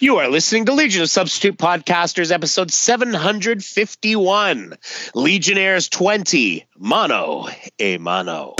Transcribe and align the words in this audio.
You 0.00 0.18
are 0.18 0.28
listening 0.28 0.66
to 0.66 0.74
Legion 0.74 1.02
of 1.02 1.10
Substitute 1.10 1.58
Podcasters, 1.58 2.30
episode 2.30 2.70
751 2.70 4.74
Legionnaires 5.12 5.88
20, 5.88 6.68
Mono 6.78 7.48
a 7.80 7.98
Mano. 7.98 8.54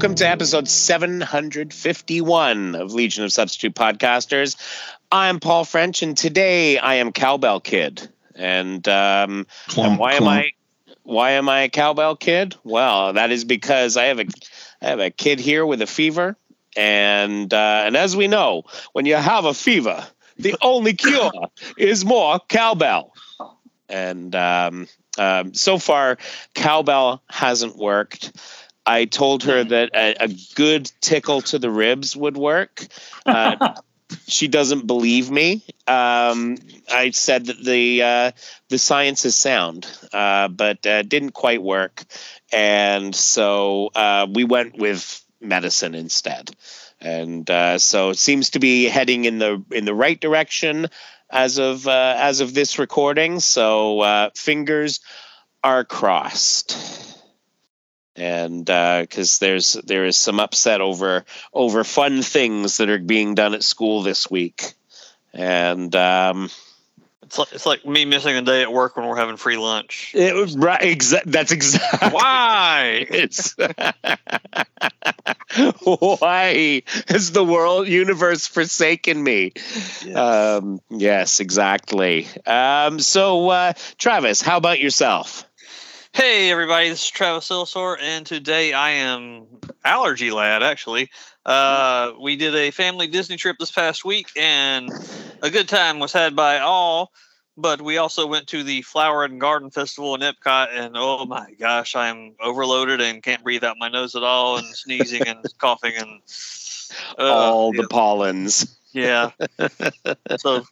Welcome 0.00 0.14
to 0.14 0.26
episode 0.26 0.66
751 0.66 2.74
of 2.74 2.94
Legion 2.94 3.22
of 3.22 3.30
Substitute 3.30 3.74
Podcasters. 3.74 4.56
I'm 5.12 5.40
Paul 5.40 5.66
French, 5.66 6.02
and 6.02 6.16
today 6.16 6.78
I 6.78 6.94
am 6.94 7.12
Cowbell 7.12 7.60
Kid. 7.60 8.08
And, 8.34 8.88
um, 8.88 9.46
and 9.76 9.98
why 9.98 10.14
am 10.14 10.26
I 10.26 10.52
why 11.02 11.32
am 11.32 11.50
I 11.50 11.64
a 11.64 11.68
cowbell 11.68 12.16
kid? 12.16 12.56
Well, 12.64 13.12
that 13.12 13.30
is 13.30 13.44
because 13.44 13.98
I 13.98 14.04
have 14.04 14.20
a 14.20 14.24
I 14.80 14.86
have 14.86 15.00
a 15.00 15.10
kid 15.10 15.38
here 15.38 15.66
with 15.66 15.82
a 15.82 15.86
fever, 15.86 16.34
and 16.78 17.52
uh, 17.52 17.82
and 17.84 17.94
as 17.94 18.16
we 18.16 18.26
know, 18.26 18.62
when 18.94 19.04
you 19.04 19.16
have 19.16 19.44
a 19.44 19.52
fever, 19.52 20.06
the 20.38 20.56
only 20.62 20.94
cure 20.94 21.30
is 21.76 22.06
more 22.06 22.40
cowbell. 22.48 23.12
And 23.90 24.34
um, 24.34 24.86
um, 25.18 25.52
so 25.52 25.76
far, 25.76 26.16
cowbell 26.54 27.22
hasn't 27.28 27.76
worked. 27.76 28.32
I 28.86 29.04
told 29.04 29.44
her 29.44 29.62
that 29.64 29.90
a, 29.94 30.24
a 30.24 30.28
good 30.54 30.90
tickle 31.00 31.42
to 31.42 31.58
the 31.58 31.70
ribs 31.70 32.16
would 32.16 32.36
work. 32.36 32.86
Uh, 33.26 33.74
she 34.26 34.48
doesn't 34.48 34.86
believe 34.86 35.30
me. 35.30 35.62
Um, 35.86 36.56
I 36.90 37.10
said 37.10 37.46
that 37.46 37.62
the 37.62 38.02
uh, 38.02 38.30
the 38.68 38.78
science 38.78 39.24
is 39.24 39.36
sound, 39.36 39.86
uh, 40.12 40.48
but 40.48 40.84
uh, 40.86 41.02
didn't 41.02 41.32
quite 41.32 41.62
work, 41.62 42.04
and 42.52 43.14
so 43.14 43.90
uh, 43.94 44.26
we 44.32 44.44
went 44.44 44.76
with 44.78 45.24
medicine 45.40 45.94
instead. 45.94 46.50
And 47.00 47.48
uh, 47.48 47.78
so 47.78 48.10
it 48.10 48.18
seems 48.18 48.50
to 48.50 48.58
be 48.58 48.84
heading 48.84 49.24
in 49.24 49.38
the 49.38 49.62
in 49.70 49.84
the 49.84 49.94
right 49.94 50.20
direction 50.20 50.88
as 51.30 51.58
of 51.58 51.86
uh, 51.86 52.14
as 52.18 52.40
of 52.40 52.54
this 52.54 52.78
recording. 52.78 53.40
So 53.40 54.30
fingers 54.34 55.00
are 55.62 55.84
crossed 55.84 57.19
and 58.20 58.66
because 58.66 59.42
uh, 59.42 59.46
there's 59.46 59.72
there 59.72 60.04
is 60.04 60.16
some 60.16 60.40
upset 60.40 60.80
over 60.80 61.24
over 61.52 61.84
fun 61.84 62.22
things 62.22 62.76
that 62.76 62.90
are 62.90 62.98
being 62.98 63.34
done 63.34 63.54
at 63.54 63.62
school 63.62 64.02
this 64.02 64.30
week, 64.30 64.74
and 65.32 65.94
um, 65.96 66.50
it's 67.22 67.38
like 67.38 67.52
it's 67.52 67.66
like 67.66 67.86
me 67.86 68.04
missing 68.04 68.36
a 68.36 68.42
day 68.42 68.62
at 68.62 68.72
work 68.72 68.96
when 68.96 69.06
we're 69.06 69.16
having 69.16 69.36
free 69.36 69.56
lunch. 69.56 70.12
It 70.14 70.34
was 70.34 70.56
right. 70.56 70.80
Exa- 70.80 71.24
that's 71.24 71.50
exactly 71.50 72.10
why 72.10 73.06
it's 73.08 73.56
why 75.84 76.82
has 77.08 77.32
the 77.32 77.44
world 77.44 77.88
universe 77.88 78.46
forsaken 78.46 79.22
me? 79.22 79.52
Yes, 80.04 80.16
um, 80.16 80.80
yes 80.90 81.40
exactly. 81.40 82.28
Um, 82.46 83.00
so, 83.00 83.48
uh, 83.48 83.72
Travis, 83.96 84.42
how 84.42 84.58
about 84.58 84.78
yourself? 84.78 85.46
Hey 86.12 86.50
everybody, 86.50 86.88
this 86.88 87.02
is 87.02 87.08
Travis 87.08 87.48
Silsor, 87.48 87.96
and 88.00 88.26
today 88.26 88.72
I 88.72 88.90
am 88.90 89.46
allergy 89.84 90.32
lad. 90.32 90.60
Actually, 90.60 91.08
uh, 91.46 92.12
we 92.20 92.34
did 92.34 92.52
a 92.56 92.72
family 92.72 93.06
Disney 93.06 93.36
trip 93.36 93.58
this 93.60 93.70
past 93.70 94.04
week, 94.04 94.28
and 94.36 94.90
a 95.40 95.50
good 95.50 95.68
time 95.68 96.00
was 96.00 96.12
had 96.12 96.34
by 96.34 96.58
all. 96.58 97.12
But 97.56 97.80
we 97.80 97.98
also 97.98 98.26
went 98.26 98.48
to 98.48 98.64
the 98.64 98.82
Flower 98.82 99.22
and 99.22 99.40
Garden 99.40 99.70
Festival 99.70 100.16
in 100.16 100.20
Epcot, 100.22 100.70
and 100.72 100.96
oh 100.96 101.26
my 101.26 101.52
gosh, 101.60 101.94
I'm 101.94 102.34
overloaded 102.42 103.00
and 103.00 103.22
can't 103.22 103.44
breathe 103.44 103.62
out 103.62 103.76
my 103.78 103.88
nose 103.88 104.16
at 104.16 104.24
all, 104.24 104.56
and 104.56 104.66
sneezing 104.66 105.28
and 105.28 105.44
coughing 105.58 105.94
and 105.96 106.20
uh, 107.20 107.32
all 107.32 107.72
the 107.72 107.86
pollens. 107.86 108.76
Yeah. 108.90 109.30
so 110.38 110.64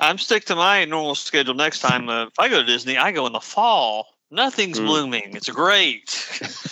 I'm 0.00 0.16
stick 0.16 0.46
to 0.46 0.56
my 0.56 0.86
normal 0.86 1.14
schedule 1.14 1.54
next 1.54 1.80
time. 1.80 2.08
Uh, 2.08 2.24
if 2.24 2.38
I 2.38 2.48
go 2.48 2.60
to 2.60 2.66
Disney, 2.66 2.96
I 2.96 3.12
go 3.12 3.26
in 3.26 3.34
the 3.34 3.40
fall 3.40 4.06
Nothing's 4.32 4.80
mm. 4.80 4.86
blooming. 4.86 5.34
It's 5.34 5.50
great. 5.50 6.08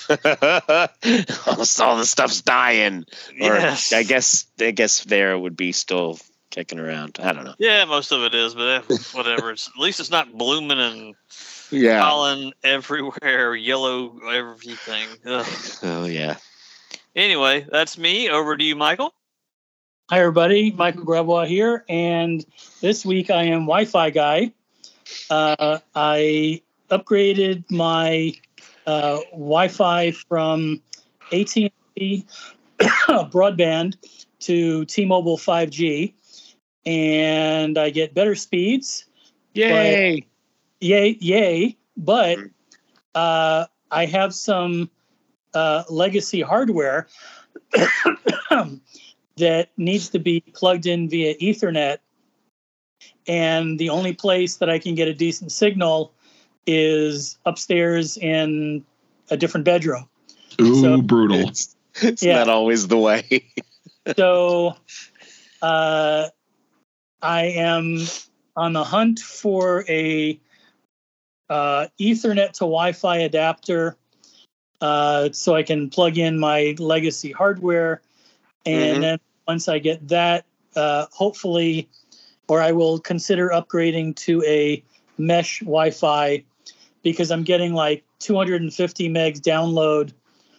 Almost 1.46 1.78
all 1.78 1.98
the 1.98 2.06
stuff's 2.06 2.40
dying. 2.40 3.04
Yes. 3.36 3.92
Or 3.92 3.96
I 3.96 4.02
guess 4.02 4.46
I 4.58 4.70
guess 4.70 5.04
there 5.04 5.38
would 5.38 5.58
be 5.58 5.72
still 5.72 6.18
kicking 6.48 6.78
around. 6.78 7.18
I 7.22 7.34
don't 7.34 7.44
know. 7.44 7.54
Yeah, 7.58 7.84
most 7.84 8.12
of 8.12 8.22
it 8.22 8.34
is, 8.34 8.54
but 8.54 8.90
eh, 8.90 8.96
whatever. 9.12 9.50
It's, 9.50 9.68
at 9.68 9.76
least 9.76 10.00
it's 10.00 10.10
not 10.10 10.32
blooming 10.32 10.78
and 10.78 11.14
yeah. 11.70 12.00
pollen 12.00 12.54
everywhere, 12.64 13.54
yellow 13.54 14.18
everything. 14.26 15.08
Ugh. 15.26 15.46
Oh 15.82 16.06
yeah. 16.06 16.38
Anyway, 17.14 17.66
that's 17.70 17.98
me. 17.98 18.30
Over 18.30 18.56
to 18.56 18.64
you, 18.64 18.74
Michael. 18.74 19.12
Hi 20.08 20.20
everybody, 20.20 20.72
Michael 20.72 21.04
Grabois 21.04 21.46
here, 21.46 21.84
and 21.90 22.42
this 22.80 23.04
week 23.04 23.28
I 23.28 23.44
am 23.44 23.66
Wi-Fi 23.66 24.08
guy. 24.10 24.52
Uh, 25.28 25.78
I 25.94 26.62
upgraded 26.90 27.64
my 27.70 28.32
uh, 28.86 29.20
Wi-Fi 29.32 30.10
from 30.12 30.82
AT&T 31.32 31.70
broadband 32.80 33.96
to 34.40 34.84
T-Mobile 34.86 35.38
5G, 35.38 36.14
and 36.86 37.78
I 37.78 37.90
get 37.90 38.14
better 38.14 38.34
speeds. 38.34 39.06
Yay! 39.54 40.20
But, 40.20 40.86
yay! 40.86 41.16
Yay! 41.20 41.76
But 41.96 42.38
uh, 43.14 43.66
I 43.90 44.06
have 44.06 44.34
some 44.34 44.90
uh, 45.54 45.84
legacy 45.88 46.40
hardware 46.40 47.08
that 49.36 49.68
needs 49.76 50.08
to 50.10 50.18
be 50.18 50.40
plugged 50.40 50.86
in 50.86 51.08
via 51.08 51.34
Ethernet, 51.36 51.98
and 53.26 53.78
the 53.78 53.90
only 53.90 54.12
place 54.12 54.56
that 54.56 54.70
I 54.70 54.78
can 54.78 54.94
get 54.94 55.08
a 55.08 55.14
decent 55.14 55.52
signal 55.52 56.14
is 56.72 57.38
upstairs 57.44 58.16
in 58.16 58.84
a 59.30 59.36
different 59.36 59.64
bedroom. 59.64 60.08
Ooh, 60.60 60.80
so, 60.80 61.02
brutal. 61.02 61.48
It's, 61.48 61.76
it's 62.02 62.22
yeah. 62.22 62.38
not 62.38 62.48
always 62.48 62.88
the 62.88 62.98
way. 62.98 63.44
so 64.16 64.76
uh, 65.62 66.28
I 67.22 67.42
am 67.42 67.98
on 68.56 68.72
the 68.72 68.84
hunt 68.84 69.20
for 69.20 69.84
a 69.88 70.38
uh, 71.48 71.86
Ethernet 71.98 72.52
to 72.52 72.60
Wi 72.60 72.92
Fi 72.92 73.18
adapter 73.18 73.96
uh, 74.80 75.30
so 75.32 75.54
I 75.54 75.62
can 75.62 75.90
plug 75.90 76.18
in 76.18 76.38
my 76.38 76.74
legacy 76.78 77.32
hardware. 77.32 78.00
And 78.64 78.92
mm-hmm. 78.92 79.00
then 79.02 79.20
once 79.46 79.68
I 79.68 79.78
get 79.78 80.08
that, 80.08 80.44
uh, 80.76 81.06
hopefully, 81.10 81.88
or 82.48 82.60
I 82.60 82.72
will 82.72 82.98
consider 82.98 83.48
upgrading 83.48 84.16
to 84.16 84.42
a 84.44 84.82
mesh 85.18 85.60
Wi 85.60 85.90
Fi 85.90 86.44
because 87.02 87.30
I'm 87.30 87.42
getting 87.42 87.74
like 87.74 88.04
250 88.20 89.08
megs 89.08 89.40
download 89.40 90.12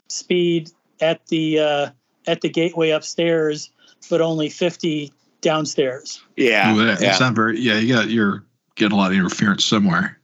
speed 0.07 0.71
at 0.99 1.25
the 1.27 1.59
uh, 1.59 1.89
at 2.27 2.41
the 2.41 2.49
gateway 2.49 2.91
upstairs, 2.91 3.71
but 4.09 4.21
only 4.21 4.49
50 4.49 5.11
downstairs. 5.41 6.21
Yeah, 6.35 6.73
Ooh, 6.73 6.85
that, 6.85 7.01
yeah. 7.01 7.17
not 7.19 7.33
very. 7.33 7.59
Yeah, 7.59 7.77
you 7.77 7.93
got 7.93 8.09
you're 8.09 8.43
getting 8.75 8.97
a 8.97 8.99
lot 8.99 9.11
of 9.11 9.17
interference 9.17 9.65
somewhere. 9.65 10.19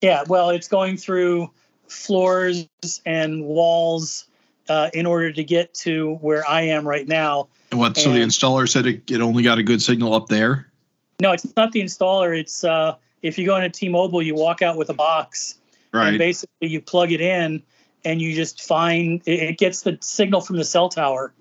Yeah, 0.00 0.24
well, 0.26 0.50
it's 0.50 0.68
going 0.68 0.96
through 0.96 1.50
floors 1.86 2.66
and 3.06 3.44
walls 3.44 4.26
uh, 4.68 4.90
in 4.94 5.06
order 5.06 5.32
to 5.32 5.44
get 5.44 5.74
to 5.74 6.14
where 6.16 6.46
I 6.48 6.62
am 6.62 6.86
right 6.86 7.06
now. 7.06 7.48
And 7.70 7.80
what? 7.80 7.96
So 7.96 8.12
the 8.12 8.20
installer 8.20 8.68
said 8.68 8.86
it, 8.86 9.10
it 9.10 9.20
only 9.20 9.42
got 9.42 9.58
a 9.58 9.62
good 9.62 9.82
signal 9.82 10.14
up 10.14 10.28
there. 10.28 10.68
No, 11.20 11.32
it's 11.32 11.46
not 11.56 11.72
the 11.72 11.80
installer. 11.80 12.36
It's 12.36 12.64
uh, 12.64 12.96
if 13.22 13.38
you 13.38 13.46
go 13.46 13.56
into 13.56 13.70
T-Mobile, 13.70 14.22
you 14.22 14.34
walk 14.34 14.62
out 14.62 14.76
with 14.76 14.90
a 14.90 14.94
box, 14.94 15.58
right. 15.92 16.08
and 16.08 16.18
basically 16.18 16.68
you 16.68 16.80
plug 16.80 17.12
it 17.12 17.20
in, 17.20 17.62
and 18.04 18.20
you 18.20 18.34
just 18.34 18.62
find 18.62 19.22
it 19.26 19.58
gets 19.58 19.82
the 19.82 19.98
signal 20.00 20.40
from 20.40 20.56
the 20.56 20.64
cell 20.64 20.88
tower. 20.88 21.32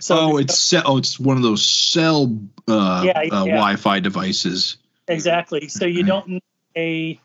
So 0.00 0.18
oh, 0.18 0.36
it's 0.38 0.74
oh, 0.74 0.96
it's 0.98 1.20
one 1.20 1.36
of 1.36 1.42
those 1.42 1.64
cell 1.64 2.36
uh, 2.68 3.02
yeah, 3.04 3.22
yeah. 3.22 3.34
Uh, 3.34 3.44
Wi-Fi 3.44 4.00
devices. 4.00 4.78
Exactly. 5.08 5.68
So 5.68 5.86
you 5.86 6.02
don't 6.02 6.28
need 6.28 6.42
a. 6.74 7.20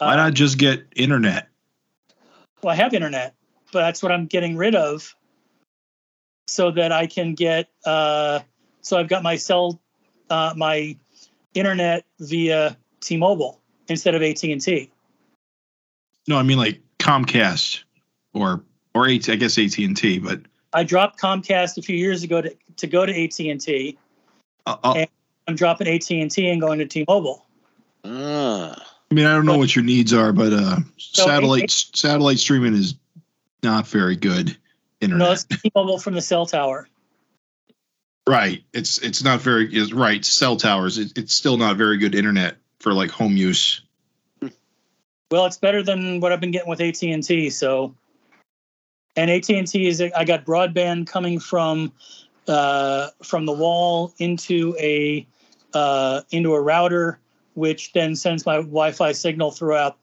Uh, 0.00 0.06
Why 0.06 0.16
not 0.16 0.34
just 0.34 0.58
get 0.58 0.86
internet? 0.94 1.48
Well, 2.62 2.72
I 2.72 2.76
have 2.76 2.94
internet, 2.94 3.34
but 3.72 3.80
that's 3.80 4.02
what 4.02 4.12
I'm 4.12 4.26
getting 4.26 4.56
rid 4.56 4.74
of, 4.74 5.14
so 6.46 6.70
that 6.70 6.92
I 6.92 7.06
can 7.06 7.34
get. 7.34 7.68
Uh, 7.84 8.40
so 8.80 8.98
I've 8.98 9.08
got 9.08 9.22
my 9.22 9.36
cell, 9.36 9.80
uh, 10.30 10.54
my 10.56 10.96
internet 11.54 12.04
via 12.18 12.76
T-Mobile 13.00 13.60
instead 13.88 14.14
of 14.14 14.22
AT&T. 14.22 14.90
No, 16.28 16.38
I 16.38 16.42
mean 16.42 16.58
like 16.58 16.80
Comcast 16.98 17.82
or 18.34 18.62
or 18.94 19.08
AT, 19.08 19.28
I 19.28 19.36
guess 19.36 19.58
AT&T, 19.58 20.18
but 20.20 20.40
I 20.72 20.82
dropped 20.82 21.20
Comcast 21.20 21.78
a 21.78 21.82
few 21.82 21.96
years 21.96 22.22
ago 22.22 22.42
to, 22.42 22.54
to 22.76 22.86
go 22.86 23.06
to 23.06 23.24
AT 23.24 23.38
and 23.38 23.60
T. 23.60 23.96
Uh, 24.66 24.76
uh, 24.82 24.94
and 24.96 25.08
I'm 25.46 25.54
dropping 25.54 25.88
AT 25.88 26.10
and 26.10 26.30
T 26.30 26.48
and 26.50 26.60
going 26.60 26.78
to 26.80 26.86
T-Mobile. 26.86 27.46
Uh. 28.04 28.74
I 29.10 29.14
mean, 29.14 29.24
I 29.26 29.32
don't 29.32 29.46
know 29.46 29.56
what 29.56 29.76
your 29.76 29.84
needs 29.84 30.12
are, 30.12 30.32
but 30.32 30.52
uh, 30.52 30.76
so 30.96 31.24
satellite 31.24 31.64
AT- 31.64 31.70
satellite 31.70 32.38
streaming 32.38 32.74
is 32.74 32.96
not 33.62 33.86
very 33.86 34.16
good. 34.16 34.56
Internet. 35.00 35.26
No, 35.26 35.32
it's 35.32 35.44
T-Mobile 35.44 35.98
from 35.98 36.14
the 36.14 36.22
cell 36.22 36.44
tower. 36.44 36.88
Right. 38.26 38.64
It's 38.72 38.98
it's 38.98 39.22
not 39.22 39.40
very 39.40 39.74
is 39.74 39.92
right. 39.92 40.24
Cell 40.24 40.56
towers. 40.56 40.98
It, 40.98 41.16
it's 41.16 41.34
still 41.34 41.56
not 41.56 41.76
very 41.76 41.98
good 41.98 42.14
internet 42.16 42.56
for 42.80 42.92
like 42.92 43.10
home 43.10 43.36
use. 43.36 43.82
Well, 45.30 45.46
it's 45.46 45.56
better 45.56 45.82
than 45.82 46.20
what 46.20 46.32
I've 46.32 46.40
been 46.40 46.52
getting 46.52 46.68
with 46.68 46.80
AT 46.80 47.02
and 47.02 47.22
T. 47.22 47.50
So, 47.50 47.94
and 49.16 49.30
AT 49.30 49.48
and 49.50 49.66
T 49.66 49.86
is 49.88 50.00
I 50.00 50.24
got 50.24 50.44
broadband 50.44 51.08
coming 51.08 51.40
from 51.40 51.92
uh, 52.46 53.08
from 53.22 53.46
the 53.46 53.52
wall 53.52 54.14
into 54.18 54.76
a 54.78 55.26
uh, 55.74 56.22
into 56.30 56.54
a 56.54 56.60
router, 56.60 57.18
which 57.54 57.92
then 57.92 58.14
sends 58.14 58.46
my 58.46 58.56
Wi-Fi 58.56 59.12
signal 59.12 59.50
throughout 59.50 59.98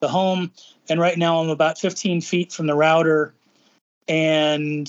the 0.00 0.08
home. 0.08 0.52
And 0.88 1.00
right 1.00 1.16
now, 1.16 1.40
I'm 1.40 1.48
about 1.48 1.78
15 1.78 2.20
feet 2.20 2.52
from 2.52 2.66
the 2.66 2.74
router, 2.74 3.34
and 4.08 4.88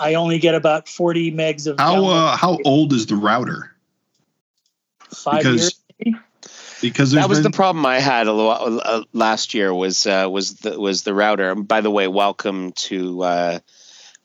I 0.00 0.14
only 0.14 0.38
get 0.38 0.54
about 0.54 0.88
40 0.88 1.32
megs 1.32 1.66
of. 1.66 1.78
How 1.78 2.06
uh, 2.06 2.36
how 2.36 2.58
old 2.64 2.92
is 2.92 3.06
the 3.06 3.16
router? 3.16 3.70
Five 5.14 5.38
because, 5.38 5.60
years. 5.60 5.83
Maybe? 6.84 6.92
Because 6.92 7.12
that 7.12 7.28
was 7.28 7.38
been... 7.38 7.50
the 7.50 7.56
problem 7.56 7.86
I 7.86 7.98
had 7.98 8.26
a 8.26 8.32
lot, 8.32 8.60
uh, 8.62 9.04
last 9.12 9.54
year 9.54 9.72
was 9.72 10.06
uh, 10.06 10.28
was 10.30 10.54
the 10.56 10.78
was 10.78 11.02
the 11.02 11.14
router. 11.14 11.50
And 11.50 11.66
by 11.66 11.80
the 11.80 11.90
way, 11.90 12.08
welcome 12.08 12.72
to 12.72 13.22
uh, 13.22 13.58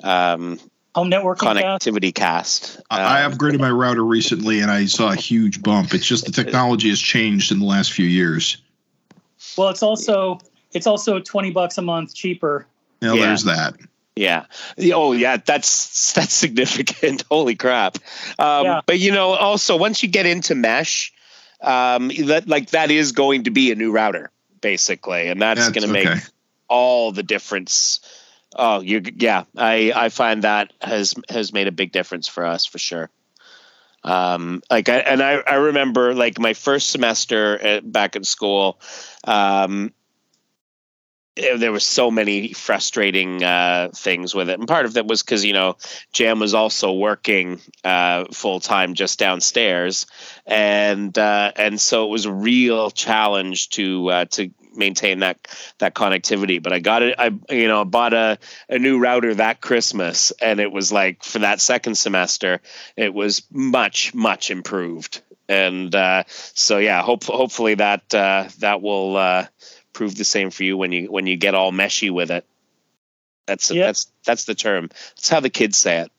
um, 0.03 0.59
home 0.93 1.09
networking 1.09 1.55
connectivity 1.55 2.13
cast. 2.13 2.75
cast. 2.75 2.81
I 2.89 3.23
um, 3.23 3.33
upgraded 3.33 3.59
my 3.59 3.71
router 3.71 4.03
recently, 4.03 4.59
and 4.59 4.69
I 4.69 4.85
saw 4.85 5.11
a 5.11 5.15
huge 5.15 5.61
bump. 5.61 5.93
It's 5.93 6.05
just 6.05 6.25
the 6.25 6.31
technology 6.31 6.89
has 6.89 6.99
changed 6.99 7.51
in 7.51 7.59
the 7.59 7.65
last 7.65 7.93
few 7.93 8.05
years. 8.05 8.57
Well, 9.57 9.69
it's 9.69 9.83
also 9.83 10.39
it's 10.73 10.87
also 10.87 11.19
twenty 11.19 11.51
bucks 11.51 11.77
a 11.77 11.81
month 11.81 12.13
cheaper. 12.13 12.67
Yeah, 13.01 13.13
yeah. 13.13 13.25
there's 13.27 13.45
that. 13.45 13.75
Yeah. 14.17 14.47
Oh, 14.93 15.13
yeah. 15.13 15.37
That's 15.37 16.11
that's 16.11 16.33
significant. 16.45 17.23
Holy 17.31 17.55
crap. 17.55 17.97
Um, 18.37 18.65
yeah. 18.65 18.81
But 18.85 18.99
you 18.99 19.13
know, 19.13 19.29
also 19.29 19.77
once 19.77 20.03
you 20.03 20.09
get 20.09 20.25
into 20.25 20.55
mesh, 20.55 21.13
um, 21.61 22.09
that 22.25 22.47
like 22.47 22.71
that 22.71 22.91
is 22.91 23.11
going 23.11 23.43
to 23.43 23.51
be 23.51 23.71
a 23.71 23.75
new 23.75 23.91
router 23.91 24.31
basically, 24.61 25.27
and 25.27 25.41
that's, 25.41 25.59
that's 25.59 25.71
going 25.71 25.93
to 25.93 25.99
okay. 25.99 26.09
make 26.15 26.23
all 26.67 27.11
the 27.11 27.23
difference. 27.23 27.99
Oh, 28.55 28.81
you 28.81 29.01
yeah. 29.15 29.43
I 29.57 29.91
I 29.95 30.09
find 30.09 30.43
that 30.43 30.73
has 30.81 31.13
has 31.29 31.53
made 31.53 31.67
a 31.67 31.71
big 31.71 31.91
difference 31.91 32.27
for 32.27 32.45
us 32.45 32.65
for 32.65 32.77
sure. 32.77 33.09
Um, 34.03 34.61
like 34.71 34.89
I 34.89 34.97
and 34.99 35.21
I 35.21 35.33
I 35.33 35.55
remember 35.55 36.13
like 36.13 36.39
my 36.39 36.53
first 36.53 36.89
semester 36.91 37.57
at, 37.59 37.91
back 37.91 38.15
in 38.15 38.23
school. 38.23 38.79
Um, 39.23 39.93
there 41.35 41.71
were 41.71 41.79
so 41.79 42.11
many 42.11 42.53
frustrating 42.53 43.43
uh, 43.43 43.89
things 43.95 44.35
with 44.35 44.49
it, 44.49 44.59
and 44.59 44.67
part 44.67 44.85
of 44.85 44.93
that 44.93 45.07
was 45.07 45.23
because 45.23 45.45
you 45.45 45.53
know 45.53 45.77
Jam 46.11 46.39
was 46.39 46.53
also 46.53 46.93
working 46.93 47.61
uh, 47.83 48.25
full 48.33 48.59
time 48.59 48.93
just 48.93 49.19
downstairs, 49.19 50.05
and 50.45 51.17
uh, 51.17 51.51
and 51.55 51.79
so 51.79 52.05
it 52.05 52.09
was 52.09 52.25
a 52.25 52.33
real 52.33 52.91
challenge 52.91 53.69
to 53.69 54.09
uh, 54.09 54.25
to 54.25 54.51
maintain 54.75 55.19
that 55.19 55.47
that 55.79 55.95
connectivity. 55.95 56.61
But 56.61 56.73
I 56.73 56.79
got 56.79 57.03
it. 57.03 57.15
I 57.17 57.31
you 57.49 57.67
know 57.67 57.85
bought 57.85 58.13
a 58.13 58.37
a 58.67 58.79
new 58.79 58.99
router 58.99 59.35
that 59.35 59.61
Christmas, 59.61 60.31
and 60.41 60.59
it 60.59 60.71
was 60.71 60.91
like 60.91 61.23
for 61.23 61.39
that 61.39 61.61
second 61.61 61.95
semester, 61.95 62.61
it 62.95 63.13
was 63.13 63.43
much 63.51 64.13
much 64.13 64.51
improved. 64.51 65.21
And 65.47 65.95
uh, 65.95 66.25
so 66.27 66.77
yeah, 66.77 67.01
hope 67.01 67.23
hopefully 67.23 67.75
that 67.75 68.13
uh, 68.13 68.49
that 68.59 68.81
will 68.81 69.47
prove 69.99 70.15
the 70.15 70.23
same 70.23 70.49
for 70.49 70.63
you 70.63 70.77
when 70.77 70.93
you 70.93 71.11
when 71.11 71.27
you 71.27 71.35
get 71.35 71.55
all 71.55 71.73
meshy 71.73 72.09
with 72.09 72.31
it. 72.31 72.45
That's 73.47 73.69
yep. 73.69 73.87
that's 73.87 74.07
that's 74.23 74.45
the 74.45 74.55
term. 74.55 74.87
That's 75.17 75.27
how 75.27 75.41
the 75.41 75.49
kids 75.49 75.77
say 75.77 75.99
it. 75.99 76.11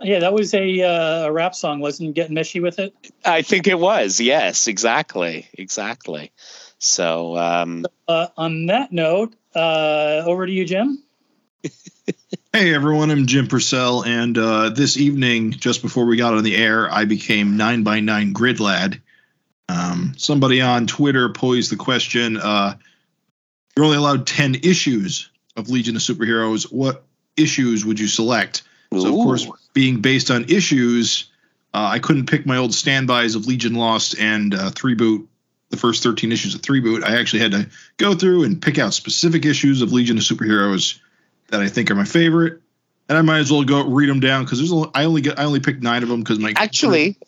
Yeah, 0.00 0.20
that 0.20 0.32
was 0.32 0.54
a 0.54 0.80
uh, 0.80 1.26
a 1.26 1.32
rap 1.32 1.54
song, 1.54 1.80
wasn't 1.80 2.14
getting 2.14 2.34
meshy 2.34 2.62
with 2.62 2.78
it? 2.78 2.94
I 3.22 3.42
think 3.42 3.66
it 3.66 3.78
was. 3.78 4.18
Yes, 4.18 4.66
exactly, 4.66 5.46
exactly. 5.52 6.32
So, 6.78 7.36
um, 7.36 7.84
uh, 8.08 8.28
on 8.38 8.66
that 8.66 8.92
note, 8.92 9.34
uh, 9.54 10.22
over 10.24 10.46
to 10.46 10.52
you, 10.52 10.64
Jim. 10.64 11.02
hey 12.54 12.74
everyone, 12.74 13.10
I'm 13.10 13.26
Jim 13.26 13.46
Purcell, 13.46 14.04
and 14.04 14.38
uh, 14.38 14.70
this 14.70 14.96
evening, 14.96 15.50
just 15.50 15.82
before 15.82 16.06
we 16.06 16.16
got 16.16 16.32
on 16.32 16.44
the 16.44 16.56
air, 16.56 16.90
I 16.90 17.04
became 17.04 17.58
nine 17.58 17.82
by 17.82 18.00
nine 18.00 18.32
grid 18.32 18.58
lad. 18.58 19.02
Um, 19.68 20.14
somebody 20.16 20.60
on 20.60 20.86
Twitter 20.86 21.28
posed 21.28 21.70
the 21.70 21.76
question: 21.76 22.36
uh, 22.36 22.76
You're 23.76 23.84
only 23.84 23.96
allowed 23.96 24.26
ten 24.26 24.54
issues 24.56 25.30
of 25.56 25.68
Legion 25.68 25.96
of 25.96 26.02
Superheroes. 26.02 26.70
What 26.70 27.04
issues 27.36 27.84
would 27.84 27.98
you 27.98 28.06
select? 28.06 28.62
Ooh. 28.94 29.00
So, 29.00 29.08
of 29.08 29.14
course, 29.14 29.50
being 29.72 30.00
based 30.00 30.30
on 30.30 30.44
issues, 30.44 31.30
uh, 31.74 31.88
I 31.92 31.98
couldn't 31.98 32.26
pick 32.26 32.46
my 32.46 32.56
old 32.56 32.74
standbys 32.74 33.34
of 33.34 33.46
Legion 33.46 33.74
Lost 33.74 34.18
and 34.18 34.54
uh, 34.54 34.70
Three 34.70 34.94
Boot. 34.94 35.28
The 35.70 35.76
first 35.76 36.04
13 36.04 36.30
issues 36.30 36.54
of 36.54 36.62
Three 36.62 36.78
Boot. 36.78 37.02
I 37.02 37.18
actually 37.18 37.40
had 37.40 37.50
to 37.50 37.68
go 37.96 38.14
through 38.14 38.44
and 38.44 38.62
pick 38.62 38.78
out 38.78 38.94
specific 38.94 39.44
issues 39.44 39.82
of 39.82 39.92
Legion 39.92 40.16
of 40.16 40.22
Superheroes 40.22 41.00
that 41.48 41.60
I 41.60 41.68
think 41.68 41.90
are 41.90 41.96
my 41.96 42.04
favorite, 42.04 42.60
and 43.08 43.18
I 43.18 43.22
might 43.22 43.38
as 43.40 43.50
well 43.50 43.64
go 43.64 43.84
read 43.84 44.08
them 44.08 44.20
down 44.20 44.44
because 44.44 44.58
there's 44.58 44.88
I 44.94 45.04
only 45.04 45.22
get 45.22 45.40
I 45.40 45.44
only 45.44 45.58
picked 45.58 45.82
nine 45.82 46.04
of 46.04 46.08
them 46.08 46.20
because 46.20 46.38
my 46.38 46.52
actually 46.56 47.18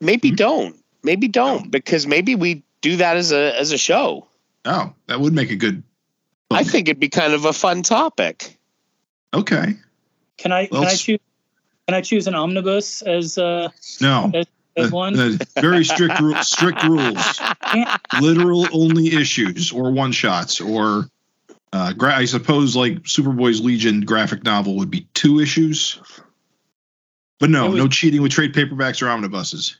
maybe 0.00 0.30
hmm? 0.30 0.34
don't 0.34 0.79
maybe 1.02 1.28
don't 1.28 1.66
oh. 1.66 1.70
because 1.70 2.06
maybe 2.06 2.34
we 2.34 2.62
do 2.80 2.96
that 2.96 3.16
as 3.16 3.32
a 3.32 3.58
as 3.58 3.72
a 3.72 3.78
show. 3.78 4.26
Oh, 4.64 4.92
that 5.06 5.20
would 5.20 5.32
make 5.32 5.50
a 5.50 5.56
good. 5.56 5.82
Book. 6.48 6.58
I 6.58 6.64
think 6.64 6.88
it'd 6.88 7.00
be 7.00 7.08
kind 7.08 7.32
of 7.32 7.44
a 7.44 7.52
fun 7.52 7.82
topic. 7.82 8.58
Okay. 9.32 9.76
Can 10.38 10.52
I 10.52 10.68
well, 10.70 10.82
can 10.82 10.90
I 10.90 10.94
choose 10.94 11.18
can 11.86 11.94
I 11.94 12.00
choose 12.00 12.26
an 12.26 12.34
omnibus 12.34 13.02
as 13.02 13.38
uh 13.38 13.68
no 14.00 14.30
as, 14.34 14.46
as 14.76 14.90
one? 14.90 15.38
very 15.60 15.84
strict 15.84 16.14
strict 16.44 16.82
rules. 16.82 17.40
Literal 18.20 18.66
only 18.72 19.14
issues 19.14 19.72
or 19.72 19.92
one 19.92 20.12
shots 20.12 20.60
or 20.60 21.08
uh, 21.72 21.92
gra- 21.92 22.16
I 22.16 22.24
suppose 22.24 22.74
like 22.74 23.02
Superboy's 23.02 23.60
Legion 23.60 24.00
graphic 24.00 24.42
novel 24.42 24.76
would 24.76 24.90
be 24.90 25.06
two 25.14 25.38
issues. 25.38 26.00
But 27.38 27.50
no, 27.50 27.70
was, 27.70 27.78
no 27.78 27.88
cheating 27.88 28.22
with 28.22 28.32
trade 28.32 28.52
paperbacks 28.52 29.02
or 29.02 29.08
omnibuses 29.08 29.76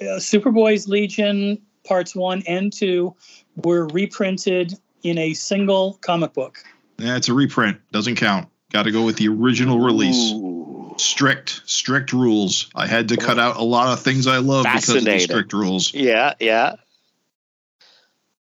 uh, 0.00 0.18
Superboy's 0.18 0.88
Legion 0.88 1.60
parts 1.84 2.14
one 2.14 2.42
and 2.46 2.72
two 2.72 3.14
were 3.56 3.86
reprinted 3.88 4.78
in 5.02 5.18
a 5.18 5.34
single 5.34 5.94
comic 6.00 6.32
book. 6.32 6.64
Yeah, 6.98 7.16
it's 7.16 7.28
a 7.28 7.34
reprint. 7.34 7.78
Doesn't 7.90 8.16
count. 8.16 8.48
Got 8.72 8.84
to 8.84 8.90
go 8.90 9.04
with 9.04 9.16
the 9.16 9.28
original 9.28 9.80
release. 9.80 10.32
Ooh. 10.32 10.94
Strict, 10.98 11.62
strict 11.64 12.12
rules. 12.12 12.70
I 12.74 12.86
had 12.86 13.08
to 13.08 13.16
cut 13.16 13.38
out 13.38 13.56
a 13.56 13.62
lot 13.62 13.92
of 13.92 14.02
things 14.02 14.26
I 14.26 14.38
love 14.38 14.64
because 14.64 14.90
of 14.90 15.04
the 15.04 15.18
strict 15.20 15.52
rules. 15.52 15.92
Yeah, 15.94 16.34
yeah. 16.38 16.76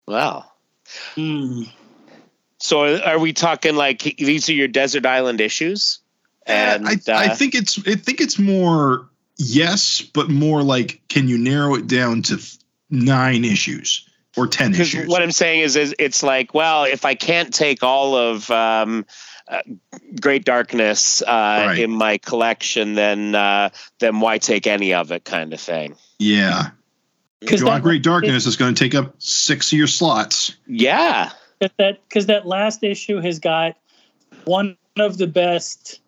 Wow. 0.06 0.52
Mm. 1.16 1.72
So 2.60 3.02
are 3.02 3.20
we 3.20 3.34
talking 3.34 3.76
like 3.76 4.02
these 4.02 4.50
are 4.50 4.54
your 4.54 4.68
desert 4.68 5.06
island 5.06 5.40
issues? 5.40 6.00
And 6.46 6.88
I, 6.88 6.94
uh, 6.94 6.98
I 7.08 7.30
think 7.30 7.56
it's 7.56 7.80
I 7.88 7.96
think 7.96 8.20
it's 8.20 8.38
more 8.38 9.10
yes, 9.42 10.02
but 10.02 10.30
more 10.30 10.64
like 10.64 11.02
can 11.10 11.28
you 11.28 11.38
narrow 11.38 11.76
it 11.76 11.88
down 11.88 12.22
to 12.24 12.40
nine 12.90 13.44
issues 13.44 14.08
or 14.38 14.48
ten 14.48 14.74
issues? 14.74 15.08
What 15.08 15.22
I'm 15.22 15.32
saying 15.32 15.62
is, 15.62 15.76
is 15.76 15.96
it's 16.00 16.24
like, 16.24 16.54
well, 16.54 16.84
if 16.84 17.06
I 17.06 17.16
can't 17.16 17.54
take 17.54 17.84
all 17.84 18.16
of 18.16 18.50
um, 18.52 19.06
uh, 19.48 19.62
Great 20.20 20.46
Darkness 20.46 21.22
uh, 21.22 21.26
right. 21.28 21.80
in 21.80 21.92
my 21.92 22.18
collection, 22.18 22.94
then 22.94 23.36
uh, 23.36 23.70
then 24.00 24.20
why 24.20 24.38
take 24.38 24.68
any 24.68 24.94
of 24.94 25.12
it, 25.12 25.26
kind 25.26 25.54
of 25.54 25.60
thing. 25.60 25.96
Yeah. 26.20 26.72
Because 27.40 27.62
you 27.62 27.80
Great 27.80 28.04
Darkness 28.04 28.46
is 28.46 28.56
going 28.56 28.76
to 28.76 28.84
take 28.84 28.94
up 28.94 29.16
six 29.18 29.72
of 29.72 29.78
your 29.78 29.88
slots. 29.88 30.56
Yeah. 30.68 31.32
Because 31.60 31.76
that 31.78 32.08
because 32.08 32.26
that 32.28 32.46
last 32.46 32.84
issue 32.84 33.20
has 33.20 33.40
got 33.40 33.76
one 34.46 34.78
of 34.98 35.18
the 35.18 35.28
best 35.28 36.00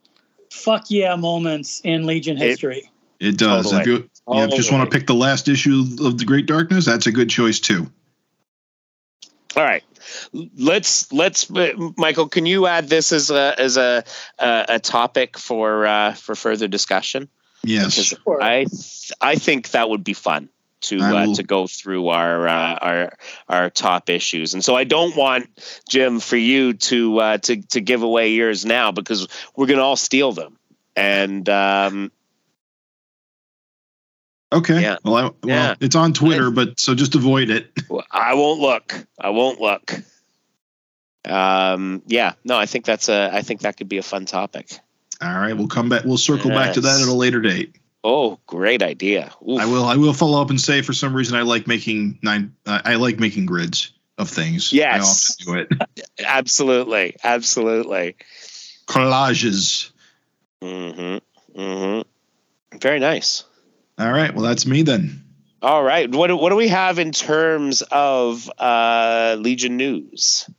fuck 0.51 0.85
yeah 0.89 1.15
moments 1.15 1.81
in 1.83 2.05
Legion 2.05 2.37
history. 2.37 2.77
It 2.77 2.89
does. 3.32 3.72
Totally. 3.72 3.82
If 3.82 3.88
you, 3.88 4.10
you 4.36 4.48
just 4.50 4.72
want 4.72 4.89
to 4.89 4.98
pick 4.98 5.08
the 5.08 5.15
last 5.15 5.48
issue 5.48 5.84
of 6.01 6.18
the 6.18 6.25
Great 6.25 6.46
Darkness, 6.46 6.86
that's 6.86 7.08
a 7.08 7.12
good 7.12 7.30
choice 7.30 7.60
too. 7.60 7.89
All 9.56 9.63
right, 9.63 9.84
let's 10.58 11.12
let's 11.12 11.50
Michael. 11.50 12.27
Can 12.27 12.46
you 12.46 12.65
add 12.65 12.89
this 12.89 13.12
as 13.12 13.30
a 13.30 13.60
as 13.60 13.77
a 13.77 14.03
a, 14.39 14.65
a 14.70 14.80
topic 14.80 15.38
for 15.38 15.86
uh, 15.86 16.13
for 16.13 16.36
further 16.36 16.68
discussion? 16.68 17.30
Yes, 17.63 18.13
I 18.27 18.65
I 19.22 19.36
think 19.36 19.72
that 19.72 19.89
would 19.89 20.03
be 20.03 20.13
fun 20.13 20.50
to 20.84 21.00
uh, 21.00 21.36
to 21.36 21.44
go 21.44 21.68
through 21.68 22.10
our 22.10 22.48
uh, 22.48 22.75
our 22.75 23.13
our 23.48 23.70
top 23.70 24.10
issues. 24.10 24.53
And 24.53 24.63
so 24.63 24.75
I 24.75 24.84
don't 24.84 25.15
want 25.15 25.50
Jim 25.89 26.20
for 26.20 26.38
you 26.38 26.74
to 26.74 27.20
uh, 27.20 27.38
to 27.39 27.62
to 27.62 27.82
give 27.82 28.03
away 28.03 28.34
yours 28.34 28.65
now 28.65 28.92
because 28.92 29.27
we're 29.56 29.68
going 29.68 29.80
to 29.80 29.84
all 29.84 29.96
steal 29.96 30.32
them. 30.32 30.58
And 30.96 31.48
um, 31.50 32.12
okay, 34.53 34.81
yeah. 34.81 34.98
well, 35.03 35.15
I, 35.15 35.22
well, 35.24 35.33
yeah. 35.43 35.75
it's 35.79 35.95
on 35.95 36.13
Twitter, 36.13 36.51
but 36.51 36.79
so 36.79 36.95
just 36.95 37.15
avoid 37.15 37.50
it. 37.50 37.72
I 38.12 38.36
won't 38.36 38.60
look. 38.60 38.95
I 39.19 39.29
won't 39.29 39.60
look. 39.60 39.93
Um, 41.25 42.01
yeah, 42.07 42.33
no, 42.43 42.57
I 42.57 42.65
think 42.65 42.86
that's 42.86 43.10
a. 43.10 43.29
I 43.33 43.41
think 43.41 43.62
that 43.62 43.77
could 43.77 43.89
be 43.89 43.98
a 43.98 44.03
fun 44.03 44.25
topic. 44.25 44.79
All 45.22 45.33
right, 45.33 45.53
we'll 45.53 45.67
come 45.67 45.89
back. 45.89 46.03
We'll 46.03 46.17
circle 46.17 46.51
yes. 46.51 46.60
back 46.60 46.74
to 46.75 46.81
that 46.81 47.01
at 47.01 47.07
a 47.07 47.13
later 47.13 47.41
date. 47.41 47.75
Oh, 48.03 48.39
great 48.45 48.83
idea! 48.83 49.33
Oof. 49.48 49.62
I 49.62 49.65
will. 49.65 49.86
I 49.86 49.95
will 49.95 50.13
follow 50.13 50.41
up 50.41 50.50
and 50.50 50.60
say 50.60 50.81
for 50.81 50.93
some 50.93 51.15
reason 51.15 51.38
I 51.38 51.43
like 51.43 51.67
making 51.67 52.19
nine. 52.22 52.55
Uh, 52.65 52.81
I 52.83 52.95
like 52.95 53.19
making 53.19 53.45
grids 53.45 53.91
of 54.17 54.29
things. 54.29 54.74
Yes, 54.74 55.36
do 55.38 55.55
it. 55.55 55.69
absolutely, 56.25 57.15
absolutely. 57.24 58.15
Collages. 58.86 59.91
Mm-hmm. 60.62 61.60
Mm-hmm. 61.60 62.77
Very 62.79 63.00
nice. 63.00 63.45
All 63.97 64.12
right. 64.12 64.33
Well, 64.33 64.43
that's 64.43 64.65
me 64.65 64.81
then. 64.81 65.23
All 65.62 65.83
right. 65.83 66.09
What 66.09 66.27
do, 66.27 66.35
what 66.35 66.50
do 66.50 66.55
we 66.55 66.67
have 66.67 67.00
in 67.00 67.12
terms 67.12 67.83
of 67.83 68.51
uh, 68.57 69.38
Legion 69.39 69.77
news? 69.77 70.50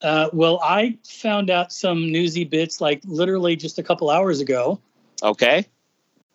Uh, 0.00 0.28
well, 0.32 0.60
I 0.62 0.98
found 1.04 1.50
out 1.50 1.72
some 1.72 2.12
newsy 2.12 2.44
bits 2.44 2.80
like 2.80 3.02
literally 3.04 3.56
just 3.56 3.78
a 3.78 3.82
couple 3.82 4.10
hours 4.10 4.40
ago. 4.40 4.80
Okay. 5.22 5.66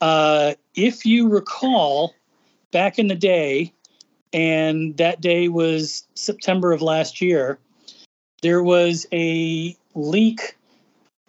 Uh, 0.02 0.56
if 0.76 1.06
you 1.06 1.30
recall, 1.30 2.14
back 2.72 3.00
in 3.00 3.08
the 3.08 3.16
day, 3.16 3.72
and 4.34 4.98
that 4.98 5.22
day 5.22 5.48
was 5.48 6.06
September 6.16 6.74
of 6.74 6.82
last 6.82 7.22
year, 7.22 7.60
there 8.42 8.62
was 8.62 9.06
a 9.14 9.78
leak 9.96 10.58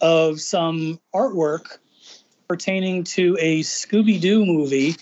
of 0.00 0.40
some 0.40 0.98
artwork 1.14 1.78
pertaining 2.48 3.04
to 3.04 3.36
a 3.40 3.60
Scooby 3.60 4.20
Doo 4.20 4.44
movie. 4.44 4.96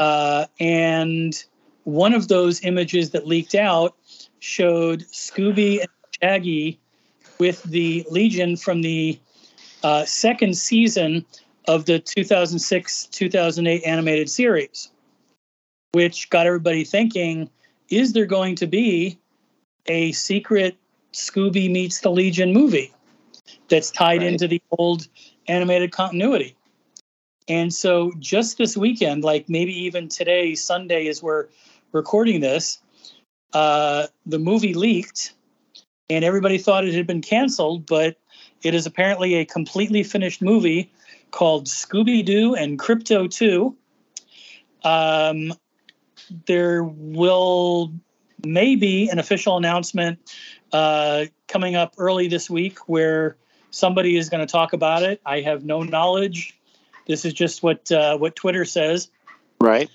Uh, 0.00 0.46
and 0.60 1.44
one 1.84 2.14
of 2.14 2.28
those 2.28 2.64
images 2.64 3.10
that 3.10 3.26
leaked 3.26 3.54
out 3.54 3.96
showed 4.40 5.00
Scooby 5.12 5.80
and 5.80 5.88
Shaggy 6.22 6.78
with 7.38 7.62
the 7.64 8.06
Legion 8.10 8.56
from 8.56 8.82
the 8.82 9.18
uh, 9.82 10.04
second 10.04 10.56
season 10.56 11.24
of 11.66 11.84
the 11.84 11.98
2006 11.98 13.06
2008 13.06 13.82
animated 13.84 14.30
series, 14.30 14.90
which 15.92 16.30
got 16.30 16.46
everybody 16.46 16.84
thinking 16.84 17.50
is 17.88 18.12
there 18.12 18.26
going 18.26 18.54
to 18.56 18.66
be 18.66 19.18
a 19.86 20.12
secret 20.12 20.76
Scooby 21.12 21.70
meets 21.70 22.00
the 22.00 22.10
Legion 22.10 22.52
movie 22.52 22.92
that's 23.68 23.90
tied 23.90 24.18
right. 24.18 24.32
into 24.32 24.46
the 24.46 24.62
old 24.72 25.08
animated 25.48 25.92
continuity? 25.92 26.56
And 27.48 27.72
so 27.72 28.12
just 28.18 28.58
this 28.58 28.76
weekend, 28.76 29.24
like 29.24 29.48
maybe 29.48 29.72
even 29.84 30.08
today, 30.08 30.54
Sunday, 30.54 31.08
as 31.08 31.22
we're 31.22 31.46
recording 31.92 32.40
this, 32.40 32.78
uh, 33.54 34.06
the 34.26 34.38
movie 34.38 34.74
leaked 34.74 35.32
and 36.10 36.24
everybody 36.24 36.58
thought 36.58 36.84
it 36.84 36.94
had 36.94 37.06
been 37.06 37.22
canceled, 37.22 37.86
but 37.86 38.16
it 38.62 38.74
is 38.74 38.86
apparently 38.86 39.34
a 39.34 39.44
completely 39.44 40.02
finished 40.02 40.42
movie 40.42 40.92
called 41.30 41.66
Scooby 41.66 42.24
Doo 42.24 42.54
and 42.54 42.78
Krypto 42.78 43.30
2. 43.30 43.74
Um, 44.84 45.54
there 46.46 46.84
will 46.84 47.92
maybe 48.44 49.08
an 49.08 49.18
official 49.18 49.56
announcement 49.56 50.18
uh, 50.72 51.26
coming 51.46 51.76
up 51.76 51.94
early 51.98 52.28
this 52.28 52.48
week 52.48 52.78
where 52.88 53.36
somebody 53.70 54.16
is 54.16 54.28
going 54.28 54.46
to 54.46 54.50
talk 54.50 54.72
about 54.72 55.02
it. 55.02 55.20
I 55.24 55.40
have 55.40 55.64
no 55.64 55.82
knowledge. 55.82 56.58
This 57.06 57.24
is 57.24 57.32
just 57.32 57.62
what 57.62 57.90
uh, 57.90 58.18
what 58.18 58.36
Twitter 58.36 58.64
says. 58.64 59.10
Right. 59.60 59.90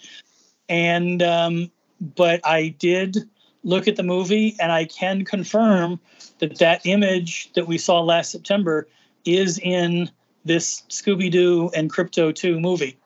And 0.69 1.21
um, 1.21 1.71
but 2.15 2.41
I 2.45 2.69
did 2.79 3.17
look 3.63 3.87
at 3.87 3.95
the 3.95 4.03
movie 4.03 4.55
and 4.59 4.71
I 4.71 4.85
can 4.85 5.23
confirm 5.25 5.99
that 6.39 6.57
that 6.59 6.85
image 6.85 7.51
that 7.53 7.67
we 7.67 7.77
saw 7.77 8.01
last 8.01 8.31
September 8.31 8.87
is 9.25 9.57
in 9.59 10.09
this 10.45 10.83
Scooby 10.89 11.31
Doo 11.31 11.71
and 11.73 11.91
Krypto 11.91 12.35
2 12.35 12.59
movie. 12.59 12.97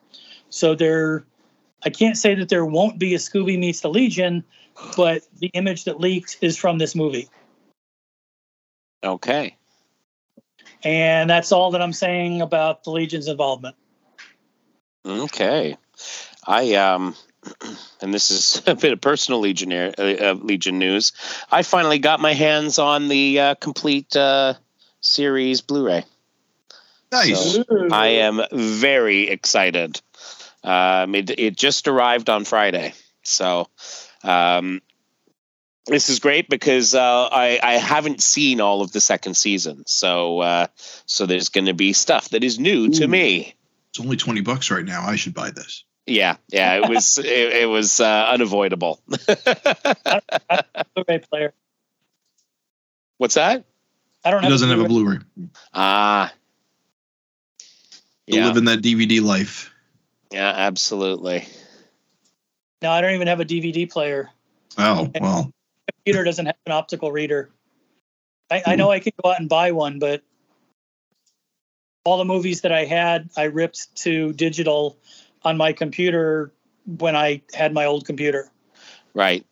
So 0.50 0.74
there, 0.74 1.24
I 1.84 1.90
can't 1.90 2.16
say 2.16 2.34
that 2.34 2.48
there 2.48 2.64
won't 2.64 2.98
be 2.98 3.14
a 3.14 3.18
Scooby 3.18 3.58
meets 3.58 3.80
the 3.80 3.90
Legion, 3.90 4.42
but 4.96 5.22
the 5.38 5.48
image 5.48 5.84
that 5.84 6.00
leaked 6.00 6.38
is 6.40 6.56
from 6.56 6.78
this 6.78 6.94
movie. 6.94 7.28
Okay. 9.04 9.56
And 10.84 11.28
that's 11.28 11.52
all 11.52 11.72
that 11.72 11.82
I'm 11.82 11.92
saying 11.92 12.40
about 12.40 12.84
the 12.84 12.90
Legion's 12.90 13.28
involvement. 13.28 13.76
Okay. 15.04 15.76
I 16.46 16.74
um 16.74 17.14
and 18.00 18.12
this 18.12 18.30
is 18.30 18.62
a 18.66 18.74
bit 18.74 18.92
of 18.92 19.00
personal 19.00 19.40
Legion 19.40 19.72
uh, 19.72 19.92
uh, 19.98 20.36
Legion 20.40 20.78
news. 20.78 21.12
I 21.50 21.62
finally 21.62 21.98
got 21.98 22.20
my 22.20 22.34
hands 22.34 22.78
on 22.78 23.08
the 23.08 23.40
uh, 23.40 23.54
complete 23.56 24.14
uh, 24.16 24.54
series 25.00 25.60
Blu-ray. 25.60 26.04
Nice. 27.10 27.54
So 27.54 27.64
I 27.90 28.06
am 28.08 28.42
very 28.52 29.28
excited. 29.28 30.00
Um, 30.62 31.14
it, 31.14 31.30
it 31.30 31.56
just 31.56 31.88
arrived 31.88 32.28
on 32.28 32.44
Friday, 32.44 32.92
so 33.22 33.68
um, 34.22 34.82
this 35.88 36.10
is 36.10 36.20
great 36.20 36.48
because 36.48 36.94
uh, 36.94 37.28
I, 37.30 37.58
I 37.62 37.72
haven't 37.74 38.22
seen 38.22 38.60
all 38.60 38.82
of 38.82 38.92
the 38.92 39.00
second 39.00 39.34
season. 39.34 39.84
So 39.86 40.40
uh, 40.40 40.66
so 41.06 41.26
there's 41.26 41.48
going 41.48 41.66
to 41.66 41.74
be 41.74 41.92
stuff 41.92 42.30
that 42.30 42.44
is 42.44 42.58
new 42.58 42.84
Ooh. 42.84 42.90
to 42.90 43.08
me. 43.08 43.54
It's 43.90 44.00
only 44.00 44.16
twenty 44.16 44.42
bucks 44.42 44.70
right 44.70 44.84
now. 44.84 45.04
I 45.06 45.16
should 45.16 45.34
buy 45.34 45.50
this. 45.50 45.84
Yeah, 46.06 46.36
yeah, 46.48 46.76
it 46.76 46.88
was 46.88 47.18
it, 47.24 47.26
it, 47.26 47.68
was 47.68 48.00
uh, 48.00 48.28
unavoidable. 48.30 49.00
Blu-ray 50.94 51.18
player. 51.30 51.52
What's 53.18 53.34
that? 53.34 53.64
I 54.24 54.30
don't. 54.30 54.42
He 54.42 54.48
doesn't 54.48 54.68
have 54.68 54.80
a 54.80 54.84
Blu-ray. 54.84 55.18
Ah. 55.74 56.32
Yeah. 58.26 58.46
Living 58.46 58.66
that 58.66 58.80
DVD 58.80 59.22
life. 59.22 59.72
Yeah, 60.30 60.52
absolutely. 60.54 61.46
No, 62.82 62.90
I 62.90 63.00
don't 63.00 63.14
even 63.14 63.28
have 63.28 63.40
a 63.40 63.44
DVD 63.46 63.90
player. 63.90 64.28
Oh 64.76 65.10
well. 65.20 65.52
Computer 66.08 66.24
doesn't 66.24 66.46
have 66.46 66.56
an 66.64 66.72
optical 66.72 67.12
reader. 67.12 67.50
I, 68.50 68.62
I 68.64 68.76
know 68.76 68.90
I 68.90 68.98
could 68.98 69.12
go 69.22 69.30
out 69.30 69.40
and 69.40 69.46
buy 69.46 69.72
one, 69.72 69.98
but 69.98 70.22
all 72.02 72.16
the 72.16 72.24
movies 72.24 72.62
that 72.62 72.72
I 72.72 72.86
had, 72.86 73.28
I 73.36 73.44
ripped 73.44 73.94
to 74.04 74.32
digital 74.32 74.96
on 75.42 75.58
my 75.58 75.74
computer 75.74 76.50
when 76.86 77.14
I 77.14 77.42
had 77.52 77.74
my 77.74 77.84
old 77.84 78.06
computer. 78.06 78.50
Right. 79.12 79.44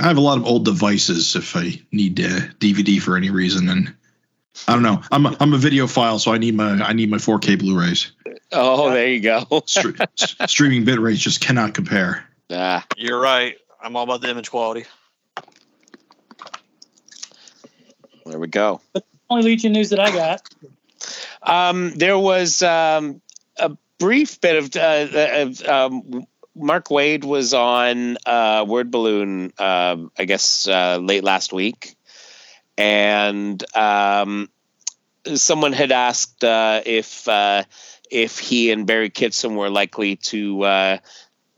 I 0.00 0.04
have 0.04 0.16
a 0.16 0.22
lot 0.22 0.38
of 0.38 0.46
old 0.46 0.64
devices 0.64 1.36
if 1.36 1.54
I 1.54 1.78
need 1.92 2.18
a 2.20 2.40
DVD 2.58 2.98
for 2.98 3.18
any 3.18 3.28
reason, 3.28 3.68
and 3.68 3.94
I 4.66 4.72
don't 4.72 4.82
know. 4.82 5.02
I'm 5.12 5.26
a, 5.26 5.36
I'm 5.40 5.52
a 5.52 5.58
videophile, 5.58 6.20
so 6.20 6.32
I 6.32 6.38
need 6.38 6.54
my 6.54 6.82
I 6.82 6.94
need 6.94 7.10
my 7.10 7.18
4K 7.18 7.58
Blu-rays. 7.58 8.12
Oh, 8.50 8.90
there 8.90 9.08
you 9.08 9.20
go. 9.20 9.62
St- 9.66 10.00
streaming 10.48 10.86
bit 10.86 11.00
rates 11.00 11.20
just 11.20 11.42
cannot 11.42 11.74
compare. 11.74 12.26
Ah, 12.50 12.86
you're 12.96 13.20
right. 13.20 13.58
I'm 13.82 13.94
all 13.94 14.04
about 14.04 14.22
the 14.22 14.30
image 14.30 14.50
quality. 14.50 14.86
There 18.30 18.38
we 18.38 18.46
go. 18.46 18.80
But 18.92 19.04
only 19.28 19.42
Legion 19.42 19.72
news 19.72 19.90
that 19.90 19.98
I 19.98 20.12
got. 20.12 20.42
Um, 21.42 21.94
there 21.96 22.16
was 22.16 22.62
um, 22.62 23.20
a 23.58 23.76
brief 23.98 24.40
bit 24.40 24.56
of, 24.56 24.76
uh, 24.76 25.72
um, 25.72 26.26
Mark 26.54 26.88
Waid 26.88 27.24
was 27.24 27.54
on 27.54 28.18
uh, 28.24 28.64
Word 28.68 28.92
Balloon, 28.92 29.52
uh, 29.58 29.96
I 30.16 30.24
guess, 30.26 30.68
uh, 30.68 30.98
late 30.98 31.24
last 31.24 31.52
week, 31.52 31.96
and 32.78 33.62
um, 33.76 34.48
someone 35.34 35.72
had 35.72 35.90
asked 35.90 36.44
uh, 36.44 36.82
if 36.86 37.26
uh, 37.28 37.64
if 38.10 38.38
he 38.38 38.70
and 38.70 38.86
Barry 38.86 39.10
Kitson 39.10 39.56
were 39.56 39.70
likely 39.70 40.16
to 40.16 41.00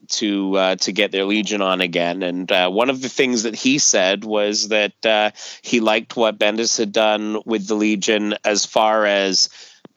to 0.09 0.57
uh, 0.57 0.77
to 0.77 0.93
get 0.93 1.13
their 1.13 1.25
legion 1.25 1.63
on 1.63 1.81
again. 1.81 2.23
And 2.23 2.51
uh, 2.51 2.71
one 2.71 2.91
of 2.91 3.01
the 3.01 3.09
things 3.09 3.45
that 3.45 3.55
he 3.55 3.79
said 3.79 4.25
was 4.25 4.69
that 4.69 5.07
uh, 5.07 5.31
he 5.63 5.81
liked 5.81 6.17
what 6.17 6.39
Bendis 6.39 6.79
had 6.79 6.93
done 6.93 7.39
with 7.45 7.67
the 7.67 7.75
legion 7.75 8.35
as 8.45 8.67
far 8.67 9.07
as 9.07 9.49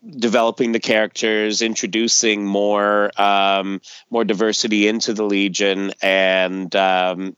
developing 0.08 0.72
the 0.72 0.80
characters, 0.80 1.62
introducing 1.62 2.46
more 2.46 3.12
um, 3.20 3.82
more 4.10 4.24
diversity 4.24 4.88
into 4.88 5.14
the 5.14 5.24
Legion, 5.24 5.92
and 6.02 6.74
um, 6.76 7.36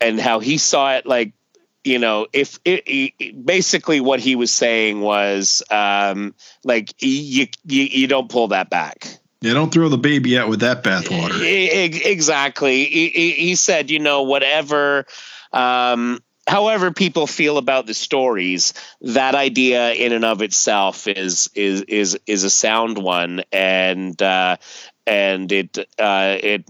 and 0.00 0.20
how 0.20 0.40
he 0.40 0.58
saw 0.58 0.94
it 0.94 1.06
like 1.06 1.32
you 1.84 1.98
know 1.98 2.26
if 2.32 2.58
it, 2.64 2.82
it, 2.86 3.44
basically 3.46 4.00
what 4.00 4.20
he 4.20 4.36
was 4.36 4.52
saying 4.52 5.00
was 5.00 5.62
um, 5.70 6.34
like 6.64 6.94
you, 7.02 7.46
you 7.64 7.82
you 7.82 8.06
don't 8.06 8.30
pull 8.30 8.48
that 8.48 8.70
back 8.70 9.19
Yeah, 9.42 9.54
don't 9.54 9.72
throw 9.72 9.88
the 9.88 9.98
baby 9.98 10.38
out 10.38 10.48
with 10.48 10.60
that 10.60 10.84
bathwater. 10.84 11.40
Exactly. 12.04 12.84
He, 12.84 13.30
he, 13.32 13.54
said, 13.54 13.90
you 13.90 13.98
know, 13.98 14.22
whatever, 14.22 15.06
um, 15.52 16.22
however 16.46 16.90
people 16.90 17.26
feel 17.26 17.56
about 17.56 17.86
the 17.86 17.94
stories, 17.94 18.74
that 19.00 19.34
idea 19.34 19.92
in 19.92 20.12
and 20.12 20.26
of 20.26 20.42
itself 20.42 21.06
is 21.08 21.48
is 21.54 21.82
is 21.82 22.18
is 22.26 22.44
a 22.44 22.50
sound 22.50 22.98
one, 22.98 23.42
and 23.50 24.20
uh, 24.20 24.58
and 25.06 25.50
it 25.50 25.78
uh, 25.98 26.36
it 26.42 26.64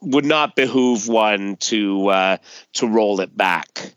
would 0.00 0.24
not 0.24 0.54
behoove 0.54 1.08
one 1.08 1.56
to 1.56 2.08
uh, 2.08 2.36
to 2.74 2.86
roll 2.86 3.20
it 3.20 3.36
back. 3.36 3.92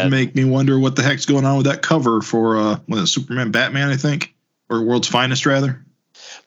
does 0.00 0.10
make 0.10 0.34
me 0.34 0.44
wonder 0.44 0.76
what 0.76 0.96
the 0.96 1.02
heck's 1.02 1.26
going 1.26 1.44
on 1.44 1.56
with 1.58 1.66
that 1.66 1.82
cover 1.82 2.20
for 2.20 2.58
uh 2.58 3.04
Superman 3.04 3.52
Batman, 3.52 3.90
I 3.90 3.96
think. 3.96 4.34
Or 4.68 4.82
World's 4.82 5.08
Finest 5.08 5.46
rather. 5.46 5.84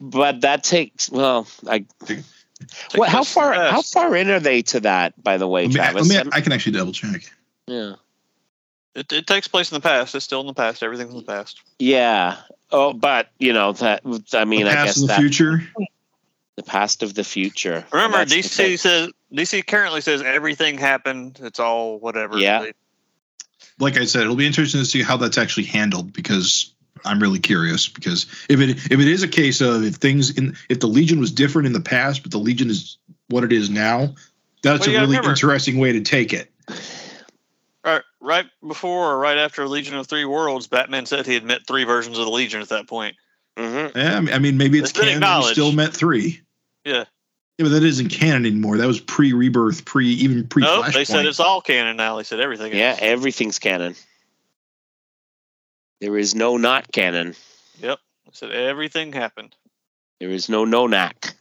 But 0.04 0.42
that 0.42 0.64
takes 0.64 1.10
well, 1.10 1.48
I. 1.68 1.86
Take 2.06 2.20
What, 2.96 3.10
how 3.10 3.20
place 3.24 3.30
in 3.30 3.34
far? 3.42 3.54
How 3.54 3.82
far 3.82 4.16
in 4.16 4.30
are 4.30 4.40
they 4.40 4.62
to 4.64 4.82
that? 4.82 5.22
By 5.22 5.38
the 5.38 5.48
way, 5.48 5.64
Let 5.64 5.70
me, 5.70 5.76
Travis. 5.76 6.10
let 6.10 6.26
me- 6.26 6.32
I 6.34 6.42
can 6.42 6.52
actually 6.52 6.74
double 6.74 6.92
check. 6.92 7.22
yeah. 7.68 7.96
It, 8.96 9.12
it 9.12 9.26
takes 9.26 9.48
place 9.48 9.72
in 9.72 9.76
the 9.76 9.82
past. 9.82 10.14
It's 10.14 10.24
still 10.24 10.42
in 10.42 10.46
the 10.48 10.54
past. 10.54 10.84
Everything's 10.84 11.12
in 11.12 11.18
the 11.18 11.24
past. 11.24 11.60
Yeah. 11.80 12.38
Oh, 12.72 12.94
but 12.94 13.30
you 13.40 13.52
know 13.54 13.72
that. 13.74 14.02
I 14.34 14.46
mean, 14.46 14.66
the 14.66 14.72
I 14.72 14.86
guess 14.86 14.98
of 14.98 15.02
the 15.02 15.08
that 15.08 15.20
future. 15.20 15.64
the 16.58 16.64
past 16.64 17.02
of 17.02 17.16
the 17.16 17.24
future. 17.24 17.84
Remember, 17.92 18.18
That's 18.18 18.32
the 18.32 18.40
DC 18.42 18.56
thing. 18.56 18.78
says 18.78 19.10
DC 19.34 19.66
currently 19.66 20.02
says 20.02 20.22
everything 20.22 20.78
happened. 20.78 21.40
It's 21.42 21.60
all 21.60 21.98
whatever. 22.00 22.38
Yeah. 22.38 22.68
Like 23.80 23.98
I 23.98 24.06
said, 24.06 24.22
it'll 24.24 24.36
be 24.36 24.46
interesting 24.46 24.82
to 24.82 24.86
see 24.86 25.02
how 25.02 25.18
that's 25.18 25.40
actually 25.40 25.64
handled 25.66 26.14
because 26.14 26.72
I'm 27.06 27.20
really 27.20 27.40
curious. 27.40 27.88
Because 27.88 28.26
if 28.50 28.60
it 28.60 28.70
if 28.92 29.00
it 29.00 29.08
is 29.08 29.24
a 29.24 29.28
case 29.28 29.62
of 29.62 29.84
if 29.84 29.96
things 29.96 30.38
in 30.38 30.56
if 30.70 30.80
the 30.80 30.88
Legion 30.88 31.20
was 31.20 31.32
different 31.32 31.66
in 31.68 31.74
the 31.74 31.82
past, 31.82 32.24
but 32.24 32.32
the 32.32 32.38
Legion 32.40 32.70
is 32.70 32.98
what 33.30 33.44
it 33.44 33.52
is 33.52 33.70
now, 33.70 34.14
that's 34.62 34.82
Well, 34.82 34.90
you 34.92 34.98
a 34.98 35.02
really 35.02 35.18
remember- 35.18 35.32
interesting 35.32 35.78
way 35.80 35.92
to 35.94 36.02
take 36.02 36.34
it. 36.34 36.50
Right, 37.86 38.02
right 38.22 38.46
before 38.66 39.12
or 39.12 39.18
right 39.18 39.38
after 39.38 39.68
Legion 39.68 39.96
of 39.96 40.08
Three 40.08 40.24
Worlds, 40.26 40.68
Batman 40.68 41.06
said 41.06 41.26
he 41.26 41.34
had 41.34 41.44
met 41.44 41.68
three 41.68 41.84
versions 41.84 42.18
of 42.18 42.26
the 42.26 42.32
Legion 42.32 42.62
at 42.62 42.70
that 42.70 42.88
point. 42.88 43.16
Mhm. 43.58 43.96
Yeah, 43.96 44.34
I 44.34 44.40
mean- 44.40 44.58
maybe 44.58 44.80
it's 44.80 44.92
It's 44.92 45.00
canon. 45.00 45.20
that 45.20 45.44
still 45.52 45.74
met 45.74 45.94
three. 45.94 46.42
Yeah. 46.86 47.04
Yeah, 47.60 47.66
but 47.66 47.70
that 47.70 47.84
isn't 47.84 48.10
canon 48.10 48.46
anymore. 48.48 48.78
That 48.78 48.88
was 48.88 49.00
pre-rebirth, 49.00 49.86
pre 49.86 50.08
even 50.08 50.48
pre. 50.48 50.64
No, 50.64 50.82
Flashpoint. 50.82 50.94
they 50.94 51.06
said 51.06 51.26
it's 51.28 51.40
all 51.40 51.62
canon 51.62 51.98
now. 51.98 52.16
They 52.18 52.24
said 52.24 52.40
everything. 52.40 52.72
is. 52.72 52.78
Yeah, 52.80 52.98
everything's 53.00 53.60
canon. 53.60 53.96
There 56.04 56.18
is 56.18 56.36
no 56.36 56.58
not 56.58 56.92
canon. 56.92 57.34
Yep. 57.80 57.98
They 58.26 58.32
said 58.34 58.52
everything 58.52 59.14
happened. 59.14 59.56
There 60.20 60.32
is 60.32 60.50
no 60.50 60.66
no 60.66 60.86
knack. 60.86 61.34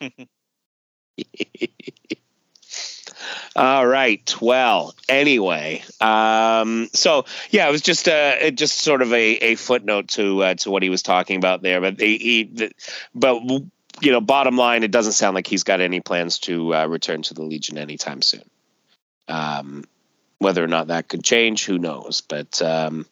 All 3.56 3.84
right. 3.84 4.32
Well, 4.40 4.94
anyway, 5.08 5.82
um, 6.00 6.88
so 6.92 7.24
yeah, 7.50 7.66
it 7.68 7.72
was 7.72 7.82
just 7.82 8.06
a 8.06 8.46
it 8.46 8.52
just 8.52 8.78
sort 8.78 9.02
of 9.02 9.12
a, 9.12 9.16
a 9.16 9.56
footnote 9.56 10.06
to 10.10 10.44
uh, 10.44 10.54
to 10.54 10.70
what 10.70 10.84
he 10.84 10.90
was 10.90 11.02
talking 11.02 11.38
about 11.38 11.62
there. 11.62 11.80
But 11.80 11.98
he, 11.98 12.18
he 12.18 12.44
the, 12.44 12.70
but 13.12 13.42
you 14.00 14.12
know, 14.12 14.20
bottom 14.20 14.56
line, 14.56 14.84
it 14.84 14.92
doesn't 14.92 15.14
sound 15.14 15.34
like 15.34 15.48
he's 15.48 15.64
got 15.64 15.80
any 15.80 15.98
plans 15.98 16.38
to 16.40 16.72
uh, 16.72 16.86
return 16.86 17.22
to 17.22 17.34
the 17.34 17.42
Legion 17.42 17.78
anytime 17.78 18.22
soon. 18.22 18.48
Um, 19.26 19.86
whether 20.40 20.64
or 20.64 20.66
not 20.66 20.88
that 20.88 21.06
could 21.06 21.22
change, 21.22 21.64
who 21.64 21.78
knows? 21.78 22.22
But 22.22 22.60
um, 22.60 23.06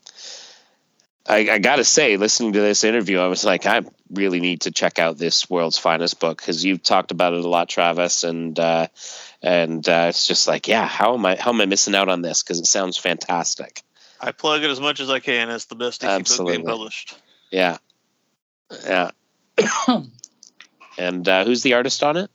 I, 1.28 1.48
I 1.50 1.58
got 1.58 1.76
to 1.76 1.84
say, 1.84 2.16
listening 2.16 2.54
to 2.54 2.60
this 2.60 2.84
interview, 2.84 3.18
I 3.18 3.26
was 3.26 3.44
like, 3.44 3.66
I 3.66 3.82
really 4.10 4.40
need 4.40 4.62
to 4.62 4.70
check 4.70 4.98
out 4.98 5.18
this 5.18 5.48
World's 5.48 5.78
Finest 5.78 6.18
book 6.18 6.38
because 6.38 6.64
you've 6.64 6.82
talked 6.82 7.10
about 7.10 7.34
it 7.34 7.44
a 7.44 7.48
lot, 7.48 7.68
Travis, 7.68 8.24
and 8.24 8.58
uh, 8.58 8.88
and 9.42 9.86
uh, 9.86 10.06
it's 10.08 10.26
just 10.26 10.48
like, 10.48 10.66
yeah, 10.66 10.86
how 10.86 11.14
am 11.14 11.26
I 11.26 11.36
how 11.36 11.52
am 11.52 11.60
I 11.60 11.66
missing 11.66 11.94
out 11.94 12.08
on 12.08 12.22
this? 12.22 12.42
Because 12.42 12.60
it 12.60 12.66
sounds 12.66 12.96
fantastic. 12.96 13.82
I 14.20 14.32
plug 14.32 14.64
it 14.64 14.70
as 14.70 14.80
much 14.80 15.00
as 15.00 15.10
I 15.10 15.20
can. 15.20 15.50
It's 15.50 15.66
the 15.66 15.76
best 15.76 16.00
DC 16.00 16.06
book 16.06 16.20
Absolutely. 16.20 16.56
being 16.56 16.66
published. 16.66 17.18
Yeah, 17.50 17.76
yeah. 18.84 19.10
and 20.98 21.28
uh, 21.28 21.44
who's 21.44 21.62
the 21.62 21.74
artist 21.74 22.02
on 22.02 22.16
it? 22.16 22.30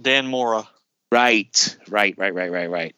Dan 0.00 0.26
Mora. 0.26 0.68
Right, 1.10 1.76
right, 1.88 2.14
right, 2.18 2.34
right, 2.34 2.52
right, 2.52 2.70
right. 2.70 2.94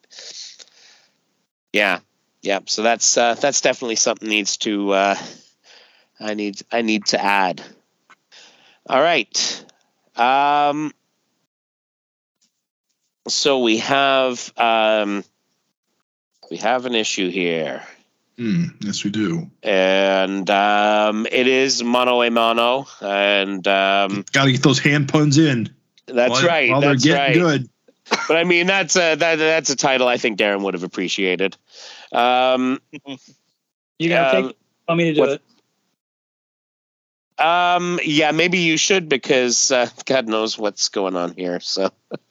Yeah, 1.73 2.01
yeah. 2.43 2.61
So 2.67 2.83
that's 2.83 3.17
uh, 3.17 3.35
that's 3.35 3.61
definitely 3.61 3.97
something 3.97 4.29
needs 4.29 4.57
to 4.59 4.91
uh, 4.93 5.17
I 6.19 6.35
need 6.35 6.61
I 6.71 6.83
need 6.83 7.07
to 7.07 7.23
add. 7.23 7.63
All 8.89 9.01
right. 9.01 9.65
Um, 10.17 10.93
so 13.29 13.61
we 13.61 13.79
have 13.79 14.53
um, 14.57 15.25
we 16.51 16.57
have 16.59 16.87
an 16.87 16.95
issue 16.95 17.31
here, 17.31 17.83
Hmm, 18.37 18.65
yes, 18.81 19.05
we 19.05 19.11
do. 19.11 19.51
and 19.63 20.49
um, 20.51 21.27
it 21.31 21.47
is 21.47 21.83
mono 21.85 22.23
a 22.23 22.31
mono, 22.31 22.87
and 23.01 23.67
um, 23.69 24.25
Got 24.33 24.47
to 24.47 24.53
get 24.53 24.63
those 24.63 24.79
hand 24.79 25.09
puns 25.09 25.39
in. 25.39 25.69
that's 26.07 26.31
while, 26.31 26.47
right. 26.47 26.71
While 26.71 26.81
that's 26.81 27.05
they're 27.05 27.15
right. 27.17 27.35
getting 27.35 27.43
good. 27.43 27.69
But 28.29 28.37
I 28.37 28.45
mean 28.45 28.67
that's 28.67 28.97
a 28.97 29.15
that, 29.15 29.37
that's 29.37 29.71
a 29.71 29.77
title 29.77 30.09
I 30.09 30.17
think 30.17 30.39
Darren 30.39 30.63
would 30.65 30.75
have 30.75 30.83
appreciated. 30.85 31.57
Um, 32.13 32.81
You 33.99 34.09
gonna 34.09 34.39
Um, 34.39 34.49
take? 34.49 34.57
Want 34.89 34.99
me 34.99 35.05
to 35.05 35.15
do 35.15 35.21
what- 35.21 35.31
it? 35.31 35.43
um, 37.45 37.99
yeah, 38.05 38.33
maybe 38.33 38.59
you 38.59 38.77
should 38.77 39.09
because 39.09 39.73
uh, 39.73 39.89
God 40.05 40.29
knows 40.29 40.59
what's 40.59 40.89
going 40.91 41.17
on 41.17 41.33
here. 41.35 41.59
So 41.61 41.91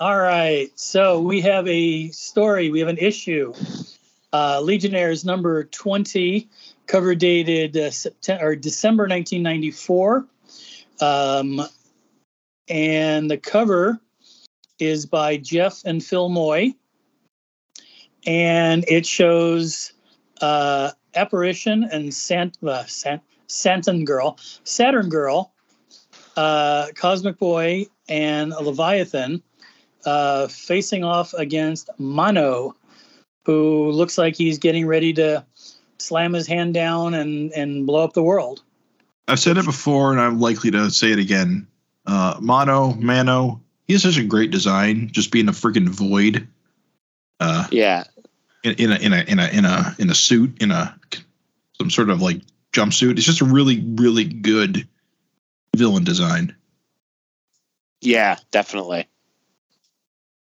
All 0.00 0.18
right. 0.18 0.70
So 0.78 1.20
we 1.20 1.40
have 1.42 1.66
a 1.68 2.10
story. 2.10 2.70
We 2.70 2.80
have 2.80 2.88
an 2.88 2.98
issue. 2.98 3.54
Uh, 4.32 4.60
Legionnaires 4.60 5.24
number 5.24 5.64
twenty, 5.64 6.48
cover 6.86 7.14
dated 7.14 7.76
uh, 7.76 7.90
September 7.90 8.48
or 8.48 8.56
December 8.56 9.04
1994. 9.04 10.26
Um, 11.00 11.60
and 12.68 13.30
the 13.30 13.38
cover 13.38 14.00
is 14.78 15.06
by 15.06 15.36
Jeff 15.36 15.82
and 15.84 16.02
Phil 16.02 16.28
Moy, 16.28 16.74
and 18.26 18.84
it 18.88 19.06
shows 19.06 19.92
uh, 20.40 20.90
Apparition 21.14 21.84
and 21.84 22.12
Sant, 22.12 22.58
uh, 22.66 22.84
Sant, 22.84 23.22
Saturn 23.46 24.04
Girl, 24.04 24.38
Saturn 24.64 25.08
Girl, 25.08 25.52
uh, 26.36 26.88
Cosmic 26.96 27.38
Boy, 27.38 27.86
and 28.08 28.50
Leviathan 28.50 29.42
uh, 30.04 30.48
facing 30.48 31.04
off 31.04 31.34
against 31.34 31.88
Mono, 31.98 32.74
who 33.44 33.90
looks 33.90 34.18
like 34.18 34.36
he's 34.36 34.58
getting 34.58 34.86
ready 34.86 35.12
to 35.14 35.44
slam 35.98 36.32
his 36.32 36.46
hand 36.46 36.74
down 36.74 37.14
and, 37.14 37.52
and 37.52 37.86
blow 37.86 38.04
up 38.04 38.12
the 38.12 38.22
world. 38.22 38.62
I've 39.28 39.40
said 39.40 39.56
it 39.56 39.64
before, 39.64 40.12
and 40.12 40.20
I'm 40.20 40.40
likely 40.40 40.70
to 40.72 40.90
say 40.90 41.12
it 41.12 41.18
again. 41.18 41.66
Uh, 42.06 42.36
Mono, 42.40 42.92
Mano, 42.94 43.60
he 43.86 43.94
has 43.94 44.02
such 44.02 44.18
a 44.18 44.24
great 44.24 44.50
design, 44.50 45.08
just 45.12 45.30
being 45.30 45.48
a 45.48 45.52
freaking 45.52 45.88
void. 45.88 46.46
Uh, 47.40 47.66
yeah, 47.70 48.04
in, 48.62 48.74
in 48.74 48.92
a 48.92 48.96
in 48.96 49.12
a 49.12 49.22
in 49.22 49.38
a 49.38 49.48
in 49.48 49.64
a 49.64 49.96
in 49.98 50.10
a 50.10 50.14
suit, 50.14 50.62
in 50.62 50.70
a 50.70 50.98
some 51.78 51.90
sort 51.90 52.10
of 52.10 52.22
like 52.22 52.40
jumpsuit. 52.72 53.16
It's 53.16 53.26
just 53.26 53.40
a 53.40 53.44
really 53.44 53.80
really 53.96 54.24
good 54.24 54.86
villain 55.76 56.04
design. 56.04 56.54
yeah, 58.00 58.36
definitely. 58.50 59.08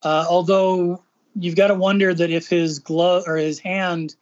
Uh, 0.02 0.26
although 0.28 1.02
you've 1.36 1.56
got 1.56 1.68
to 1.68 1.74
wonder 1.74 2.12
that 2.12 2.30
if 2.30 2.48
his 2.48 2.78
glove 2.78 3.24
or 3.26 3.36
his 3.36 3.58
hand 3.58 4.14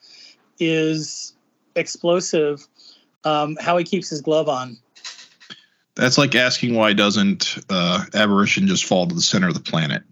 is 0.59 1.35
explosive, 1.75 2.67
um, 3.25 3.57
how 3.61 3.77
he 3.77 3.85
keeps 3.85 4.09
his 4.09 4.21
glove 4.21 4.49
on. 4.49 4.77
That's 5.95 6.19
like 6.19 6.35
asking 6.35 6.75
why 6.75 6.93
doesn't 6.93 7.59
uh, 7.69 8.05
Aberration 8.15 8.67
just 8.69 8.85
fall 8.85 9.07
to 9.07 9.15
the 9.15 9.21
center 9.21 9.49
of 9.49 9.55
the 9.55 9.61
planet? 9.61 10.03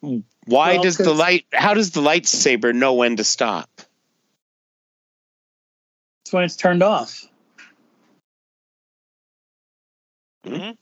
Why 0.00 0.74
Well, 0.74 0.82
does 0.82 0.96
the 0.96 1.12
light? 1.12 1.46
How 1.52 1.74
does 1.74 1.90
the 1.90 2.00
lightsaber 2.00 2.74
know 2.74 2.94
when 2.94 3.16
to 3.16 3.24
stop? 3.24 3.68
It's 6.24 6.32
when 6.32 6.44
it's 6.44 6.56
turned 6.56 6.82
off. 6.82 7.26
Mhm. 10.46 10.76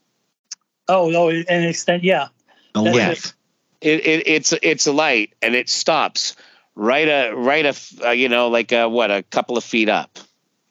Oh, 0.87 1.13
oh, 1.13 1.29
and 1.29 1.65
extent, 1.65 2.03
yeah. 2.03 2.29
The 2.73 2.83
That's. 2.83 3.33
It, 3.81 4.05
it 4.05 4.27
it's 4.27 4.53
it's 4.61 4.87
a 4.87 4.91
light 4.91 5.33
and 5.41 5.55
it 5.55 5.69
stops 5.69 6.35
right 6.75 7.07
a 7.07 7.33
right 7.33 7.65
a 7.65 7.69
f- 7.69 7.93
uh, 8.03 8.09
you 8.09 8.27
know 8.27 8.49
like 8.49 8.73
a, 8.73 8.89
what 8.89 9.09
a 9.09 9.23
couple 9.23 9.57
of 9.57 9.63
feet 9.63 9.87
up, 9.87 10.19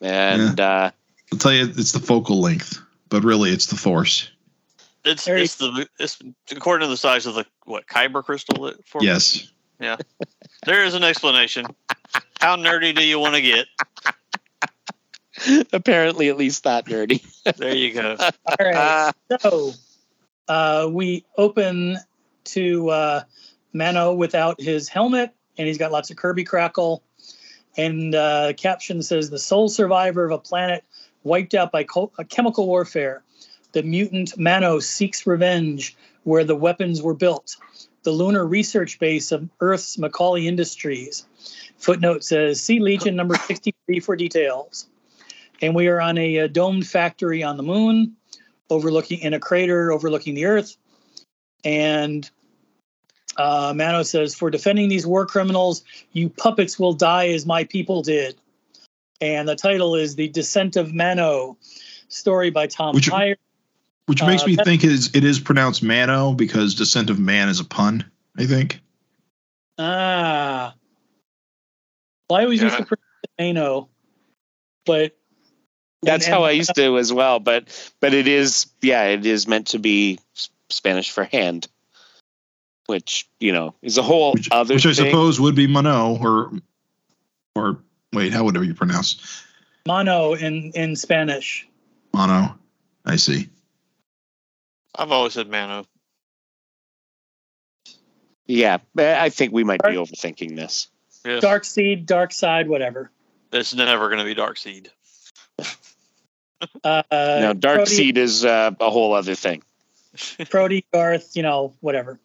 and 0.02 0.61
uh, 0.61 0.90
I'll 1.33 1.38
tell 1.38 1.53
you, 1.53 1.64
it's 1.64 1.93
the 1.93 2.01
focal 2.01 2.41
length, 2.41 2.81
but 3.09 3.23
really, 3.25 3.51
it's 3.51 3.67
the 3.67 3.77
force. 3.77 4.31
It's 5.05 5.25
Very- 5.27 5.43
it's 5.43 5.57
the 5.57 5.88
it's 5.99 6.19
according 6.51 6.87
to 6.87 6.91
the 6.91 6.97
size 6.97 7.27
of 7.27 7.35
the 7.35 7.47
what 7.64 7.87
kyber 7.87 8.23
crystal 8.25 8.64
that 8.64 8.87
for 8.87 9.03
Yes, 9.03 9.51
Yeah. 9.81 9.97
there 10.67 10.85
is 10.85 10.95
an 10.95 11.05
explanation. 11.05 11.67
How 12.41 12.57
nerdy 12.57 12.95
do 12.95 13.05
you 13.05 13.19
want 13.19 13.35
to 13.37 13.43
get? 13.43 13.67
Apparently, 15.73 16.29
at 16.29 16.37
least 16.37 16.64
that 16.64 16.87
nerdy. 16.87 17.23
There 17.57 17.75
you 17.75 17.95
go. 17.95 18.17
All 18.19 18.57
right. 18.61 19.12
So 19.41 19.73
uh, 20.49 20.88
we 20.91 21.25
open 21.37 21.99
to 22.45 22.88
uh, 22.91 23.23
Mano 23.73 24.14
without 24.14 24.61
his 24.61 24.88
helmet, 24.88 25.33
and 25.57 25.67
he's 25.69 25.79
got 25.79 25.93
lots 25.93 26.11
of 26.11 26.17
Kirby 26.17 26.45
crackle. 26.45 27.03
And 27.77 28.14
uh, 28.17 28.55
caption 28.55 29.01
says, 29.03 29.31
"The 29.31 29.38
sole 29.38 29.69
survivor 29.69 30.25
of 30.25 30.33
a 30.33 30.38
planet 30.38 30.85
wiped 31.24 31.54
out 31.54 31.72
by 31.72 31.85
co- 31.85 32.12
uh, 32.18 32.24
chemical 32.24 32.66
warfare. 32.66 33.22
The 33.72 33.83
mutant 33.83 34.38
Mano 34.38 34.78
seeks 34.78 35.26
revenge 35.26 35.96
where 36.24 36.44
the 36.44 36.57
weapons 36.57 37.02
were 37.02 37.14
built. 37.14 37.57
The 38.02 38.11
lunar 38.12 38.46
research 38.46 38.98
base 38.98 39.33
of 39.33 39.48
Earth's 39.61 39.96
McCauley 39.96 40.46
Industries." 40.46 41.26
Footnote 41.76 42.24
says, 42.24 42.61
"See 42.61 42.81
Legion 42.81 43.16
number 43.16 43.37
63 43.37 44.00
for 44.00 44.16
details." 44.16 44.87
And 45.61 45.74
we 45.74 45.88
are 45.88 46.00
on 46.00 46.18
a, 46.18 46.37
a 46.37 46.48
domed 46.48 46.87
factory 46.87 47.42
on 47.42 47.57
the 47.57 47.62
moon, 47.62 48.16
overlooking 48.70 49.20
in 49.20 49.35
a 49.35 49.40
crater 49.40 49.92
overlooking 49.92 50.35
the 50.35 50.46
Earth. 50.46 50.76
And 51.64 52.31
uh, 53.37 53.72
Mano 53.74 54.02
says, 54.02 54.35
For 54.35 54.50
defending 54.50 54.88
these 54.88 55.07
war 55.07 55.24
criminals, 55.24 55.83
you 56.12 56.28
puppets 56.28 56.78
will 56.78 56.92
die 56.92 57.28
as 57.28 57.46
my 57.46 57.64
people 57.64 58.02
did. 58.02 58.37
And 59.20 59.48
the 59.48 59.57
title 59.57 59.94
is 59.96 60.14
The 60.14 60.28
Descent 60.28 60.76
of 60.76 60.94
Mano, 60.94 61.57
story 62.09 62.50
by 62.50 62.66
Tom 62.66 62.94
Which- 62.94 63.09
Hyer. 63.09 63.37
Which 64.07 64.22
makes 64.22 64.42
Uh, 64.42 64.46
me 64.46 64.57
think 64.57 64.85
it 64.85 64.90
is, 64.92 65.11
it 65.14 65.22
is 65.22 65.38
pronounced 65.38 65.83
Mano 65.83 66.33
because 66.33 66.74
Descent 66.74 67.11
of 67.11 67.18
Man 67.18 67.50
is 67.50 67.61
a 67.61 67.64
pun, 67.64 68.11
I 68.38 68.46
think. 68.46 68.81
Ah. 69.76 70.74
Well, 72.31 72.40
I 72.40 72.44
always 72.44 72.62
used 72.62 72.76
to 72.78 72.85
pronounce 72.87 73.04
Mano, 73.38 73.88
but 74.87 75.14
That's 76.02 76.24
and- 76.26 76.35
how 76.35 76.44
I 76.44 76.52
used 76.52 76.74
to 76.76 76.96
as 76.96 77.12
well. 77.12 77.38
But 77.38 77.68
but 78.00 78.14
it 78.14 78.26
is 78.28 78.66
yeah, 78.81 79.04
it 79.09 79.26
is 79.26 79.46
meant 79.46 79.68
to 79.68 79.78
be 79.78 80.18
Spanish 80.70 81.11
for 81.11 81.24
hand, 81.24 81.68
which 82.87 83.28
you 83.40 83.52
know 83.52 83.74
is 83.83 83.98
a 83.98 84.02
whole 84.02 84.33
Which, 84.33 84.48
other 84.50 84.74
which 84.74 84.87
I 84.87 84.94
thing. 84.94 85.07
suppose 85.07 85.38
would 85.40 85.54
be 85.54 85.66
Mano 85.66 86.16
or 86.18 86.52
or 87.54 87.83
wait, 88.12 88.33
how 88.33 88.44
would 88.44 88.57
you 88.57 88.75
pronounce 88.75 89.44
Mono 89.87 90.35
in, 90.35 90.73
in 90.75 90.97
Spanish. 90.97 91.66
Mono? 92.12 92.59
I 93.05 93.16
see. 93.16 93.49
I've 94.94 95.12
always 95.12 95.35
said 95.35 95.49
Mano. 95.49 95.87
Yeah, 98.47 98.79
I 98.97 99.29
think 99.29 99.53
we 99.53 99.62
might 99.62 99.83
be 99.83 99.90
overthinking 99.90 100.57
this. 100.57 100.88
Yes. 101.25 101.42
Dark 101.42 101.64
Seed, 101.64 102.07
Dark 102.07 102.33
Side, 102.33 102.68
whatever. 102.68 103.11
It's 103.53 103.75
never 103.75 104.09
going 104.09 104.18
to 104.18 104.25
be 104.25 104.35
Darkseid. 104.35 104.88
Uh, 106.83 107.03
no, 107.12 107.53
Dark 107.55 107.77
Proty- 107.77 107.94
Seed 107.94 108.18
is 108.18 108.44
uh, 108.44 108.73
a 108.81 108.90
whole 108.90 109.12
other 109.14 109.35
thing. 109.35 109.62
Proty, 110.51 110.85
Garth, 110.92 111.37
you 111.37 111.42
know, 111.42 111.75
whatever. 111.81 112.18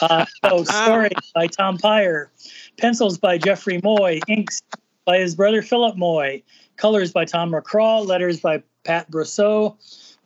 Uh, 0.00 0.24
so, 0.44 0.64
story 0.64 1.10
by 1.34 1.46
Tom 1.46 1.78
Peyer, 1.78 2.30
pencils 2.78 3.18
by 3.18 3.36
Jeffrey 3.36 3.80
Moy, 3.82 4.20
inks 4.28 4.62
by 5.10 5.18
his 5.18 5.34
brother 5.34 5.60
Philip 5.60 5.96
Moy, 5.96 6.40
colors 6.76 7.10
by 7.10 7.24
Tom 7.24 7.50
McCraw, 7.50 8.06
letters 8.06 8.38
by 8.38 8.62
Pat 8.84 9.10
Brousseau, 9.10 9.76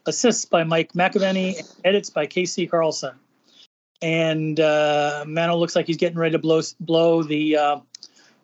assists 0.05 0.45
by 0.45 0.63
Mike 0.63 0.93
McAvennie, 0.93 1.67
edits 1.87 2.11
by 2.11 2.27
KC 2.27 2.71
Carlson. 2.71 3.15
And 4.03 4.61
uh, 4.61 5.25
Mano 5.27 5.57
looks 5.57 5.75
like 5.75 5.87
he's 5.87 5.97
getting 5.97 6.19
ready 6.19 6.33
to 6.33 6.39
blow 6.39 6.61
blow 6.81 7.23
the 7.23 7.57
uh, 7.57 7.81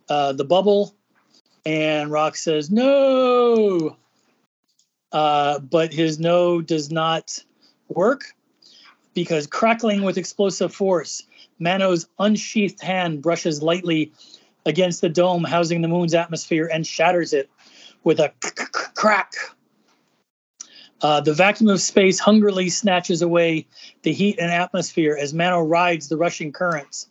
uh, 0.09 0.33
the 0.33 0.45
bubble, 0.45 0.95
and 1.67 2.11
Rock 2.11 2.37
says 2.37 2.71
no, 2.71 3.99
uh, 5.13 5.59
but 5.59 5.93
his 5.93 6.19
no 6.19 6.63
does 6.63 6.91
not 6.91 7.39
work 7.89 8.33
because 9.13 9.47
crackling 9.47 10.05
with 10.05 10.17
explosive 10.17 10.75
force, 10.75 11.23
Mano's 11.59 12.09
unsheathed 12.19 12.81
hand 12.81 13.21
brushes 13.21 13.63
lightly 13.63 14.13
against 14.67 15.01
the 15.01 15.09
dome 15.09 15.45
housing 15.45 15.83
the 15.83 15.89
moon's 15.89 16.15
atmosphere 16.15 16.69
and 16.73 16.87
shatters 16.87 17.33
it 17.33 17.51
with 18.05 18.21
a 18.21 18.33
crack. 18.95 19.35
Uh, 21.03 21.21
the 21.21 21.33
vacuum 21.33 21.71
of 21.71 21.81
space 21.81 22.19
hungrily 22.19 22.69
snatches 22.69 23.23
away 23.23 23.67
the 24.03 24.13
heat 24.13 24.39
and 24.39 24.51
atmosphere 24.51 25.17
as 25.19 25.33
Mano 25.33 25.63
rides 25.63 26.09
the 26.09 26.17
rushing 26.17 26.53
currents. 26.53 27.09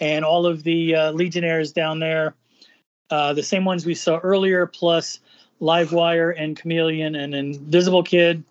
And 0.00 0.24
all 0.24 0.46
of 0.46 0.62
the 0.64 0.94
uh, 0.94 1.12
Legionnaires 1.12 1.72
down 1.72 1.98
there, 1.98 2.34
uh, 3.10 3.32
the 3.32 3.42
same 3.42 3.64
ones 3.64 3.86
we 3.86 3.94
saw 3.94 4.18
earlier, 4.18 4.66
plus 4.66 5.20
Livewire 5.60 6.34
and 6.36 6.56
Chameleon 6.56 7.14
and 7.14 7.34
Invisible 7.34 8.02
Kid 8.02 8.42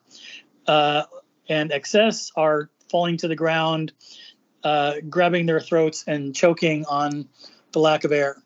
uh, 0.67 1.03
and 1.49 1.69
XS, 1.71 2.31
are 2.35 2.69
falling 2.89 3.17
to 3.17 3.27
the 3.27 3.35
ground, 3.35 3.91
uh, 4.63 4.95
grabbing 5.09 5.45
their 5.45 5.59
throats 5.59 6.05
and 6.07 6.33
choking 6.35 6.85
on 6.85 7.27
the 7.71 7.79
lack 7.79 8.03
of 8.03 8.11
air. 8.11 8.37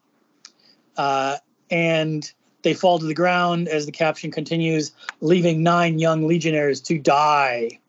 Uh, 0.97 1.37
and 1.69 2.31
they 2.61 2.73
fall 2.73 2.99
to 2.99 3.05
the 3.05 3.13
ground 3.13 3.67
as 3.67 3.85
the 3.85 3.91
caption 3.91 4.31
continues, 4.31 4.91
leaving 5.21 5.63
nine 5.63 5.99
young 5.99 6.27
legionnaires 6.27 6.81
to 6.81 6.97
die. 6.97 7.79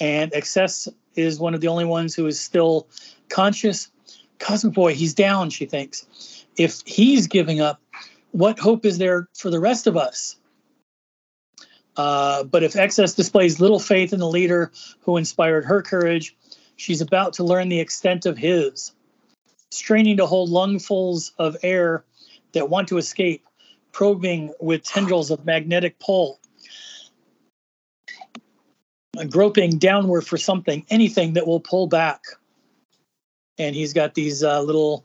And 0.00 0.32
XS 0.32 0.88
is 1.16 1.38
one 1.38 1.54
of 1.54 1.60
the 1.60 1.68
only 1.68 1.84
ones 1.84 2.14
who 2.14 2.26
is 2.26 2.38
still 2.38 2.88
conscious. 3.28 3.90
Cosmic 4.38 4.74
Boy, 4.74 4.94
he's 4.94 5.14
down, 5.14 5.50
she 5.50 5.66
thinks. 5.66 6.44
If 6.56 6.82
he's 6.86 7.26
giving 7.26 7.60
up, 7.60 7.80
what 8.32 8.58
hope 8.58 8.84
is 8.84 8.98
there 8.98 9.28
for 9.34 9.50
the 9.50 9.60
rest 9.60 9.86
of 9.86 9.96
us? 9.96 10.36
Uh, 11.96 12.44
but 12.44 12.62
if 12.62 12.74
XS 12.74 13.16
displays 13.16 13.60
little 13.60 13.80
faith 13.80 14.12
in 14.12 14.18
the 14.18 14.28
leader 14.28 14.70
who 15.00 15.16
inspired 15.16 15.64
her 15.64 15.82
courage, 15.82 16.36
she's 16.76 17.00
about 17.00 17.32
to 17.34 17.44
learn 17.44 17.68
the 17.68 17.80
extent 17.80 18.26
of 18.26 18.36
his. 18.36 18.92
Straining 19.70 20.18
to 20.18 20.26
hold 20.26 20.50
lungfuls 20.50 21.32
of 21.38 21.56
air 21.62 22.04
that 22.52 22.70
want 22.70 22.88
to 22.88 22.98
escape, 22.98 23.44
probing 23.92 24.52
with 24.60 24.84
tendrils 24.84 25.30
of 25.30 25.44
magnetic 25.44 25.98
pull, 25.98 26.40
groping 29.28 29.78
downward 29.78 30.22
for 30.22 30.36
something, 30.36 30.84
anything 30.90 31.34
that 31.34 31.46
will 31.46 31.60
pull 31.60 31.86
back. 31.86 32.22
And 33.58 33.74
he's 33.74 33.92
got 33.92 34.14
these 34.14 34.42
uh, 34.42 34.60
little 34.62 35.04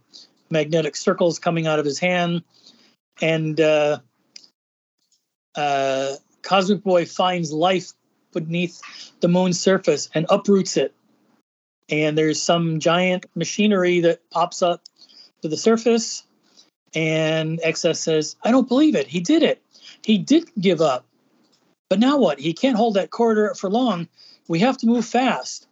magnetic 0.50 0.96
circles 0.96 1.40
coming 1.40 1.68
out 1.68 1.80
of 1.80 1.86
his 1.86 2.00
hand. 2.00 2.44
And 3.22 3.60
uh, 3.60 4.00
uh, 5.56 6.16
Cosmic 6.42 6.84
Boy 6.84 7.06
finds 7.06 7.52
life 7.52 7.94
beneath 8.34 8.82
the 9.22 9.28
moon's 9.28 9.60
surface 9.60 10.10
and 10.14 10.26
uproots 10.30 10.78
it. 10.78 10.94
And 11.90 12.18
there's 12.18 12.42
some 12.42 12.80
giant 12.80 13.26
machinery 13.36 14.00
that 14.02 14.30
pops 14.30 14.62
up 14.62 14.84
to 15.42 15.48
the 15.48 15.58
surface. 15.58 16.24
And 16.94 17.60
XS 17.60 17.98
says, 17.98 18.36
I 18.44 18.52
don't 18.52 18.68
believe 18.68 18.96
it. 18.96 19.08
He 19.08 19.20
did 19.20 19.44
it. 19.44 19.62
He 20.04 20.18
did 20.18 20.50
give 20.60 20.82
up. 20.82 21.06
But 21.90 22.00
now 22.00 22.18
what? 22.18 22.40
He 22.40 22.54
can't 22.54 22.78
hold 22.78 22.94
that 22.94 23.10
corridor 23.10 23.54
for 23.56 23.70
long. 23.70 24.08
We 24.48 24.60
have 24.60 24.78
to 24.78 24.88
move 24.88 25.06
fast. 25.06 25.68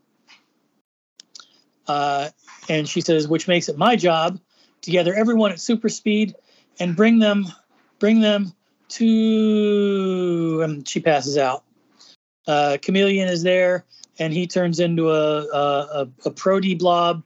Uh, 1.87 2.29
and 2.69 2.87
she 2.87 3.01
says, 3.01 3.27
which 3.27 3.47
makes 3.47 3.69
it 3.69 3.77
my 3.77 3.95
job 3.95 4.39
to 4.81 4.91
gather 4.91 5.13
everyone 5.13 5.51
at 5.51 5.59
super 5.59 5.89
speed 5.89 6.35
and 6.79 6.95
bring 6.95 7.19
them, 7.19 7.47
bring 7.99 8.21
them 8.21 8.53
to. 8.89 10.61
And 10.63 10.87
she 10.87 10.99
passes 10.99 11.37
out. 11.37 11.63
Uh, 12.47 12.77
Chameleon 12.81 13.27
is 13.27 13.43
there, 13.43 13.85
and 14.19 14.33
he 14.33 14.45
turns 14.45 14.79
into 14.79 15.09
a 15.09 15.45
a, 15.47 16.07
a, 16.25 16.31
Proty 16.31 16.75
blob 16.75 17.23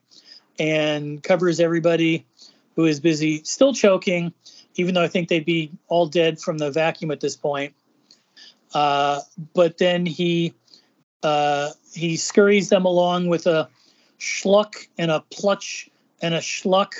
and 0.59 1.21
covers 1.23 1.59
everybody 1.59 2.25
who 2.75 2.85
is 2.85 2.99
busy, 2.99 3.43
still 3.43 3.73
choking, 3.73 4.31
even 4.75 4.93
though 4.93 5.03
I 5.03 5.07
think 5.07 5.27
they'd 5.27 5.45
be 5.45 5.71
all 5.87 6.05
dead 6.07 6.39
from 6.39 6.59
the 6.59 6.71
vacuum 6.71 7.11
at 7.11 7.19
this 7.19 7.35
point. 7.35 7.73
Uh, 8.73 9.21
but 9.53 9.77
then 9.77 10.05
he 10.05 10.53
uh, 11.23 11.71
he 11.93 12.15
scurries 12.15 12.69
them 12.69 12.85
along 12.85 13.27
with 13.27 13.47
a 13.47 13.69
schluck 14.19 14.87
and 14.97 15.11
a 15.11 15.21
plutch 15.31 15.89
and 16.21 16.33
a 16.33 16.39
schluck, 16.39 16.93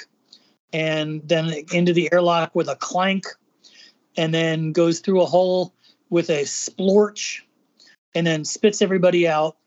and 0.72 1.22
then 1.28 1.54
into 1.72 1.94
the 1.94 2.10
airlock 2.12 2.54
with 2.54 2.68
a 2.68 2.76
clank, 2.76 3.26
and 4.18 4.34
then 4.34 4.72
goes 4.72 5.00
through 5.00 5.22
a 5.22 5.26
hole 5.26 5.74
with 6.10 6.30
a 6.30 6.44
splorch, 6.44 7.42
and 8.14 8.26
then 8.28 8.46
spits 8.46 8.82
everybody 8.82 9.28
out 9.28 9.58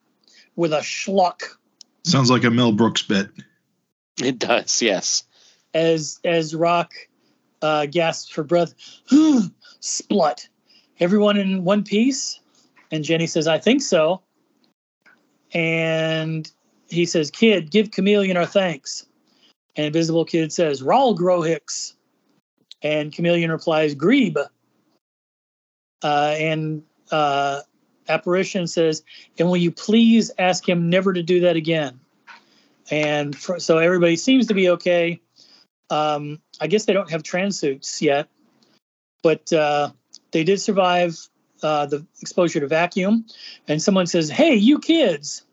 with 0.56 0.72
a 0.72 0.80
schluck 0.80 1.56
Sounds 2.06 2.30
like 2.30 2.44
a 2.44 2.50
Mel 2.52 2.70
Brooks 2.70 3.02
bit. 3.02 3.30
It 4.22 4.38
does, 4.38 4.80
yes. 4.80 5.24
as 5.74 6.20
as 6.24 6.54
Rock 6.54 6.94
uh, 7.60 7.86
gasps 7.86 8.30
for 8.30 8.44
breath. 8.44 8.74
Splut. 9.80 10.48
Everyone 11.00 11.36
in 11.36 11.64
one 11.64 11.82
piece? 11.82 12.38
And 12.92 13.04
Jenni 13.04 13.28
says, 13.28 13.48
I 13.48 13.58
think 13.58 13.82
so. 13.82 14.22
And 15.52 16.48
he 16.88 17.06
says, 17.06 17.32
Kid, 17.32 17.72
give 17.72 17.90
Chameleon 17.90 18.36
our 18.36 18.46
thanks. 18.46 19.04
And 19.74 19.86
Invisible 19.86 20.24
Kid 20.24 20.52
says, 20.52 20.82
Rawl 20.82 21.18
Grohix. 21.18 21.94
And 22.82 23.12
Chameleon 23.12 23.50
replies, 23.50 23.96
Grebe. 23.96 24.38
Uh, 26.02 26.34
and 26.38 26.84
uh, 27.10 27.62
apparition 28.08 28.66
says, 28.66 29.02
"And 29.38 29.48
will 29.48 29.56
you 29.56 29.70
please 29.70 30.30
ask 30.38 30.68
him 30.68 30.90
never 30.90 31.12
to 31.12 31.22
do 31.22 31.40
that 31.40 31.56
again?" 31.56 32.00
And 32.90 33.36
for, 33.36 33.58
so 33.58 33.78
everybody 33.78 34.16
seems 34.16 34.46
to 34.46 34.54
be 34.54 34.70
okay. 34.70 35.20
Um, 35.90 36.40
I 36.60 36.66
guess 36.66 36.84
they 36.84 36.92
don't 36.92 37.10
have 37.10 37.22
transuits 37.22 38.02
yet, 38.02 38.28
but 39.22 39.52
uh, 39.52 39.90
they 40.32 40.44
did 40.44 40.60
survive 40.60 41.16
uh, 41.62 41.86
the 41.86 42.06
exposure 42.20 42.60
to 42.60 42.66
vacuum. 42.66 43.26
And 43.68 43.82
someone 43.82 44.06
says, 44.06 44.28
"Hey, 44.28 44.54
you 44.54 44.78
kids!" 44.78 45.44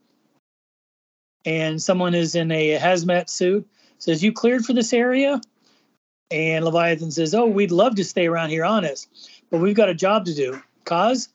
And 1.46 1.82
someone 1.82 2.16
is 2.16 2.36
in 2.36 2.52
a 2.52 2.80
hazmat 2.80 3.30
suit 3.30 3.68
says, 4.04 4.24
"You 4.24 4.34
cleared 4.34 4.66
for 4.66 4.74
this 4.74 4.94
area?" 4.94 5.42
And 6.30 6.66
Leviathan 6.66 7.12
says, 7.12 7.34
"Oh, 7.34 7.46
we'd 7.46 7.72
love 7.72 7.96
to 7.96 8.04
stay 8.04 8.28
around 8.28 8.50
here, 8.50 8.66
honest, 8.66 9.08
but 9.50 9.60
we've 9.60 9.76
got 9.76 9.90
a 9.90 9.94
job 9.94 10.26
to 10.26 10.34
do." 10.34 10.62
Cause 10.86 11.30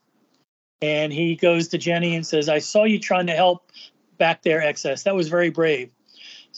and 0.81 1.13
he 1.13 1.37
goes 1.37 1.69
to 1.69 1.79
Jenni 1.79 2.15
and 2.15 2.27
says, 2.27 2.49
I 2.49 2.59
saw 2.59 2.85
you 2.85 2.99
trying 2.99 3.27
to 3.27 3.35
help 3.35 3.73
back 4.19 4.43
there, 4.43 4.61
XS. 4.61 5.05
That 5.05 5.15
was 5.15 5.29
very 5.29 5.51
brave. 5.51 5.91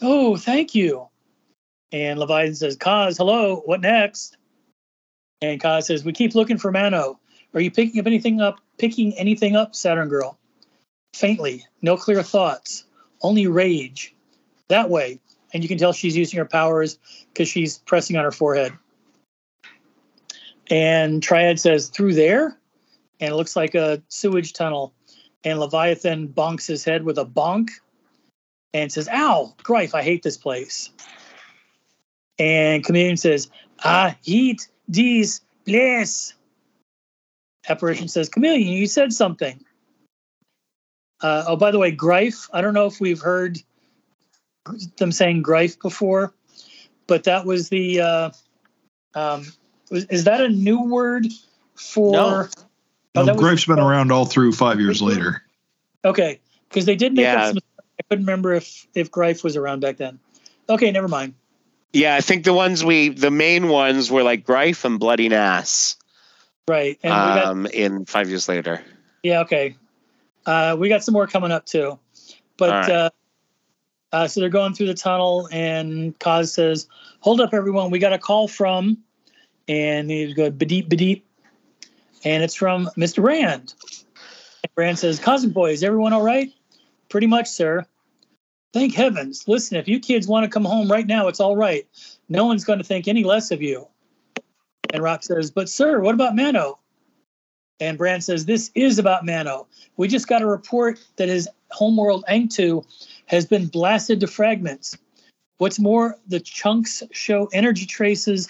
Oh, 0.02 0.36
thank 0.36 0.74
you. 0.74 1.08
And 1.92 2.18
Leviathan 2.18 2.54
says, 2.54 2.76
Kaz, 2.76 3.16
hello, 3.16 3.62
what 3.64 3.80
next? 3.80 4.36
And 5.42 5.60
Kaz 5.60 5.84
says, 5.84 6.04
We 6.04 6.12
keep 6.12 6.34
looking 6.34 6.58
for 6.58 6.70
Mano. 6.70 7.18
Are 7.54 7.60
you 7.60 7.70
picking 7.70 8.00
up 8.00 8.06
anything 8.06 8.40
up 8.40 8.60
picking 8.78 9.12
anything 9.14 9.56
up, 9.56 9.74
Saturn 9.74 10.08
Girl? 10.08 10.38
Faintly, 11.14 11.64
no 11.82 11.96
clear 11.96 12.22
thoughts, 12.22 12.84
only 13.22 13.46
rage. 13.46 14.14
That 14.68 14.88
way. 14.88 15.20
And 15.52 15.64
you 15.64 15.68
can 15.68 15.78
tell 15.78 15.92
she's 15.92 16.16
using 16.16 16.38
her 16.38 16.44
powers 16.44 16.98
because 17.32 17.48
she's 17.48 17.78
pressing 17.78 18.16
on 18.16 18.22
her 18.22 18.30
forehead. 18.30 18.72
And 20.70 21.20
Triad 21.20 21.58
says, 21.58 21.88
Through 21.88 22.14
there? 22.14 22.59
And 23.20 23.32
it 23.32 23.36
looks 23.36 23.54
like 23.56 23.74
a 23.74 24.02
sewage 24.08 24.52
tunnel. 24.52 24.94
And 25.44 25.58
Leviathan 25.58 26.28
bonks 26.28 26.66
his 26.66 26.84
head 26.84 27.04
with 27.04 27.18
a 27.18 27.24
bonk 27.24 27.70
and 28.72 28.92
says, 28.92 29.08
Ow, 29.08 29.54
Grife, 29.62 29.94
I 29.94 30.02
hate 30.02 30.22
this 30.22 30.36
place. 30.36 30.90
And 32.38 32.84
Chameleon 32.84 33.16
says, 33.16 33.50
I 33.82 34.16
hate 34.24 34.68
this 34.88 35.40
place. 35.66 36.34
Apparition 37.68 38.08
says, 38.08 38.28
Chameleon, 38.28 38.68
you 38.68 38.86
said 38.86 39.12
something. 39.12 39.62
Uh, 41.20 41.44
oh, 41.48 41.56
by 41.56 41.70
the 41.70 41.78
way, 41.78 41.90
Grife, 41.90 42.48
I 42.52 42.60
don't 42.62 42.74
know 42.74 42.86
if 42.86 43.00
we've 43.00 43.20
heard 43.20 43.58
them 44.96 45.12
saying 45.12 45.42
Grife 45.42 45.78
before, 45.78 46.32
but 47.06 47.24
that 47.24 47.44
was 47.44 47.68
the. 47.68 48.00
Uh, 48.00 48.30
um, 49.14 49.46
is 49.90 50.24
that 50.24 50.40
a 50.40 50.48
new 50.48 50.82
word 50.82 51.26
for. 51.74 52.12
No. 52.12 52.48
Oh, 53.14 53.24
no, 53.24 53.34
Grife's 53.34 53.64
been 53.64 53.80
around 53.80 54.12
all 54.12 54.24
through 54.24 54.52
five 54.52 54.80
years 54.80 55.02
later. 55.02 55.42
Okay, 56.04 56.40
because 56.68 56.86
they 56.86 56.96
did 56.96 57.12
make 57.12 57.24
yeah. 57.24 57.44
up 57.44 57.54
some. 57.54 57.58
I 57.78 58.02
couldn't 58.08 58.24
remember 58.24 58.54
if 58.54 58.86
if 58.94 59.10
Grife 59.10 59.42
was 59.42 59.56
around 59.56 59.80
back 59.80 59.96
then. 59.96 60.18
Okay, 60.68 60.90
never 60.90 61.08
mind. 61.08 61.34
Yeah, 61.92 62.14
I 62.14 62.20
think 62.20 62.44
the 62.44 62.54
ones 62.54 62.84
we 62.84 63.08
the 63.08 63.30
main 63.30 63.68
ones 63.68 64.10
were 64.10 64.22
like 64.22 64.44
Grife 64.44 64.84
and 64.84 65.00
Bloody 65.00 65.28
Nass. 65.28 65.96
Right, 66.68 66.98
and 67.02 67.12
um, 67.12 67.62
got, 67.64 67.74
in 67.74 68.04
five 68.06 68.28
years 68.28 68.48
later. 68.48 68.80
Yeah. 69.22 69.40
Okay. 69.40 69.76
Uh, 70.46 70.76
we 70.78 70.88
got 70.88 71.04
some 71.04 71.12
more 71.12 71.26
coming 71.26 71.50
up 71.50 71.66
too, 71.66 71.98
but 72.56 72.70
right. 72.70 72.90
uh, 72.90 73.10
uh, 74.12 74.28
so 74.28 74.40
they're 74.40 74.48
going 74.48 74.72
through 74.72 74.86
the 74.86 74.94
tunnel, 74.94 75.48
and 75.52 76.18
Kaz 76.18 76.48
says, 76.48 76.88
"Hold 77.20 77.40
up, 77.40 77.52
everyone! 77.52 77.90
We 77.90 77.98
got 77.98 78.12
a 78.12 78.18
call 78.18 78.48
from," 78.48 78.98
and 79.68 80.10
he 80.10 80.32
go 80.32 80.50
bedeep 80.50 80.88
bedeep 80.88 81.22
and 82.24 82.42
it's 82.42 82.54
from 82.54 82.90
Mr. 82.96 83.22
Rand. 83.22 83.74
And 84.62 84.72
Rand 84.76 84.98
says, 84.98 85.18
Cosmic 85.18 85.54
Boy, 85.54 85.72
is 85.72 85.82
everyone 85.82 86.12
all 86.12 86.22
right? 86.22 86.52
Pretty 87.08 87.26
much, 87.26 87.48
sir. 87.48 87.84
Thank 88.72 88.94
heavens. 88.94 89.48
Listen, 89.48 89.76
if 89.76 89.88
you 89.88 89.98
kids 89.98 90.28
want 90.28 90.44
to 90.44 90.50
come 90.50 90.64
home 90.64 90.90
right 90.90 91.06
now, 91.06 91.28
it's 91.28 91.40
all 91.40 91.56
right. 91.56 91.86
No 92.28 92.46
one's 92.46 92.64
going 92.64 92.78
to 92.78 92.84
think 92.84 93.08
any 93.08 93.24
less 93.24 93.50
of 93.50 93.60
you. 93.60 93.88
And 94.92 95.02
Rock 95.02 95.22
says, 95.22 95.50
But, 95.50 95.68
sir, 95.68 96.00
what 96.00 96.14
about 96.14 96.36
Mano? 96.36 96.78
And 97.80 97.98
Brande 97.98 98.22
says, 98.22 98.44
This 98.44 98.70
is 98.74 98.98
about 98.98 99.26
Mano. 99.26 99.66
We 99.96 100.06
just 100.06 100.28
got 100.28 100.42
a 100.42 100.46
report 100.46 101.00
that 101.16 101.28
his 101.28 101.48
homeworld 101.70 102.24
Angtu 102.28 102.84
has 103.26 103.46
been 103.46 103.66
blasted 103.66 104.20
to 104.20 104.26
fragments. 104.26 104.96
What's 105.58 105.78
more, 105.78 106.16
the 106.28 106.40
chunks 106.40 107.02
show 107.12 107.48
energy 107.52 107.86
traces 107.86 108.48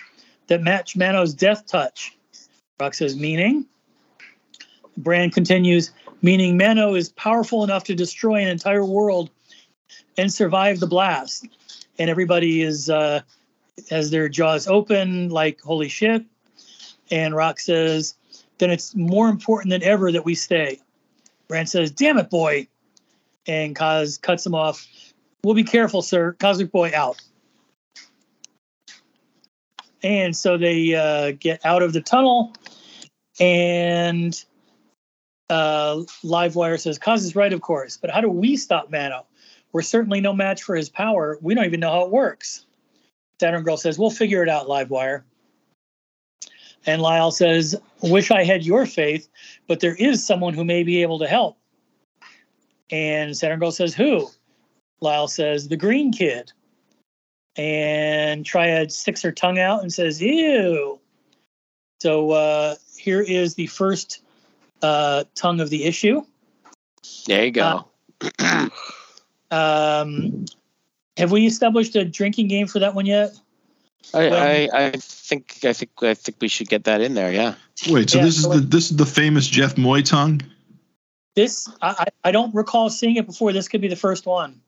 that 0.49 0.63
match 0.63 0.97
Mano's 0.97 1.33
death 1.33 1.67
touch. 1.67 2.17
Rock 2.81 2.95
says, 2.95 3.17
meaning? 3.17 3.67
Brande 4.97 5.33
continues, 5.33 5.93
meaning 6.23 6.57
Mano 6.57 6.95
is 6.95 7.11
powerful 7.11 7.63
enough 7.63 7.85
to 7.85 7.95
destroy 7.95 8.37
an 8.37 8.49
entire 8.49 8.85
world 8.85 9.31
and 10.17 10.33
survive 10.33 10.81
the 10.81 10.87
blast. 10.87 11.47
And 11.99 12.09
everybody 12.09 12.63
is 12.63 12.89
uh, 12.89 13.21
has 13.91 14.11
their 14.11 14.29
jaws 14.29 14.67
open, 14.67 15.29
like 15.29 15.61
holy 15.61 15.89
shit. 15.89 16.25
And 17.11 17.35
Rock 17.35 17.61
says, 17.61 18.15
then 18.59 18.71
it's 18.71 18.95
more 18.95 19.29
important 19.29 19.71
than 19.71 19.83
ever 19.83 20.11
that 20.13 20.25
we 20.25 20.35
stay. 20.35 20.81
Brande 21.49 21.69
says, 21.69 21.91
damn 21.91 22.19
it, 22.19 22.31
boy. 22.31 22.69
And 23.47 23.75
Kaz 23.75 24.21
cuts 24.21 24.47
him 24.47 24.55
off. 24.55 24.87
We'll 25.43 25.55
be 25.55 25.65
careful, 25.65 26.03
sir. 26.03 26.33
Cosmic 26.39 26.71
Boy 26.71 26.93
out. 26.95 27.21
And 30.03 30.37
so 30.37 30.57
they 30.57 30.95
uh, 30.95 31.33
get 31.39 31.65
out 31.65 31.83
of 31.83 31.93
the 31.93 32.01
tunnel 32.01 32.55
and 33.39 34.45
uh, 35.49 35.97
Livewire 36.25 36.81
says, 36.81 36.99
Kaz 36.99 37.19
is 37.19 37.37
right, 37.37 37.53
of 37.53 37.61
course, 37.61 37.97
but 37.97 38.11
how 38.11 38.21
do 38.21 38.29
we 38.29 38.57
stop 38.57 38.91
Mano? 38.91 39.27
We're 39.73 39.83
certainly 39.83 40.21
no 40.21 40.33
match 40.33 40.63
for 40.63 40.75
his 40.75 40.89
power. 40.89 41.39
We 41.41 41.55
don't 41.55 41.65
even 41.65 41.81
know 41.81 41.93
how 41.93 42.03
it 42.03 42.11
works. 42.11 42.67
Saturn 43.41 43.63
Girl 43.63 43.77
says, 43.77 43.99
We'll 43.99 44.11
figure 44.11 44.43
it 44.43 44.49
out, 44.49 44.67
Livewire. 44.67 45.23
And 46.87 47.03
Lyle 47.03 47.31
says, 47.31 47.75
Wish 48.03 48.31
I 48.31 48.45
had 48.45 48.65
your 48.65 48.87
faith, 48.87 49.29
but 49.67 49.81
there 49.81 49.95
is 49.95 50.27
someone 50.27 50.55
who 50.55 50.65
may 50.65 50.83
be 50.83 51.03
able 51.03 51.19
to 51.19 51.27
help. 51.27 51.59
And 52.91 53.37
Saturn 53.37 53.61
Girl 53.61 53.73
says, 53.73 53.95
Who? 53.95 54.29
Lyle 55.01 55.29
says, 55.29 55.69
The 55.69 55.77
green 55.77 56.13
kid. 56.13 56.53
And 57.57 58.45
Triad 58.45 58.93
sticks 58.93 59.23
her 59.23 59.33
tongue 59.33 59.59
out 59.59 59.83
and 59.83 59.93
says, 59.93 60.21
Ew. 60.21 61.00
So 62.01 62.31
uh, 62.31 62.75
here 62.97 63.21
is 63.21 63.55
the 63.55 63.67
first 63.67 64.23
uh, 64.83 65.25
tongue 65.35 65.61
of 65.61 65.71
the 65.71 65.85
issue. 65.85 66.23
There 67.27 67.45
you 67.45 67.51
go. 67.51 67.89
Uh, 68.39 68.69
um, 69.51 70.47
have 71.17 71.31
we 71.31 71.47
established 71.47 71.97
a 71.97 72.05
drinking 72.05 72.49
game 72.49 72.67
for 72.67 72.79
that 72.79 72.95
one 72.95 73.07
yet? 73.07 73.35
I, 74.15 74.29
I, 74.29 74.69
I, 74.73 74.91
think 74.93 75.59
I 75.65 75.75
think 75.75 75.91
I 76.03 76.15
think 76.15 76.39
we 76.41 76.49
should 76.49 76.69
get 76.69 76.85
that 76.85 77.03
in 77.03 77.15
there. 77.15 77.31
Yeah. 77.31 77.55
Wait, 77.89 78.09
so 78.09 78.19
yeah, 78.19 78.25
this 78.25 78.39
is 78.39 78.49
the 78.49 78.61
this 78.61 78.91
is 78.91 78.97
the 78.97 79.07
famous 79.07 79.47
Jeff 79.47 79.77
Moy 79.77 80.01
tongue. 80.01 80.41
This 81.37 81.69
I, 81.83 82.07
I 82.25 82.33
don't 82.33 82.55
recall 82.55 82.89
seeing 82.89 83.17
it 83.17 83.27
before. 83.27 83.53
This 83.53 83.69
could 83.69 83.83
be 83.83 83.89
the 83.89 83.97
first 83.97 84.25
one. 84.27 84.63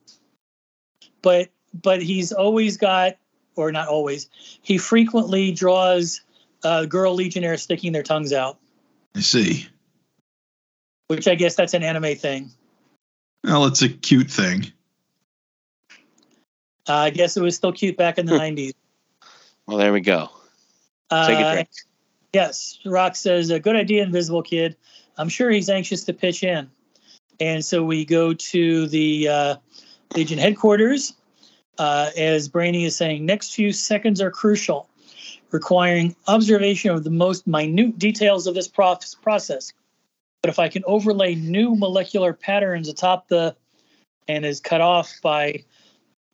But 1.22 1.48
but 1.72 2.02
he's 2.02 2.32
always 2.32 2.76
got, 2.76 3.16
or 3.56 3.72
not 3.72 3.88
always, 3.88 4.28
he 4.60 4.76
frequently 4.76 5.52
draws 5.52 6.20
uh, 6.64 6.84
girl 6.86 7.14
legionnaires 7.14 7.62
sticking 7.62 7.92
their 7.92 8.02
tongues 8.02 8.32
out. 8.32 8.58
I 9.14 9.20
see. 9.20 9.66
Which 11.08 11.28
I 11.28 11.34
guess 11.34 11.54
that's 11.54 11.74
an 11.74 11.82
anime 11.82 12.16
thing. 12.16 12.50
Well, 13.44 13.66
it's 13.66 13.82
a 13.82 13.88
cute 13.88 14.30
thing. 14.30 14.72
Uh, 16.88 16.94
I 16.94 17.10
guess 17.10 17.36
it 17.36 17.42
was 17.42 17.56
still 17.56 17.72
cute 17.72 17.96
back 17.96 18.18
in 18.18 18.26
the 18.26 18.32
90s. 18.32 18.72
Well, 19.66 19.78
there 19.78 19.92
we 19.92 20.00
go. 20.00 20.30
Take 21.10 21.38
a 21.38 21.52
drink. 21.52 21.68
Uh, 21.70 21.86
yes, 22.32 22.78
Rock 22.84 23.14
says, 23.16 23.50
a 23.50 23.60
good 23.60 23.76
idea, 23.76 24.02
Invisible 24.02 24.42
Kid. 24.42 24.76
I'm 25.16 25.28
sure 25.28 25.50
he's 25.50 25.68
anxious 25.68 26.04
to 26.04 26.12
pitch 26.12 26.42
in. 26.42 26.70
And 27.38 27.64
so 27.64 27.84
we 27.84 28.04
go 28.04 28.32
to 28.32 28.86
the 28.86 29.28
uh, 29.28 29.56
Legion 30.16 30.38
headquarters. 30.38 31.14
Uh, 31.78 32.10
as 32.16 32.48
Brainy 32.48 32.84
is 32.84 32.96
saying, 32.96 33.24
next 33.26 33.54
few 33.54 33.72
seconds 33.72 34.20
are 34.20 34.30
crucial 34.30 34.88
requiring 35.52 36.16
observation 36.26 36.90
of 36.90 37.04
the 37.04 37.10
most 37.10 37.46
minute 37.46 37.98
details 37.98 38.46
of 38.46 38.54
this 38.54 38.68
process. 38.68 39.72
But 40.42 40.48
if 40.48 40.58
I 40.58 40.68
can 40.68 40.82
overlay 40.86 41.34
new 41.34 41.76
molecular 41.76 42.32
patterns 42.32 42.88
atop 42.88 43.28
the 43.28 43.54
and 44.28 44.44
is 44.44 44.60
cut 44.60 44.80
off 44.80 45.12
by 45.22 45.64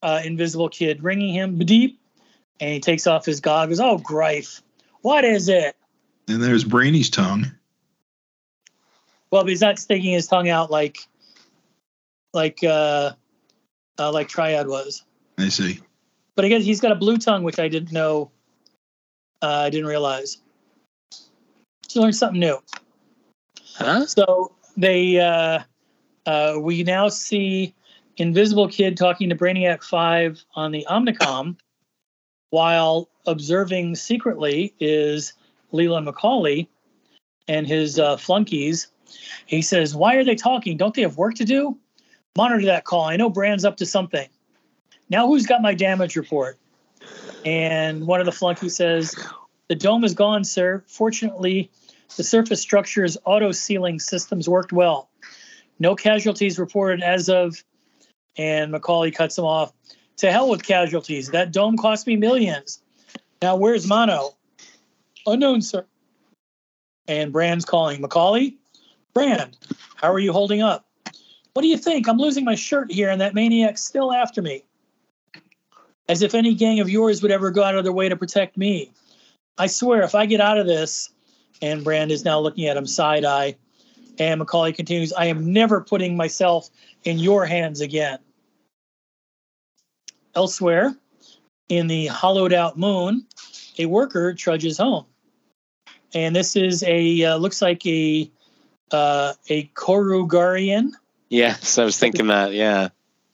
uh, 0.02 0.20
Invisible 0.24 0.68
Kid 0.68 1.02
ringing 1.02 1.35
him 1.35 1.59
deep, 1.59 2.00
and 2.61 2.72
he 2.72 2.81
takes 2.81 3.07
off 3.07 3.26
his 3.26 3.40
goggles. 3.40 3.81
Oh, 3.81 3.98
Grife, 3.98 4.62
what 5.02 5.24
is 5.24 5.48
it? 5.48 5.76
And 6.28 6.42
there's 6.42 6.64
Brainy's 6.64 7.11
tongue. 7.11 7.46
Well, 9.31 9.42
but 9.42 9.50
he's 9.50 9.61
not 9.61 9.78
sticking 9.78 10.12
his 10.12 10.26
tongue 10.26 10.48
out 10.48 10.70
like, 10.70 10.98
like, 12.33 12.62
uh, 12.62 13.12
uh, 13.98 14.12
like 14.12 14.28
Triad 14.28 14.68
was. 14.68 15.04
I 15.38 15.48
see. 15.48 15.81
But 16.35 16.44
again, 16.44 16.62
he's 16.62 16.81
got 16.81 16.92
a 16.92 16.96
blue 16.96 17.18
tongue, 17.18 17.42
which 17.42 17.59
I 17.59 17.68
didn't 17.68 17.92
know 17.92 18.31
uh, 19.42 19.62
I 19.66 19.70
didn't 19.70 19.87
realize. 19.87 20.38
Just 21.83 21.96
learned 21.96 22.16
something 22.16 22.40
new. 22.40 22.59
Huh? 23.77 24.07
So 24.07 24.53
they, 24.77 25.18
uh, 25.18 25.61
uh, 26.27 26.57
we 26.61 26.83
now 26.83 27.09
see 27.09 27.74
Invisible 28.16 28.68
Kid 28.68 28.96
talking 28.96 29.29
to 29.29 29.37
Brainiac 29.37 29.83
5 29.83 30.44
on 30.55 30.72
the 30.72 30.87
Omnicom, 30.90 31.57
while 32.51 33.09
observing 33.27 33.94
secretly 33.94 34.74
is 34.81 35.35
Leland 35.72 36.07
McCauley 36.07 36.66
and 37.46 37.66
his 37.66 37.98
uh, 37.98 38.16
flunkies. 38.16 38.88
He 39.46 39.62
says, 39.62 39.94
Why 39.94 40.16
are 40.16 40.24
they 40.24 40.35
talking? 40.35 40.77
Don't 40.77 40.94
they 40.94 41.03
have 41.03 41.16
work 41.16 41.35
to 41.37 41.44
do? 41.44 41.79
Monitor 42.37 42.66
that 42.66 42.85
call. 42.85 43.05
I 43.05 43.16
know 43.16 43.31
Brande's 43.31 43.64
up 43.64 43.77
to 43.79 43.87
something. 43.87 44.29
Now, 45.11 45.27
who's 45.27 45.46
got 45.46 45.62
my 45.62 45.74
damage 45.74 46.16
report? 46.16 46.59
And 47.44 48.07
one 48.07 48.20
of 48.20 48.27
the 48.27 48.33
flunkies 48.33 48.77
says, 48.77 49.14
The 49.68 49.74
dome 49.74 50.05
is 50.05 50.14
gone, 50.14 50.44
sir. 50.44 50.85
Fortunately, 50.87 51.70
the 52.16 52.24
surface 52.24 52.61
structure's 52.61 53.16
auto 53.24 53.53
sealing 53.53 54.01
systems 54.01 54.48
worked 54.48 54.72
well. 54.72 55.11
No 55.79 55.94
casualties 55.94 56.59
reported 56.59 57.03
as 57.03 57.29
of. 57.29 57.62
And 58.37 58.72
McCauley 58.72 59.14
cuts 59.14 59.38
him 59.38 59.44
off. 59.44 59.72
To 60.18 60.33
hell 60.33 60.48
with 60.48 60.64
casualties. 60.64 61.31
That 61.31 61.53
dome 61.53 61.77
cost 61.77 62.07
me 62.07 62.16
millions. 62.16 62.81
Now, 63.40 63.57
where's 63.57 63.87
Mano? 63.87 64.37
Unknown, 65.27 65.62
sir. 65.62 65.87
And 67.07 67.33
Brande's 67.33 67.64
calling. 67.64 68.03
McCauley. 68.03 68.57
Brande, 69.14 69.57
how 69.94 70.12
are 70.12 70.18
you 70.18 70.33
holding 70.33 70.61
up? 70.61 70.87
What 71.55 71.62
do 71.62 71.68
you 71.68 71.77
think? 71.77 72.09
I'm 72.09 72.18
losing 72.18 72.44
my 72.44 72.55
shirt 72.55 72.90
here, 72.92 73.11
and 73.11 73.20
that 73.20 73.35
maniac's 73.35 73.85
still 73.85 74.12
after 74.12 74.42
me. 74.42 74.64
As 76.09 76.23
if 76.23 76.35
any 76.35 76.55
gang 76.55 76.81
of 76.81 76.88
yours 76.88 77.23
would 77.23 77.31
ever 77.31 77.51
go 77.51 77.62
out 77.62 77.75
of 77.75 77.85
their 77.85 77.92
way 77.92 78.09
to 78.09 78.16
protect 78.16 78.57
me. 78.57 78.92
I 79.59 79.66
swear, 79.66 80.03
if 80.03 80.14
I 80.14 80.27
get 80.27 80.40
out 80.40 80.59
of 80.59 80.66
this, 80.66 81.11
and 81.61 81.85
Brande 81.85 82.12
is 82.12 82.25
now 82.25 82.40
looking 82.40 82.66
at 82.66 82.77
him 82.77 82.87
side 82.87 83.25
eye, 83.25 83.57
and 84.18 84.40
McCauley 84.40 84.75
continues, 84.75 85.12
I 85.12 85.27
am 85.27 85.53
never 85.53 85.81
putting 85.81 86.16
myself 86.16 86.71
in 87.05 87.18
your 87.18 87.44
hands 87.44 87.81
again. 87.81 88.18
Elsewhere, 90.35 90.97
in 91.68 91.87
the 91.88 92.07
hollowed 92.07 92.53
out 92.53 92.79
moon, 92.79 93.27
a 93.79 93.87
worker 93.87 94.33
trudges 94.35 94.79
home. 94.79 95.05
And 96.14 96.35
this 96.35 96.57
is 96.57 96.83
a, 96.85 97.25
uh, 97.25 97.37
looks 97.37 97.61
like 97.61 97.85
a, 97.87 98.31
uh, 98.90 99.35
a 99.49 99.64
Korugarian, 99.75 100.92
Yes, 101.31 101.77
I 101.77 101.85
was 101.85 101.99
thinking 101.99 102.29
that. 102.29 102.53
Yeah. 102.53 102.88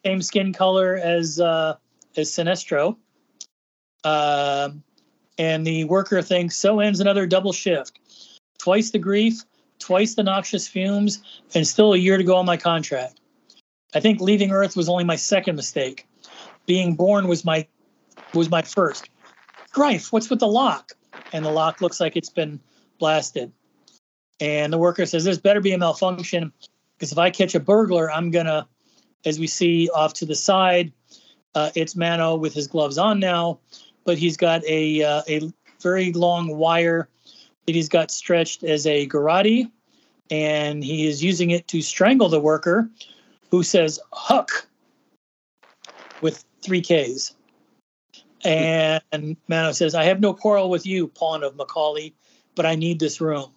same 0.04 0.20
skin 0.20 0.52
color 0.52 0.96
as, 0.96 1.38
uh, 1.38 1.76
as 2.16 2.30
Sinestro. 2.30 2.96
Um, 4.04 4.82
and 5.38 5.66
the 5.66 5.84
worker 5.84 6.22
thinks, 6.22 6.56
so 6.56 6.80
ends 6.80 7.00
another 7.00 7.26
double 7.26 7.52
shift. 7.52 7.98
Twice 8.58 8.90
the 8.90 8.98
grief, 8.98 9.42
twice 9.78 10.14
the 10.14 10.22
noxious 10.22 10.68
fumes, 10.68 11.22
and 11.54 11.66
still 11.66 11.92
a 11.92 11.96
year 11.98 12.16
to 12.16 12.24
go 12.24 12.36
on 12.36 12.46
my 12.46 12.56
contract. 12.56 13.20
I 13.94 14.00
think 14.00 14.20
leaving 14.20 14.50
Earth 14.50 14.76
was 14.76 14.88
only 14.88 15.04
my 15.04 15.16
second 15.16 15.56
mistake. 15.56 16.06
Being 16.66 16.94
born 16.94 17.28
was 17.28 17.44
my 17.44 17.66
was 18.32 18.50
my 18.50 18.62
first. 18.62 19.08
Grife, 19.72 20.12
what's 20.12 20.30
with 20.30 20.40
the 20.40 20.48
lock? 20.48 20.92
And 21.32 21.44
the 21.44 21.50
lock 21.50 21.80
looks 21.80 22.00
like 22.00 22.16
it's 22.16 22.30
been 22.30 22.60
blasted. 22.98 23.52
And 24.40 24.72
the 24.72 24.78
worker 24.78 25.06
says, 25.06 25.24
There's 25.24 25.38
better 25.38 25.60
be 25.60 25.72
a 25.72 25.78
malfunction 25.78 26.52
because 26.96 27.12
if 27.12 27.18
I 27.18 27.30
catch 27.30 27.54
a 27.54 27.60
burglar, 27.60 28.10
I'm 28.10 28.30
gonna, 28.30 28.68
as 29.24 29.38
we 29.38 29.46
see 29.46 29.88
off 29.90 30.14
to 30.14 30.26
the 30.26 30.34
side, 30.34 30.92
uh, 31.54 31.70
it's 31.74 31.96
Mano 31.96 32.36
with 32.36 32.54
his 32.54 32.66
gloves 32.66 32.98
on 32.98 33.20
now, 33.20 33.58
but 34.04 34.18
he's 34.18 34.36
got 34.36 34.64
a 34.64 35.02
uh, 35.02 35.22
a 35.28 35.52
very 35.80 36.12
long 36.12 36.56
wire 36.56 37.08
that 37.66 37.74
he's 37.74 37.88
got 37.88 38.10
stretched 38.10 38.64
as 38.64 38.86
a 38.86 39.06
garrote, 39.06 39.66
and 40.30 40.82
he 40.82 41.06
is 41.06 41.22
using 41.22 41.50
it 41.50 41.68
to 41.68 41.82
strangle 41.82 42.28
the 42.28 42.40
worker, 42.40 42.88
who 43.50 43.62
says 43.62 44.00
"huck" 44.12 44.66
with 46.20 46.44
three 46.62 46.82
Ks. 46.82 47.34
And 48.44 49.36
Mano 49.48 49.72
says, 49.72 49.94
"I 49.94 50.04
have 50.04 50.20
no 50.20 50.34
quarrel 50.34 50.68
with 50.68 50.86
you, 50.86 51.08
pawn 51.08 51.42
of 51.42 51.54
McCauley, 51.54 52.12
but 52.54 52.66
I 52.66 52.74
need 52.74 52.98
this 52.98 53.20
room." 53.20 53.50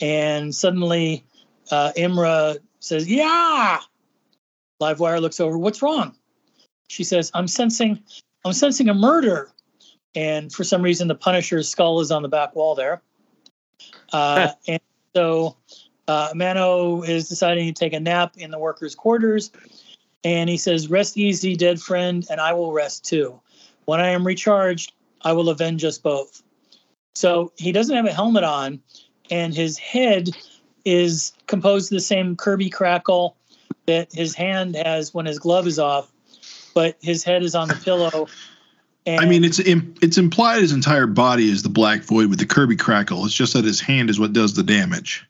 And 0.00 0.54
suddenly, 0.54 1.24
uh, 1.70 1.92
Imra 1.96 2.58
says, 2.80 3.08
"Yeah." 3.08 3.80
Livewire 4.80 5.20
looks 5.20 5.40
over. 5.40 5.56
What's 5.56 5.80
wrong? 5.80 6.14
She 6.88 7.04
says, 7.04 7.30
"I'm 7.34 7.48
sensing, 7.48 8.02
I'm 8.44 8.52
sensing 8.52 8.88
a 8.88 8.94
murder." 8.94 9.50
And 10.14 10.50
for 10.50 10.64
some 10.64 10.80
reason, 10.80 11.08
the 11.08 11.14
Punisher's 11.14 11.68
skull 11.68 12.00
is 12.00 12.10
on 12.10 12.22
the 12.22 12.28
back 12.28 12.56
wall 12.56 12.74
there. 12.74 13.02
Uh, 14.12 14.52
and 14.66 14.80
so 15.14 15.56
uh, 16.08 16.30
Mano 16.34 17.02
is 17.02 17.28
deciding 17.28 17.66
to 17.66 17.78
take 17.78 17.92
a 17.92 18.00
nap 18.00 18.34
in 18.38 18.50
the 18.50 18.58
workers' 18.58 18.94
quarters. 18.94 19.50
And 20.24 20.48
he 20.48 20.56
says, 20.56 20.88
Rest 20.88 21.18
easy, 21.18 21.54
dead 21.54 21.80
friend, 21.80 22.26
and 22.30 22.40
I 22.40 22.52
will 22.54 22.72
rest 22.72 23.04
too. 23.04 23.38
When 23.84 24.00
I 24.00 24.08
am 24.08 24.26
recharged, 24.26 24.92
I 25.22 25.32
will 25.32 25.50
avenge 25.50 25.84
us 25.84 25.98
both. 25.98 26.42
So 27.14 27.52
he 27.56 27.72
doesn't 27.72 27.94
have 27.94 28.06
a 28.06 28.12
helmet 28.12 28.44
on, 28.44 28.80
and 29.30 29.54
his 29.54 29.78
head 29.78 30.30
is 30.84 31.32
composed 31.46 31.92
of 31.92 31.96
the 31.96 32.00
same 32.00 32.36
Kirby 32.36 32.70
crackle 32.70 33.36
that 33.86 34.12
his 34.12 34.34
hand 34.34 34.76
has 34.76 35.14
when 35.14 35.26
his 35.26 35.38
glove 35.38 35.66
is 35.66 35.78
off, 35.78 36.10
but 36.76 36.98
his 37.00 37.24
head 37.24 37.42
is 37.42 37.54
on 37.54 37.68
the 37.68 37.74
pillow. 37.74 38.28
And 39.06 39.18
I 39.18 39.24
mean, 39.24 39.44
it's 39.44 39.58
it's 39.58 40.18
implied 40.18 40.60
his 40.60 40.72
entire 40.72 41.06
body 41.06 41.48
is 41.50 41.62
the 41.62 41.70
Black 41.70 42.02
Void 42.02 42.28
with 42.28 42.38
the 42.38 42.44
Kirby 42.44 42.76
crackle. 42.76 43.24
It's 43.24 43.32
just 43.34 43.54
that 43.54 43.64
his 43.64 43.80
hand 43.80 44.10
is 44.10 44.20
what 44.20 44.34
does 44.34 44.52
the 44.52 44.62
damage. 44.62 45.26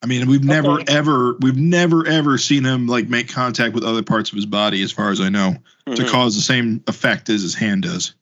I 0.00 0.06
mean, 0.06 0.28
we've 0.28 0.44
never 0.44 0.80
Okay. 0.80 0.94
ever 0.96 1.34
we've 1.40 1.56
never 1.56 2.06
ever 2.06 2.38
seen 2.38 2.64
him 2.64 2.86
like 2.86 3.08
make 3.08 3.28
contact 3.28 3.74
with 3.74 3.82
other 3.82 4.04
parts 4.04 4.30
of 4.30 4.36
his 4.36 4.46
body, 4.46 4.82
as 4.82 4.92
far 4.92 5.10
as 5.10 5.20
I 5.20 5.30
know, 5.30 5.56
to 5.86 6.02
Mhm. 6.02 6.08
cause 6.08 6.36
the 6.36 6.42
same 6.42 6.80
effect 6.86 7.28
as 7.28 7.42
his 7.42 7.54
hand 7.56 7.82
does. 7.82 8.14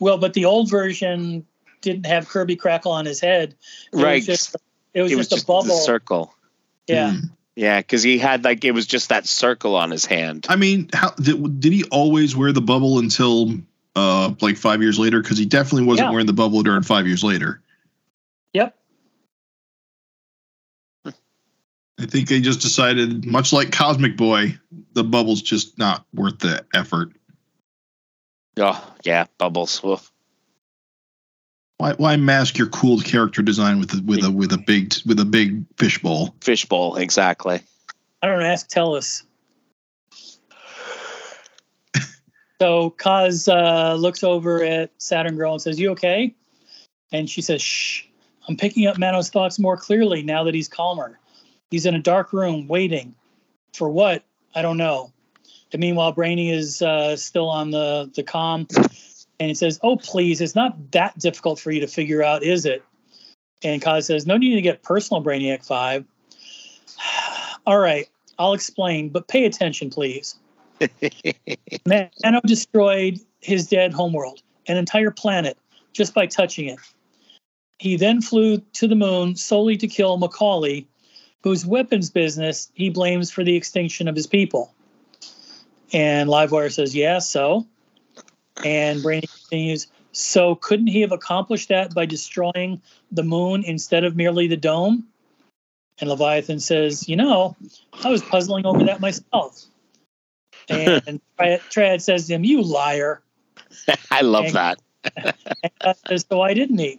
well, 0.00 0.16
but 0.18 0.32
the 0.34 0.44
old 0.46 0.70
version 0.70 1.44
didn't 1.82 2.06
have 2.06 2.26
Kirby 2.28 2.56
crackle 2.56 2.90
on 2.92 3.04
his 3.06 3.20
head. 3.20 3.54
It 3.92 3.96
Right. 4.02 4.16
Was 4.16 4.26
just, 4.26 4.56
it 4.94 5.02
was 5.02 5.12
it 5.12 5.16
just 5.16 5.30
was 5.32 5.42
a 5.42 5.46
bubble. 5.46 5.64
the 5.64 5.82
circle. 5.82 6.34
yeah. 6.86 7.12
Hmm. 7.12 7.26
Yeah, 7.56 7.78
because 7.80 8.02
he 8.02 8.18
had 8.18 8.42
like 8.44 8.64
it 8.64 8.72
was 8.72 8.86
just 8.86 9.10
that 9.10 9.26
circle 9.26 9.76
on 9.76 9.90
his 9.90 10.04
hand. 10.04 10.46
I 10.48 10.56
mean, 10.56 10.88
how 10.92 11.10
did, 11.10 11.60
did 11.60 11.72
he 11.72 11.84
always 11.84 12.34
wear 12.34 12.52
the 12.52 12.60
bubble 12.60 12.98
until 12.98 13.52
uh 13.94 14.34
like 14.40 14.56
five 14.56 14.82
years 14.82 14.98
later? 14.98 15.22
Because 15.22 15.38
he 15.38 15.46
definitely 15.46 15.86
wasn't 15.86 16.06
Yeah. 16.08 16.10
wearing 16.10 16.26
the 16.26 16.32
bubble 16.32 16.62
during 16.62 16.82
five 16.82 17.06
years 17.06 17.22
later. 17.22 17.60
Yep. 18.54 18.76
I 21.96 22.06
think 22.06 22.28
they 22.28 22.40
just 22.40 22.60
decided, 22.60 23.24
much 23.24 23.52
like 23.52 23.70
Cosmic 23.70 24.16
Boy, 24.16 24.58
the 24.94 25.04
bubble's 25.04 25.40
just 25.42 25.78
not 25.78 26.04
worth 26.12 26.40
the 26.40 26.66
effort. 26.74 27.12
Oh 28.56 28.94
yeah, 29.04 29.26
bubbles. 29.38 29.80
Woof. 29.82 30.10
Why, 31.78 31.94
why 31.94 32.16
mask 32.16 32.56
your 32.56 32.68
cool 32.68 33.00
character 33.00 33.42
design 33.42 33.80
with 33.80 33.92
a, 33.94 34.02
with 34.04 34.24
a 34.24 34.30
with 34.30 34.52
a 34.52 34.58
big 34.66 34.94
with 35.06 35.18
a 35.18 35.24
big 35.24 35.64
fishbowl? 35.76 36.34
Fishbowl, 36.40 36.96
exactly. 36.96 37.60
I 38.22 38.26
don't 38.26 38.38
know. 38.38 38.46
Ask 38.46 38.68
Tellus. 38.68 39.24
so 42.60 42.90
Kaz 42.90 43.48
uh, 43.48 43.94
looks 43.94 44.22
over 44.22 44.62
at 44.62 44.90
Saturn 44.98 45.36
Girl 45.36 45.52
and 45.52 45.62
says, 45.62 45.80
"You 45.80 45.90
okay?" 45.90 46.34
And 47.12 47.28
she 47.28 47.42
says, 47.42 47.60
"Shh. 47.60 48.04
I'm 48.46 48.56
picking 48.56 48.86
up 48.86 48.98
Mano's 48.98 49.30
thoughts 49.30 49.58
more 49.58 49.76
clearly 49.76 50.22
now 50.22 50.44
that 50.44 50.54
he's 50.54 50.68
calmer. 50.68 51.18
He's 51.70 51.86
in 51.86 51.94
a 51.94 51.98
dark 51.98 52.32
room 52.32 52.68
waiting 52.68 53.14
for 53.72 53.88
what? 53.88 54.24
I 54.54 54.62
don't 54.62 54.76
know." 54.76 55.12
And 55.72 55.80
meanwhile, 55.80 56.12
Brainy 56.12 56.50
is 56.50 56.80
uh, 56.82 57.16
still 57.16 57.48
on 57.50 57.72
the 57.72 58.10
the 58.14 58.22
com, 58.22 58.68
and 59.44 59.50
he 59.50 59.54
says, 59.54 59.78
"Oh, 59.82 59.96
please, 59.96 60.40
it's 60.40 60.54
not 60.54 60.92
that 60.92 61.18
difficult 61.18 61.60
for 61.60 61.70
you 61.70 61.80
to 61.80 61.86
figure 61.86 62.22
out, 62.22 62.42
is 62.42 62.64
it?" 62.64 62.82
And 63.62 63.82
Kaz 63.82 64.04
says, 64.04 64.26
"No 64.26 64.38
need 64.38 64.54
to 64.54 64.62
get 64.62 64.82
personal, 64.82 65.22
Brainiac 65.22 65.66
Five. 65.66 66.06
All 67.66 67.78
right, 67.78 68.08
I'll 68.38 68.54
explain, 68.54 69.10
but 69.10 69.28
pay 69.28 69.44
attention, 69.44 69.90
please. 69.90 70.36
Mano 71.86 72.40
destroyed 72.46 73.20
his 73.42 73.68
dead 73.68 73.92
homeworld, 73.92 74.42
an 74.66 74.78
entire 74.78 75.10
planet, 75.10 75.58
just 75.92 76.14
by 76.14 76.26
touching 76.26 76.68
it. 76.68 76.78
He 77.78 77.96
then 77.96 78.22
flew 78.22 78.58
to 78.58 78.88
the 78.88 78.96
moon 78.96 79.36
solely 79.36 79.76
to 79.76 79.86
kill 79.86 80.18
McCauley, 80.18 80.86
whose 81.42 81.66
weapons 81.66 82.08
business 82.08 82.72
he 82.72 82.88
blames 82.88 83.30
for 83.30 83.44
the 83.44 83.56
extinction 83.56 84.08
of 84.08 84.16
his 84.16 84.26
people. 84.26 84.72
And 85.92 86.30
Livewire 86.30 86.72
says, 86.72 86.96
Yeah, 86.96 87.18
so. 87.18 87.66
And 88.64 89.02
Brainy 89.02 89.26
continues, 89.26 89.86
So 90.12 90.54
couldn't 90.56 90.86
he 90.88 91.00
have 91.02 91.12
accomplished 91.12 91.68
that 91.68 91.94
by 91.94 92.06
destroying 92.06 92.80
the 93.12 93.22
moon 93.22 93.62
instead 93.64 94.04
of 94.04 94.16
merely 94.16 94.46
the 94.48 94.56
dome? 94.56 95.06
And 96.00 96.10
Leviathan 96.10 96.58
says, 96.60 97.08
You 97.08 97.16
know, 97.16 97.56
I 98.02 98.10
was 98.10 98.22
puzzling 98.22 98.66
over 98.66 98.82
that 98.84 99.00
myself. 99.00 99.62
And 100.68 101.20
Triad, 101.38 101.60
Triad 101.70 102.02
says 102.02 102.26
to 102.26 102.34
him, 102.34 102.44
You 102.44 102.62
liar. 102.62 103.22
I 104.10 104.22
love 104.22 104.46
And- 104.46 104.54
that. 104.54 104.80
And 105.82 105.96
says, 106.08 106.24
So 106.30 106.38
why 106.38 106.54
didn't 106.54 106.78
he? 106.78 106.98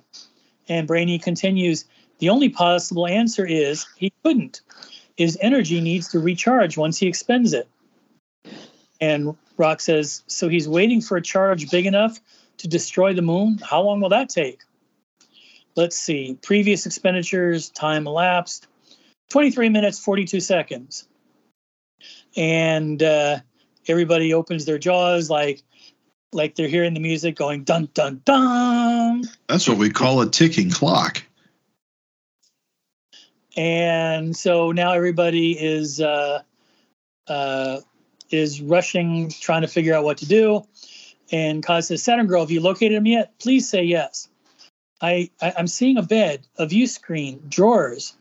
And 0.69 0.87
Brainy 0.87 1.17
continues, 1.17 1.85
The 2.19 2.29
only 2.29 2.49
possible 2.49 3.07
answer 3.07 3.45
is 3.45 3.87
he 3.97 4.13
couldn't. 4.23 4.61
His 5.17 5.37
energy 5.41 5.81
needs 5.81 6.09
to 6.09 6.19
recharge 6.19 6.77
once 6.77 6.99
he 6.99 7.07
expends 7.07 7.53
it. 7.53 7.67
And 8.99 9.35
Rock 9.57 9.81
says, 9.81 10.23
So 10.27 10.47
he's 10.47 10.67
waiting 10.67 11.01
for 11.01 11.17
a 11.17 11.21
charge 11.21 11.69
big 11.69 11.85
enough 11.85 12.19
to 12.57 12.67
destroy 12.67 13.13
the 13.13 13.21
moon? 13.21 13.59
How 13.63 13.81
long 13.81 14.01
will 14.01 14.09
that 14.09 14.29
take? 14.29 14.61
Let's 15.75 15.97
see. 15.97 16.37
Previous 16.41 16.85
expenditures, 16.85 17.69
time 17.69 18.07
elapsed 18.07 18.67
23 19.29 19.69
minutes, 19.69 19.99
42 19.99 20.39
seconds. 20.39 21.07
And 22.37 23.01
uh, 23.01 23.39
everybody 23.87 24.33
opens 24.33 24.65
their 24.65 24.77
jaws 24.77 25.29
like 25.29 25.61
like 26.33 26.55
they're 26.55 26.67
hearing 26.67 26.93
the 26.93 26.99
music 26.99 27.35
going 27.35 27.63
dun 27.63 27.89
dun 27.93 28.21
dun. 28.25 29.23
That's 29.47 29.67
what 29.69 29.77
we 29.77 29.89
call 29.89 30.21
a 30.21 30.29
ticking 30.29 30.69
clock. 30.69 31.23
And 33.55 34.35
so 34.35 34.73
now 34.73 34.91
everybody 34.91 35.51
is 35.53 36.01
uh, 36.01 36.41
uh, 37.27 37.79
is 38.29 38.61
rushing, 38.61 39.29
trying 39.29 39.61
to 39.61 39.67
figure 39.67 39.93
out 39.93 40.03
what 40.03 40.17
to 40.19 40.25
do. 40.25 40.65
And 41.31 41.65
Kaz 41.65 41.85
says, 41.85 42.03
Saturn 42.03 42.27
Girl, 42.27 42.41
have 42.41 42.51
you 42.51 42.61
located 42.61 42.93
him 42.93 43.07
yet? 43.07 43.37
Please 43.39 43.67
say 43.69 43.83
yes. 43.83 44.27
I, 45.01 45.29
I 45.41 45.53
am 45.57 45.67
seeing 45.67 45.97
a 45.97 46.03
bed, 46.03 46.45
a 46.57 46.65
view 46.65 46.87
screen, 46.87 47.41
drawers, 47.49 48.15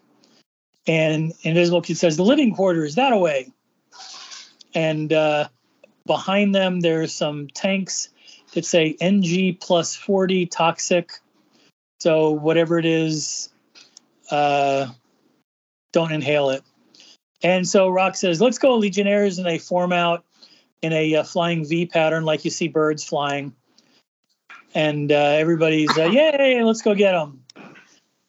and 0.86 1.32
Invisible 1.42 1.82
Kid 1.82 1.96
says, 1.96 2.16
the 2.16 2.24
living 2.24 2.54
quarters 2.54 2.96
that 2.96 3.12
away. 3.12 3.52
And 4.74 5.12
uh, 5.12 5.48
behind 6.06 6.54
them, 6.54 6.80
there's 6.80 7.14
some 7.14 7.48
tanks 7.48 8.08
that 8.54 8.64
say 8.64 8.96
NG 9.00 9.56
plus 9.60 9.94
40 9.94 10.46
toxic. 10.46 11.12
So 12.00 12.32
whatever 12.32 12.78
it 12.78 12.86
is, 12.86 13.50
uh, 14.30 14.88
don't 15.92 16.12
inhale 16.12 16.50
it. 16.50 16.62
And 17.44 17.68
so 17.68 17.90
Rock 17.90 18.16
says, 18.16 18.40
let's 18.40 18.58
go, 18.58 18.74
Legionnaires. 18.76 19.36
And 19.38 19.46
they 19.46 19.58
form 19.58 19.92
out 19.92 20.24
in 20.80 20.92
a 20.94 21.16
uh, 21.16 21.22
flying 21.24 21.64
V 21.64 21.86
pattern, 21.86 22.24
like 22.24 22.44
you 22.44 22.50
see 22.50 22.68
birds 22.68 23.04
flying. 23.04 23.54
And 24.74 25.12
uh, 25.12 25.14
everybody's, 25.14 25.96
uh, 25.96 26.04
yay, 26.12 26.62
let's 26.64 26.82
go 26.82 26.94
get 26.94 27.12
them. 27.12 27.44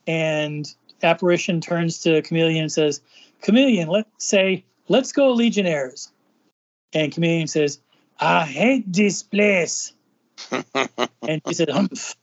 And 0.06 0.72
Apparition 1.02 1.62
turns 1.62 2.02
to 2.04 2.22
Chameleon 2.22 2.64
and 2.64 2.72
says, 2.72 3.02
Chameleon, 3.42 3.88
let's 3.88 4.26
say, 4.26 4.66
let's 4.90 5.14
go, 5.14 5.32
Legionnaires. 5.32 6.12
And 6.94 7.12
Chameleon 7.12 7.48
says, 7.48 7.80
I 8.20 8.46
hate 8.46 8.92
this 8.92 9.24
place. 9.24 9.94
and 10.52 11.42
he 11.46 11.54
said, 11.54 11.70
humph. 11.70 12.16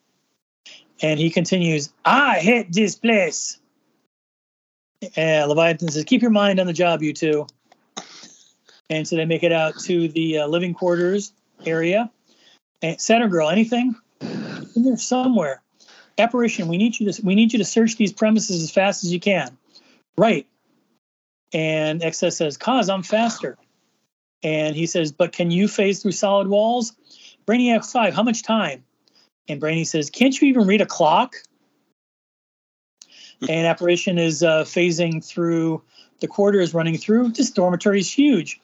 And 1.01 1.19
he 1.19 1.31
continues, 1.31 1.91
I 2.05 2.39
hate 2.39 2.71
this 2.71 2.97
place. 2.97 3.59
And 5.17 5.49
Leviathan 5.49 5.89
says, 5.89 6.05
keep 6.05 6.23
your 6.23 6.31
mind 6.31 6.61
on 6.61 6.67
the 6.67 6.73
job, 6.73 7.03
you 7.03 7.13
two. 7.13 7.47
And 8.89 9.07
so 9.07 9.17
they 9.17 9.25
make 9.25 9.43
it 9.43 9.53
out 9.53 9.79
to 9.81 10.09
the 10.09 10.39
uh, 10.39 10.47
living 10.47 10.75
quarters 10.75 11.33
area. 11.65 12.11
And 12.83 13.01
Saturn 13.01 13.31
Girl, 13.31 13.49
anything? 13.49 13.95
In 14.21 14.85
there 14.85 14.97
somewhere. 14.97 15.63
Apparition, 16.19 16.69
we 16.69 16.77
need 16.77 17.01
you 17.01 17.11
to 17.11 17.23
we 17.23 17.35
need 17.35 17.53
you 17.53 17.59
to 17.59 17.65
search 17.65 17.97
these 17.97 18.13
premises 18.13 18.63
as 18.63 18.71
fast 18.71 19.03
as 19.03 19.13
you 19.13 19.19
can. 19.19 19.57
Right. 20.17 20.47
And 21.53 22.01
XS 22.01 22.35
says, 22.35 22.57
Cause 22.57 22.89
I'm 22.89 23.03
faster. 23.03 23.57
And 24.43 24.77
he 24.77 24.87
says, 24.87 25.13
But 25.13 25.33
can 25.33 25.51
you 25.51 25.69
phase 25.69 26.03
through 26.03 26.13
solid 26.13 26.49
walls? 26.49 26.93
Brainiac 27.47 27.91
5, 27.91 28.15
how 28.15 28.23
much 28.23 28.43
time? 28.43 28.85
And 29.49 29.61
Brainy 29.61 29.85
says, 29.85 30.11
Can't 30.11 30.39
you 30.41 30.49
even 30.49 30.67
read 30.67 30.81
a 30.81 30.87
clock? 30.87 31.37
And 33.49 33.67
Apparition 33.67 34.19
is 34.19 34.43
uh, 34.43 34.65
phasing 34.65 35.25
through 35.25 35.83
the 36.21 36.29
quarters, 36.29 36.75
running 36.75 36.97
through. 36.97 37.31
This 37.31 37.51
dormitory 37.51 38.01
is 38.01 38.13
huge. 38.13 38.61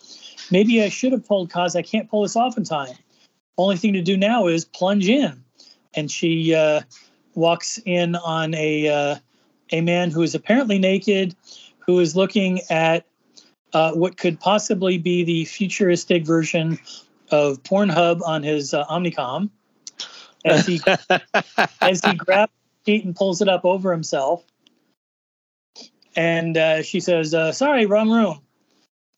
Maybe 0.51 0.83
I 0.83 0.89
should 0.89 1.13
have 1.13 1.27
pulled 1.27 1.51
cause 1.51 1.77
I 1.77 1.83
can't 1.83 2.09
pull 2.09 2.23
this 2.23 2.37
off 2.37 2.57
in 2.57 2.65
time. 2.65 2.95
Only 3.57 3.77
thing 3.77 3.93
to 3.95 4.03
do 4.03 4.17
now 4.17 4.47
is 4.47 4.65
plunge 4.65 5.09
in. 5.09 5.43
And 5.95 6.11
she 6.11 6.55
uh, 6.55 6.83
walks 7.35 7.79
in 7.85 8.15
on 8.17 8.55
a 8.55 8.89
uh, 8.89 9.17
a 9.71 9.81
man 9.81 10.11
who 10.11 10.23
is 10.23 10.35
apparently 10.35 10.79
naked, 10.79 11.35
who 11.81 11.99
is 11.99 12.15
looking 12.15 12.61
at 12.71 13.05
uh, 13.73 13.93
what 13.93 14.17
could 14.17 14.41
possibly 14.41 14.99
be 14.99 15.25
the 15.25 15.45
futuristic 15.45 16.25
version 16.25 16.79
of 17.31 17.63
Pornhub 17.63 18.23
on 18.23 18.43
his 18.43 18.73
uh, 18.73 18.85
Omnicom. 18.87 19.51
As 20.45 20.67
he 20.67 20.81
as 21.81 22.05
he 22.05 22.15
grabs 22.15 22.53
and 22.87 23.15
pulls 23.15 23.43
it 23.43 23.49
up 23.49 23.65
over 23.65 23.93
himself, 23.93 24.45
and 26.17 26.57
uh, 26.57 26.83
she 26.83 27.01
says, 27.01 27.35
uh, 27.35 27.53
"Sorry, 27.53 27.87
wrong 27.87 28.11
room." 28.11 28.41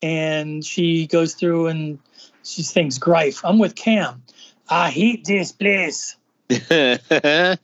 And 0.03 0.64
she 0.64 1.07
goes 1.07 1.34
through 1.34 1.68
and 1.68 1.99
she 2.43 2.62
thinks, 2.62 2.99
"Grife, 2.99 3.45
I'm 3.45 3.59
with 3.59 3.74
Cam. 3.74 4.22
I 4.68 4.91
hate 4.91 5.24
this 5.24 5.53
place." 5.53 6.16
uh, 6.51 6.55
and 6.70 7.59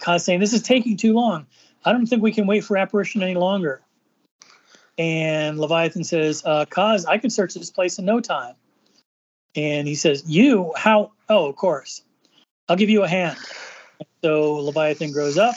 Kaz 0.00 0.22
saying, 0.22 0.40
"This 0.40 0.52
is 0.52 0.62
taking 0.62 0.96
too 0.96 1.14
long. 1.14 1.46
I 1.84 1.92
don't 1.92 2.06
think 2.06 2.22
we 2.22 2.32
can 2.32 2.46
wait 2.46 2.64
for 2.64 2.76
apparition 2.76 3.22
any 3.22 3.34
longer." 3.34 3.82
And 4.98 5.58
Leviathan 5.58 6.04
says, 6.04 6.42
uh, 6.44 6.64
"Kaz, 6.66 7.06
I 7.06 7.18
can 7.18 7.30
search 7.30 7.54
this 7.54 7.70
place 7.70 7.98
in 7.98 8.04
no 8.04 8.20
time." 8.20 8.54
And 9.54 9.86
he 9.86 9.94
says, 9.94 10.24
"You? 10.26 10.72
How? 10.76 11.12
Oh, 11.28 11.46
of 11.46 11.56
course. 11.56 12.02
I'll 12.68 12.76
give 12.76 12.90
you 12.90 13.02
a 13.02 13.08
hand." 13.08 13.38
So 14.22 14.54
Leviathan 14.54 15.12
grows 15.12 15.38
up 15.38 15.54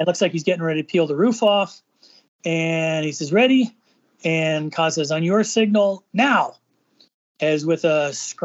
it 0.00 0.06
looks 0.06 0.20
like 0.22 0.32
he's 0.32 0.42
getting 0.42 0.64
ready 0.64 0.82
to 0.82 0.86
peel 0.86 1.06
the 1.06 1.14
roof 1.14 1.42
off. 1.42 1.82
And 2.44 3.04
he 3.04 3.12
says, 3.12 3.32
Ready? 3.32 3.76
And 4.24 4.72
Kaz 4.72 4.94
says, 4.94 5.12
On 5.12 5.22
your 5.22 5.44
signal 5.44 6.04
now. 6.12 6.54
As 7.40 7.64
with 7.64 7.84
a 7.84 8.12
scratch, 8.12 8.44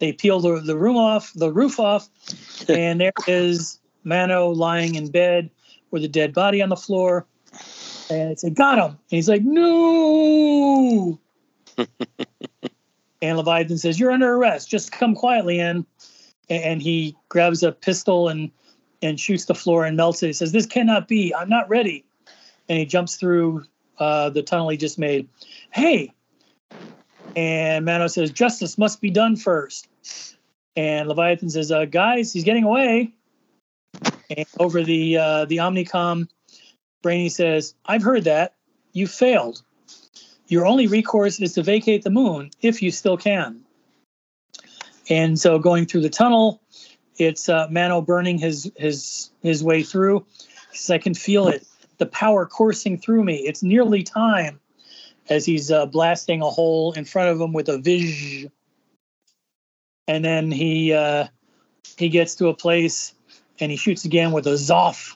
they 0.00 0.12
peel 0.12 0.40
the, 0.40 0.60
the 0.60 0.76
room 0.76 0.96
off, 0.96 1.32
the 1.34 1.52
roof 1.52 1.78
off, 1.78 2.08
and 2.68 3.00
there 3.00 3.12
is 3.28 3.78
Mano 4.02 4.48
lying 4.48 4.96
in 4.96 5.10
bed 5.10 5.50
with 5.90 6.02
a 6.04 6.08
dead 6.08 6.32
body 6.32 6.62
on 6.62 6.68
the 6.68 6.76
floor. 6.76 7.26
And 8.10 8.30
they 8.30 8.34
say, 8.34 8.50
Got 8.50 8.78
him. 8.78 8.90
And 8.90 8.98
he's 9.08 9.28
like, 9.28 9.42
No. 9.42 11.18
and 13.22 13.36
Leviathan 13.36 13.78
says, 13.78 13.98
You're 13.98 14.12
under 14.12 14.34
arrest. 14.34 14.68
Just 14.68 14.92
come 14.92 15.14
quietly 15.14 15.58
in 15.58 15.86
and 16.48 16.82
he 16.82 17.16
grabs 17.28 17.62
a 17.62 17.72
pistol 17.72 18.28
and 18.28 18.50
and 19.02 19.20
shoots 19.20 19.44
the 19.44 19.54
floor 19.54 19.84
and 19.84 19.96
melts 19.96 20.22
it. 20.22 20.28
He 20.28 20.32
says, 20.32 20.52
"This 20.52 20.66
cannot 20.66 21.08
be. 21.08 21.34
I'm 21.34 21.48
not 21.48 21.68
ready." 21.68 22.04
And 22.68 22.78
he 22.78 22.86
jumps 22.86 23.16
through 23.16 23.64
uh, 23.98 24.30
the 24.30 24.42
tunnel 24.42 24.68
he 24.68 24.76
just 24.76 24.98
made. 24.98 25.28
Hey, 25.70 26.12
and 27.36 27.84
Mano 27.84 28.06
says, 28.06 28.30
"Justice 28.30 28.78
must 28.78 29.00
be 29.00 29.10
done 29.10 29.36
first. 29.36 29.88
And 30.76 31.08
Leviathan 31.08 31.50
says, 31.50 31.70
uh, 31.70 31.84
"Guys, 31.84 32.32
he's 32.32 32.44
getting 32.44 32.64
away." 32.64 33.12
And 34.30 34.46
over 34.58 34.82
the 34.82 35.18
uh, 35.18 35.44
the 35.46 35.58
Omnicom, 35.58 36.28
Brainy 37.02 37.28
says, 37.28 37.74
"I've 37.86 38.02
heard 38.02 38.24
that. 38.24 38.54
You 38.92 39.06
failed. 39.06 39.62
Your 40.48 40.66
only 40.66 40.86
recourse 40.86 41.40
is 41.40 41.54
to 41.54 41.62
vacate 41.62 42.02
the 42.02 42.10
moon 42.10 42.50
if 42.60 42.82
you 42.82 42.90
still 42.90 43.16
can." 43.16 43.63
And 45.08 45.38
so 45.38 45.58
going 45.58 45.86
through 45.86 46.00
the 46.02 46.10
tunnel, 46.10 46.60
it's 47.18 47.48
uh, 47.48 47.68
Mano 47.70 48.00
burning 48.00 48.38
his 48.38 48.70
his 48.76 49.30
his 49.42 49.62
way 49.62 49.82
through. 49.82 50.26
He 50.72 50.78
says, 50.78 50.90
"I 50.90 50.98
can 50.98 51.14
feel 51.14 51.48
it, 51.48 51.66
the 51.98 52.06
power 52.06 52.46
coursing 52.46 52.98
through 52.98 53.24
me. 53.24 53.36
It's 53.36 53.62
nearly 53.62 54.02
time." 54.02 54.60
As 55.30 55.46
he's 55.46 55.70
uh, 55.70 55.86
blasting 55.86 56.42
a 56.42 56.50
hole 56.50 56.92
in 56.92 57.06
front 57.06 57.30
of 57.30 57.40
him 57.40 57.54
with 57.54 57.70
a 57.70 57.78
viz, 57.78 58.46
and 60.06 60.22
then 60.22 60.50
he 60.50 60.92
uh, 60.92 61.28
he 61.96 62.10
gets 62.10 62.34
to 62.36 62.48
a 62.48 62.54
place 62.54 63.14
and 63.58 63.70
he 63.70 63.76
shoots 63.78 64.04
again 64.04 64.32
with 64.32 64.46
a 64.46 64.50
zoff, 64.50 65.14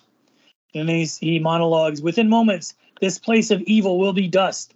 and 0.75 0.89
then 0.89 1.07
he 1.21 1.39
monologues. 1.39 2.01
Within 2.01 2.31
moments, 2.31 2.75
this 3.03 3.19
place 3.19 3.51
of 3.51 3.61
evil 3.63 3.99
will 3.99 4.15
be 4.15 4.29
dust, 4.29 4.73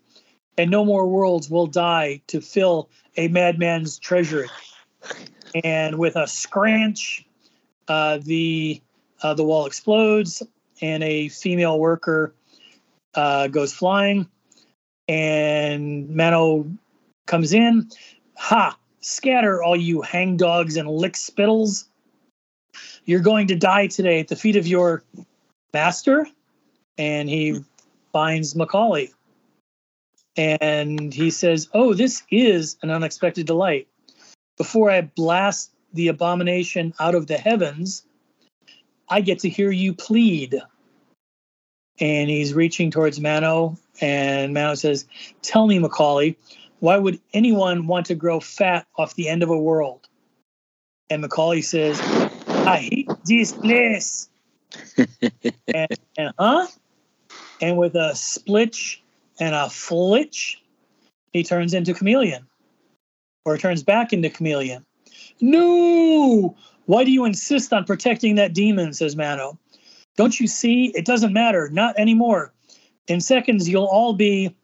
and 0.59 0.71
no 0.71 0.85
more 0.85 1.07
worlds 1.07 1.49
will 1.49 1.67
die 1.67 2.21
to 2.27 2.43
fill 2.43 2.91
a 3.17 3.29
madman's 3.29 3.99
treasury 3.99 4.51
and 5.65 5.99
with 5.99 6.17
a 6.17 6.27
scranch, 6.27 7.27
uh, 7.89 8.19
the 8.23 8.81
uh, 9.23 9.35
the 9.35 9.45
wall 9.45 9.67
explodes, 9.67 10.43
and 10.81 11.03
a 11.03 11.29
female 11.29 11.79
worker 11.79 12.35
uh, 13.15 13.49
goes 13.49 13.73
flying, 13.73 14.29
and 15.09 16.09
Mano 16.11 16.67
comes 17.27 17.53
in. 17.53 17.89
Ha! 18.37 18.77
Scatter, 19.01 19.63
all 19.63 19.77
you 19.77 20.01
hangdogs 20.03 20.77
and 20.77 20.89
lick 20.89 21.17
spittles. 21.17 21.89
You're 23.05 23.21
going 23.21 23.49
to 23.49 23.57
die 23.57 23.89
today 23.89 24.21
at 24.21 24.29
the 24.29 24.37
feet 24.37 24.57
of 24.57 24.67
your 24.67 25.03
master. 25.73 26.27
And 26.99 27.29
he 27.29 27.61
finds 28.13 28.55
McCauley. 28.55 29.13
And 30.37 31.13
he 31.13 31.31
says, 31.31 31.69
Oh, 31.75 31.95
this 31.95 32.23
is 32.31 32.77
an 32.83 32.91
unexpected 32.91 33.47
delight 33.47 33.89
before 34.57 34.91
I 34.91 35.03
blast 35.03 35.73
the 35.93 36.09
abomination 36.09 36.95
out 36.99 37.15
of 37.15 37.27
the 37.27 37.37
heavens, 37.37 38.05
I 39.09 39.21
get 39.21 39.41
to 39.41 39.49
hear 39.49 39.71
you 39.71 39.95
plead. 39.95 40.61
And 42.01 42.31
he's 42.31 42.55
reaching 42.55 42.91
towards 42.91 43.21
Mano, 43.21 43.77
and 44.01 44.55
Mano 44.55 44.75
says, 44.75 45.07
Tell 45.43 45.67
me, 45.67 45.79
McCauley, 45.79 46.37
why 46.81 46.97
would 46.97 47.21
anyone 47.33 47.87
want 47.87 48.07
to 48.07 48.15
grow 48.15 48.41
fat 48.41 48.87
off 48.97 49.15
the 49.15 49.29
end 49.29 49.43
of 49.43 49.51
a 49.51 49.59
world? 49.59 50.09
And 51.11 51.23
McCauley 51.23 51.63
says, 51.63 52.01
I 52.49 52.79
hate 52.79 53.11
this 53.25 53.53
place. 53.53 54.29
and, 54.97 55.89
and, 56.17 56.33
huh? 56.39 56.67
And 57.61 57.77
with 57.77 57.95
a 57.95 58.17
splitch 58.17 59.03
and 59.39 59.55
a 59.55 59.69
flitch, 59.69 60.63
he 61.33 61.45
turns 61.45 61.75
into 61.75 61.95
chameleon 61.95 62.49
or 63.45 63.59
turns 63.59 63.82
back 63.82 64.12
into 64.12 64.30
chameleon. 64.30 64.84
No! 65.40 66.57
Why 66.86 67.05
do 67.05 67.11
you 67.11 67.24
insist 67.24 67.72
on 67.72 67.84
protecting 67.84 68.36
that 68.36 68.55
demon? 68.55 68.93
says 68.93 69.16
Mano. 69.16 69.59
Don't 70.16 70.38
you 70.38 70.47
see? 70.47 70.93
It 70.95 71.05
doesn't 71.05 71.32
matter. 71.32 71.68
Not 71.70 71.99
anymore. 71.99 72.53
In 73.09 73.20
seconds, 73.20 73.68
you'll 73.68 73.86
all 73.86 74.12
be. 74.12 74.55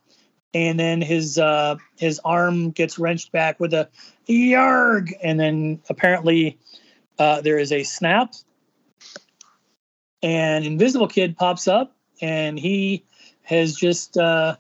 And 0.54 0.80
then 0.80 1.02
his 1.02 1.38
uh, 1.38 1.76
his 1.98 2.20
arm 2.24 2.70
gets 2.70 2.98
wrenched 2.98 3.32
back 3.32 3.60
with 3.60 3.74
a 3.74 3.88
yarg, 4.28 5.12
and 5.22 5.38
then 5.38 5.80
apparently 5.90 6.58
uh, 7.18 7.42
there 7.42 7.58
is 7.58 7.70
a 7.70 7.82
snap, 7.82 8.32
and 10.22 10.64
Invisible 10.64 11.06
Kid 11.06 11.36
pops 11.36 11.68
up, 11.68 11.94
and 12.22 12.58
he 12.58 13.04
has 13.42 13.74
just 13.74 14.16
uh, 14.16 14.56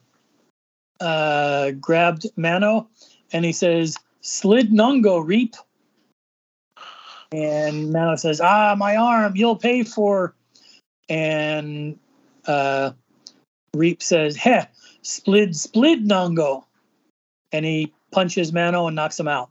uh, 1.00 1.70
grabbed 1.72 2.26
Mano, 2.36 2.88
and 3.32 3.44
he 3.44 3.52
says, 3.52 3.96
"Slid 4.20 4.70
Nungo 4.70 5.24
Reap." 5.24 5.56
And 7.32 7.92
Mano 7.92 8.16
says, 8.16 8.40
"Ah, 8.40 8.74
my 8.76 8.96
arm, 8.96 9.36
you'll 9.36 9.56
pay 9.56 9.82
for." 9.82 10.34
And 11.08 11.98
uh, 12.46 12.92
Reap 13.74 14.02
says, 14.02 14.36
"Heh, 14.36 14.66
splid 15.02 15.56
splid 15.56 16.04
Nungo," 16.04 16.64
and 17.52 17.64
he 17.64 17.92
punches 18.12 18.52
Mano 18.52 18.86
and 18.86 18.96
knocks 18.96 19.18
him 19.18 19.28
out. 19.28 19.50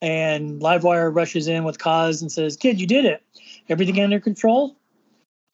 And 0.00 0.60
Livewire 0.60 1.14
rushes 1.14 1.48
in 1.48 1.64
with 1.64 1.78
Kaz 1.78 2.22
and 2.22 2.30
says, 2.30 2.56
"Kid, 2.56 2.80
you 2.80 2.86
did 2.86 3.04
it. 3.04 3.22
Everything 3.68 4.00
under 4.00 4.20
control?" 4.20 4.76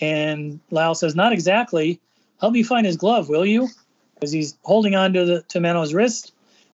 And 0.00 0.60
Lau 0.70 0.92
says, 0.92 1.14
"Not 1.14 1.32
exactly. 1.32 2.00
Help 2.40 2.52
me 2.52 2.62
find 2.62 2.84
his 2.84 2.96
glove, 2.96 3.28
will 3.28 3.46
you?" 3.46 3.68
Because 4.14 4.32
he's 4.32 4.56
holding 4.62 4.94
on 4.94 5.12
to 5.14 5.24
the 5.24 5.42
to 5.48 5.60
Mano's 5.60 5.94
wrist, 5.94 6.32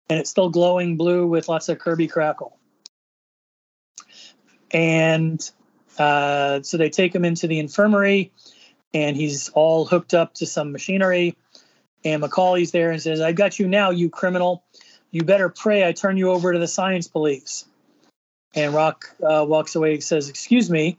and 0.08 0.18
it's 0.18 0.30
still 0.30 0.50
glowing 0.50 0.96
blue 0.96 1.26
with 1.26 1.48
lots 1.48 1.68
of 1.68 1.78
Kirby 1.78 2.08
crackle. 2.08 2.56
And 4.70 5.48
uh, 5.98 6.62
so 6.62 6.76
they 6.76 6.90
take 6.90 7.14
him 7.14 7.24
into 7.24 7.46
the 7.46 7.58
infirmary, 7.58 8.32
and 8.92 9.16
he's 9.16 9.48
all 9.50 9.84
hooked 9.84 10.14
up 10.14 10.34
to 10.34 10.46
some 10.46 10.72
machinery. 10.72 11.36
And 12.04 12.22
McCauley's 12.22 12.70
there 12.70 12.90
and 12.90 13.00
says, 13.00 13.20
"I've 13.20 13.36
got 13.36 13.58
you 13.58 13.68
now, 13.68 13.90
you 13.90 14.10
criminal. 14.10 14.64
You 15.10 15.22
better 15.22 15.48
pray 15.48 15.86
I 15.86 15.92
turn 15.92 16.16
you 16.16 16.30
over 16.30 16.52
to 16.52 16.58
the 16.58 16.68
science 16.68 17.08
police." 17.08 17.64
And 18.54 18.74
Rock 18.74 19.14
uh, 19.22 19.44
walks 19.48 19.74
away 19.74 19.94
and 19.94 20.04
says, 20.04 20.28
"Excuse 20.28 20.70
me." 20.70 20.98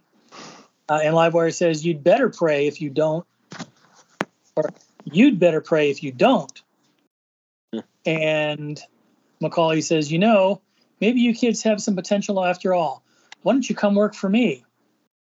Uh, 0.90 1.00
and 1.04 1.14
Livewire 1.14 1.54
says, 1.54 1.86
"You'd 1.86 2.04
better 2.04 2.30
pray 2.30 2.68
if 2.68 2.82
you 2.82 2.90
don't, 2.90 3.26
or 4.56 4.70
you'd 5.06 5.40
better 5.40 5.62
pray 5.62 5.92
if 5.92 6.04
you 6.04 6.12
don't." 6.12 6.62
and 8.08 8.82
McCauley 9.42 9.84
says, 9.84 10.12
"You 10.12 10.20
know, 10.20 10.62
maybe 11.00 11.22
you 11.22 11.34
kids 11.34 11.64
have 11.64 11.82
some 11.82 11.96
potential 11.96 12.44
after 12.44 12.74
all. 12.74 13.04
Why 13.44 13.54
don't 13.54 13.70
you 13.70 13.76
come 13.76 13.96
work 13.96 14.16
for 14.16 14.30
me?" 14.30 14.64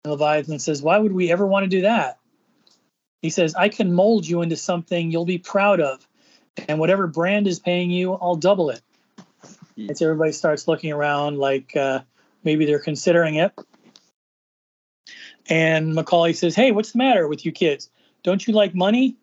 And 0.04 0.12
Leviathan 0.12 0.60
says, 0.60 0.82
Why 0.82 0.98
would 0.98 1.14
we 1.14 1.32
ever 1.32 1.48
want 1.48 1.64
to 1.64 1.70
do 1.70 1.82
that? 1.84 2.20
He 3.22 3.30
says, 3.30 3.56
I 3.56 3.70
can 3.70 3.94
mold 3.94 4.28
you 4.28 4.42
into 4.42 4.58
something 4.58 5.12
you'll 5.12 5.24
be 5.24 5.38
proud 5.38 5.80
of. 5.80 6.06
And 6.68 6.78
whatever 6.78 7.08
Brande 7.08 7.48
is 7.48 7.60
paying 7.60 7.90
you, 7.90 8.14
I'll 8.14 8.36
double 8.36 8.70
it. 8.70 8.82
Hmm. 9.76 9.88
And 9.88 9.98
so 9.98 10.06
everybody 10.06 10.34
starts 10.34 10.68
looking 10.68 10.92
around 10.92 11.38
like 11.38 11.76
uh, 11.78 12.02
maybe 12.44 12.66
they're 12.66 12.80
considering 12.80 13.36
it. 13.36 13.54
And 15.48 15.96
McCauley 15.96 16.36
says, 16.36 16.54
Hey, 16.54 16.72
what's 16.72 16.92
the 16.92 16.98
matter 16.98 17.28
with 17.30 17.46
you 17.46 17.54
kids? 17.54 17.90
Don't 18.24 18.46
you 18.46 18.54
like 18.54 18.76
money? 18.76 19.16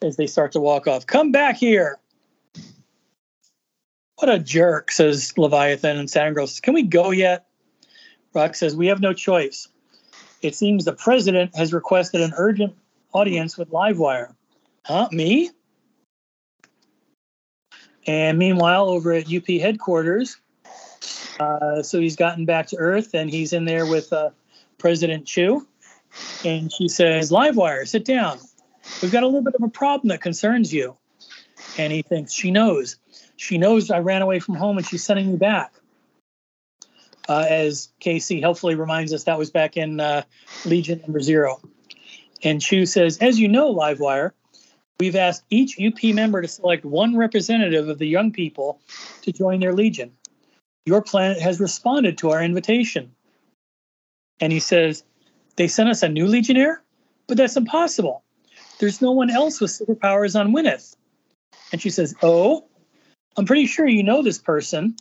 As 0.00 0.16
they 0.16 0.26
start 0.26 0.52
to 0.52 0.60
walk 0.60 0.88
off, 0.88 1.06
come 1.06 1.30
back 1.30 1.56
here. 1.56 1.98
What 4.22 4.32
a 4.32 4.38
jerk, 4.38 4.92
says 4.92 5.36
Leviathan. 5.36 5.98
And 5.98 6.08
Saturn 6.08 6.36
says, 6.46 6.60
Can 6.60 6.74
we 6.74 6.84
go 6.84 7.10
yet? 7.10 7.46
Rock 8.32 8.54
says, 8.54 8.76
We 8.76 8.86
have 8.86 9.00
no 9.00 9.12
choice. 9.12 9.66
It 10.42 10.54
seems 10.54 10.84
the 10.84 10.92
president 10.92 11.56
has 11.56 11.72
requested 11.72 12.20
an 12.20 12.32
urgent 12.36 12.72
audience 13.12 13.58
with 13.58 13.70
Livewire. 13.70 14.32
Huh? 14.84 15.08
Me? 15.10 15.50
And 18.06 18.38
meanwhile, 18.38 18.88
over 18.88 19.10
at 19.10 19.26
UP 19.26 19.48
headquarters, 19.48 20.36
uh, 21.40 21.82
so 21.82 21.98
he's 21.98 22.14
gotten 22.14 22.44
back 22.44 22.68
to 22.68 22.76
Earth 22.76 23.14
and 23.14 23.28
he's 23.28 23.52
in 23.52 23.64
there 23.64 23.86
with 23.86 24.12
uh, 24.12 24.30
President 24.78 25.26
Chu. 25.26 25.66
And 26.44 26.72
she 26.72 26.86
says, 26.86 27.32
Livewire, 27.32 27.88
sit 27.88 28.04
down. 28.04 28.38
We've 29.02 29.10
got 29.10 29.24
a 29.24 29.26
little 29.26 29.42
bit 29.42 29.56
of 29.56 29.64
a 29.64 29.68
problem 29.68 30.10
that 30.10 30.20
concerns 30.20 30.72
you. 30.72 30.96
And 31.76 31.92
he 31.92 32.02
thinks 32.02 32.32
she 32.32 32.52
knows. 32.52 32.98
She 33.42 33.58
knows 33.58 33.90
I 33.90 33.98
ran 33.98 34.22
away 34.22 34.38
from 34.38 34.54
home 34.54 34.78
and 34.78 34.86
she's 34.86 35.02
sending 35.02 35.32
me 35.32 35.36
back. 35.36 35.74
Uh, 37.28 37.44
as 37.48 37.88
KC 38.00 38.40
helpfully 38.40 38.76
reminds 38.76 39.12
us, 39.12 39.24
that 39.24 39.36
was 39.36 39.50
back 39.50 39.76
in 39.76 39.98
uh, 39.98 40.22
Legion 40.64 41.00
number 41.00 41.18
zero. 41.18 41.60
And 42.44 42.60
Chu 42.60 42.86
says, 42.86 43.18
as 43.18 43.40
you 43.40 43.48
know, 43.48 43.74
Livewire, 43.74 44.30
we've 45.00 45.16
asked 45.16 45.42
each 45.50 45.76
UP 45.80 46.14
member 46.14 46.40
to 46.40 46.46
select 46.46 46.84
one 46.84 47.16
representative 47.16 47.88
of 47.88 47.98
the 47.98 48.06
young 48.06 48.30
people 48.30 48.80
to 49.22 49.32
join 49.32 49.58
their 49.58 49.72
Legion. 49.72 50.12
Your 50.86 51.02
planet 51.02 51.40
has 51.40 51.58
responded 51.58 52.18
to 52.18 52.30
our 52.30 52.44
invitation. 52.44 53.10
And 54.38 54.52
he 54.52 54.60
says, 54.60 55.02
they 55.56 55.66
sent 55.66 55.88
us 55.88 56.04
a 56.04 56.08
new 56.08 56.28
Legionnaire? 56.28 56.80
But 57.26 57.38
that's 57.38 57.56
impossible. 57.56 58.22
There's 58.78 59.02
no 59.02 59.10
one 59.10 59.30
else 59.30 59.60
with 59.60 59.72
superpowers 59.72 60.38
on 60.38 60.54
Winath. 60.54 60.94
And 61.72 61.82
she 61.82 61.90
says, 61.90 62.14
oh, 62.22 62.68
I'm 63.36 63.46
pretty 63.46 63.66
sure 63.66 63.86
you 63.86 64.02
know 64.02 64.22
this 64.22 64.38
person. 64.38 64.96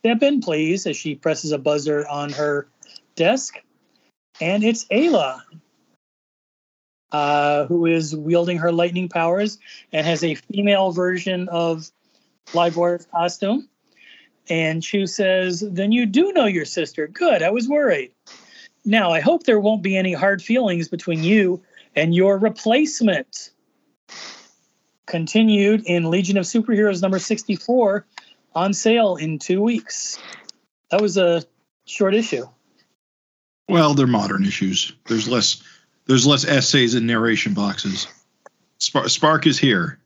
Step 0.00 0.22
in, 0.22 0.40
please, 0.40 0.86
as 0.86 0.96
she 0.96 1.14
presses 1.14 1.52
a 1.52 1.58
buzzer 1.58 2.06
on 2.06 2.30
her 2.30 2.68
desk. 3.14 3.56
And 4.40 4.62
it's 4.62 4.84
Ayla, 4.86 5.40
uh, 7.12 7.64
who 7.66 7.86
is 7.86 8.14
wielding 8.14 8.58
her 8.58 8.72
lightning 8.72 9.08
powers 9.08 9.58
and 9.92 10.06
has 10.06 10.22
a 10.22 10.34
female 10.34 10.92
version 10.92 11.48
of 11.48 11.90
Livewire's 12.52 13.06
costume. 13.06 13.68
And 14.48 14.82
Chu 14.82 15.06
says, 15.06 15.64
Then 15.66 15.92
you 15.92 16.06
do 16.06 16.32
know 16.32 16.46
your 16.46 16.66
sister. 16.66 17.08
Good, 17.08 17.42
I 17.42 17.50
was 17.50 17.68
worried. 17.68 18.12
Now, 18.84 19.10
I 19.10 19.20
hope 19.20 19.42
there 19.44 19.58
won't 19.58 19.82
be 19.82 19.96
any 19.96 20.12
hard 20.12 20.40
feelings 20.42 20.88
between 20.88 21.24
you 21.24 21.62
and 21.96 22.14
your 22.14 22.38
replacement. 22.38 23.50
Continued 25.06 25.82
in 25.86 26.10
Legion 26.10 26.36
of 26.36 26.44
Superheroes 26.44 27.00
number 27.00 27.18
64 27.18 28.04
on 28.54 28.72
sale 28.74 29.16
in 29.16 29.38
two 29.38 29.62
weeks. 29.62 30.18
That 30.90 31.00
was 31.00 31.16
a 31.16 31.44
short 31.84 32.14
issue. 32.14 32.46
Well, 33.68 33.94
they're 33.94 34.06
modern 34.06 34.44
issues. 34.44 34.92
There's 35.06 35.28
less 35.28 35.62
there's 36.06 36.26
less 36.26 36.44
essays 36.44 36.94
and 36.94 37.06
narration 37.06 37.54
boxes. 37.54 38.06
Spark, 38.78 39.08
Spark 39.08 39.46
is 39.46 39.58
here. 39.58 39.98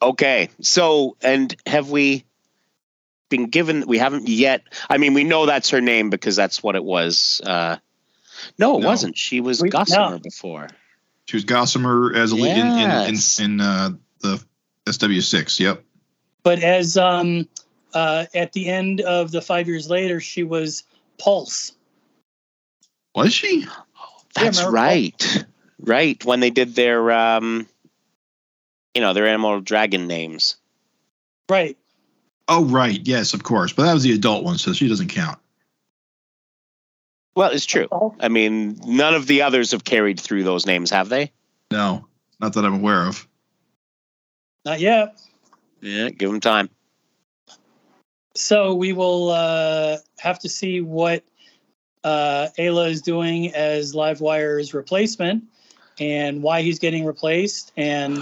Okay. 0.00 0.48
So, 0.60 1.16
and 1.22 1.54
have 1.66 1.90
we 1.90 2.24
been 3.28 3.46
given? 3.46 3.86
We 3.86 3.98
haven't 3.98 4.28
yet. 4.28 4.62
I 4.90 4.98
mean, 4.98 5.14
we 5.14 5.22
know 5.22 5.46
that's 5.46 5.70
her 5.70 5.80
name 5.80 6.10
because 6.10 6.34
that's 6.34 6.60
what 6.62 6.74
it 6.74 6.82
was. 6.82 7.40
Uh, 7.44 7.76
no, 8.58 8.78
it 8.78 8.80
No. 8.82 8.86
wasn't. 8.88 9.16
She 9.16 9.40
was 9.40 9.62
We- 9.62 9.68
Gossamer 9.70 10.10
no. 10.16 10.18
before. 10.18 10.68
She 11.26 11.36
was 11.36 11.44
Gossamer 11.44 12.12
as 12.16 12.32
a 12.32 12.34
lead 12.34 12.58
in 12.58 12.66
in, 12.66 12.90
in, 13.14 13.44
in 13.44 13.60
uh, 13.60 13.90
the 14.22 14.42
SW6. 14.86 15.60
Yep. 15.60 15.84
But 16.42 16.62
as 16.62 16.96
um, 16.96 17.48
uh, 17.94 18.26
at 18.34 18.52
the 18.52 18.68
end 18.68 19.00
of 19.00 19.30
the 19.30 19.42
five 19.42 19.68
years 19.68 19.88
later, 19.90 20.20
she 20.20 20.42
was 20.42 20.84
Pulse. 21.18 21.72
Was 23.14 23.32
she? 23.32 23.66
That's 24.34 24.58
remember- 24.58 24.76
right. 24.76 25.44
Right. 25.78 26.24
When 26.24 26.40
they 26.40 26.50
did 26.50 26.74
their, 26.74 27.10
um, 27.10 27.66
you 28.94 29.00
know, 29.00 29.12
their 29.12 29.26
animal 29.26 29.60
dragon 29.60 30.06
names. 30.06 30.56
Right. 31.48 31.76
Oh, 32.48 32.64
right. 32.64 33.00
Yes, 33.04 33.34
of 33.34 33.42
course. 33.42 33.72
But 33.72 33.84
that 33.84 33.94
was 33.94 34.02
the 34.02 34.12
adult 34.12 34.44
one, 34.44 34.58
so 34.58 34.72
she 34.72 34.88
doesn't 34.88 35.08
count. 35.08 35.38
Well, 37.34 37.50
it's 37.50 37.66
true. 37.66 37.88
Oh, 37.90 38.14
I 38.20 38.28
mean, 38.28 38.78
none 38.84 39.14
of 39.14 39.26
the 39.26 39.42
others 39.42 39.70
have 39.70 39.84
carried 39.84 40.20
through 40.20 40.44
those 40.44 40.66
names, 40.66 40.90
have 40.90 41.08
they? 41.08 41.32
No, 41.70 42.06
not 42.40 42.52
that 42.54 42.64
I'm 42.64 42.74
aware 42.74 43.06
of. 43.06 43.26
Not 44.64 44.80
yet. 44.80 45.20
Yeah, 45.80 46.10
give 46.10 46.30
them 46.30 46.40
time. 46.40 46.70
So 48.34 48.74
we 48.74 48.92
will 48.92 49.30
uh, 49.30 49.98
have 50.18 50.38
to 50.40 50.48
see 50.48 50.80
what 50.80 51.24
uh, 52.04 52.48
Ayla 52.58 52.90
is 52.90 53.02
doing 53.02 53.54
as 53.54 53.94
Livewire's 53.94 54.74
replacement, 54.74 55.44
and 55.98 56.42
why 56.42 56.62
he's 56.62 56.78
getting 56.78 57.04
replaced, 57.04 57.72
and 57.76 58.18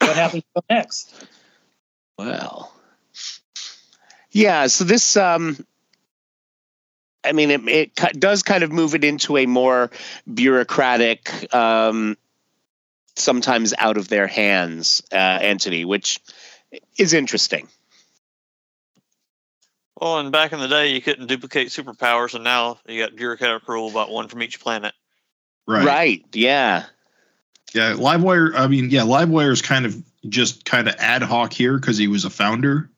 what 0.00 0.16
happens 0.16 0.42
next. 0.70 1.26
Well, 2.18 2.72
yeah. 4.30 4.66
So 4.66 4.84
this, 4.84 5.16
um, 5.16 5.64
I 7.24 7.32
mean, 7.32 7.50
it, 7.50 7.68
it 7.68 8.20
does 8.20 8.42
kind 8.42 8.64
of 8.64 8.72
move 8.72 8.94
it 8.94 9.04
into 9.04 9.36
a 9.36 9.46
more 9.46 9.90
bureaucratic, 10.32 11.54
um, 11.54 12.16
sometimes 13.16 13.74
out 13.76 13.96
of 13.96 14.08
their 14.08 14.26
hands 14.26 15.02
uh, 15.12 15.16
entity, 15.16 15.84
which 15.84 16.20
is 16.98 17.12
interesting. 17.12 17.68
Well, 20.00 20.18
and 20.18 20.32
back 20.32 20.52
in 20.52 20.58
the 20.58 20.68
day, 20.68 20.92
you 20.94 21.00
couldn't 21.00 21.28
duplicate 21.28 21.68
superpowers, 21.68 22.34
and 22.34 22.42
now 22.42 22.78
you 22.88 23.00
got 23.00 23.14
bureaucratic 23.14 23.68
rule 23.68 23.88
about 23.88 24.10
one 24.10 24.28
from 24.28 24.42
each 24.42 24.60
planet. 24.60 24.94
Right. 25.66 25.86
Right. 25.86 26.24
Yeah. 26.32 26.86
Yeah. 27.72 27.92
Livewire. 27.92 28.54
I 28.56 28.66
mean, 28.66 28.90
yeah, 28.90 29.02
Livewire 29.02 29.52
is 29.52 29.62
kind 29.62 29.86
of 29.86 30.02
just 30.28 30.64
kind 30.64 30.88
of 30.88 30.96
ad 30.98 31.22
hoc 31.22 31.52
here 31.52 31.78
because 31.78 31.98
he 31.98 32.08
was 32.08 32.24
a 32.24 32.30
founder, 32.30 32.90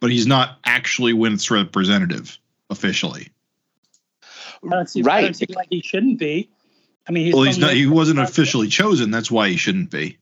but 0.00 0.10
he's 0.10 0.26
not 0.26 0.58
actually 0.64 1.12
Winath's 1.12 1.50
representative 1.50 2.38
officially. 2.70 3.28
See, 4.86 5.02
right. 5.02 5.54
like 5.54 5.68
he 5.70 5.82
shouldn't 5.82 6.18
be. 6.18 6.50
I 7.08 7.12
mean, 7.12 7.26
he's 7.26 7.34
well, 7.34 7.44
he's 7.44 7.58
not. 7.58 7.72
He 7.72 7.86
wasn't 7.86 8.18
officially 8.18 8.68
chosen. 8.68 9.10
That's 9.10 9.30
why 9.30 9.48
he 9.48 9.56
shouldn't 9.56 9.90
be. 9.90 10.18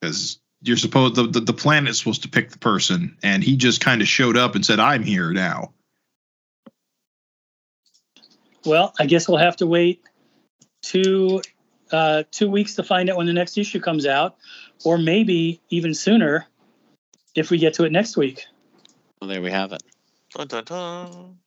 Because 0.00 0.38
you're 0.62 0.76
supposed 0.76 1.14
the, 1.14 1.26
the, 1.26 1.40
the 1.40 1.52
planet's 1.52 1.98
supposed 1.98 2.22
to 2.22 2.28
pick 2.28 2.50
the 2.50 2.58
person, 2.58 3.18
and 3.22 3.44
he 3.44 3.56
just 3.56 3.80
kind 3.80 4.00
of 4.00 4.08
showed 4.08 4.36
up 4.36 4.54
and 4.54 4.64
said, 4.64 4.80
"I'm 4.80 5.02
here 5.02 5.32
now." 5.32 5.72
Well, 8.64 8.94
I 8.98 9.06
guess 9.06 9.28
we'll 9.28 9.38
have 9.38 9.56
to 9.56 9.66
wait 9.66 10.02
two 10.82 11.42
uh, 11.92 12.22
two 12.30 12.50
weeks 12.50 12.74
to 12.76 12.82
find 12.82 13.10
out 13.10 13.16
when 13.16 13.26
the 13.26 13.32
next 13.32 13.58
issue 13.58 13.80
comes 13.80 14.06
out, 14.06 14.36
or 14.84 14.96
maybe 14.96 15.60
even 15.68 15.92
sooner 15.92 16.46
if 17.34 17.50
we 17.50 17.58
get 17.58 17.74
to 17.74 17.84
it 17.84 17.92
next 17.92 18.16
week. 18.16 18.46
Well, 19.20 19.28
there 19.28 19.42
we 19.42 19.50
have 19.50 19.72
it. 19.72 19.82
Dun, 20.34 20.46
dun, 20.46 20.64
dun. 20.64 21.38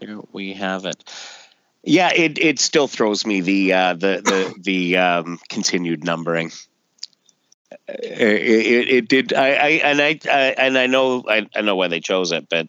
Here 0.00 0.20
we 0.32 0.52
have 0.54 0.84
it. 0.84 1.04
Yeah, 1.86 2.12
it, 2.14 2.38
it 2.38 2.58
still 2.58 2.88
throws 2.88 3.26
me 3.26 3.40
the 3.40 3.72
uh, 3.72 3.94
the 3.94 4.22
the 4.24 4.54
the 4.62 4.96
um, 4.96 5.38
continued 5.48 6.04
numbering 6.04 6.50
it, 7.88 8.88
it, 8.88 9.08
did. 9.08 9.32
I, 9.32 9.48
I 9.48 9.68
and 9.84 10.00
I, 10.00 10.20
I, 10.30 10.54
and 10.56 10.78
I 10.78 10.86
know 10.86 11.24
I, 11.28 11.48
I 11.54 11.62
know 11.62 11.76
why 11.76 11.88
they 11.88 12.00
chose 12.00 12.32
it, 12.32 12.48
but 12.48 12.68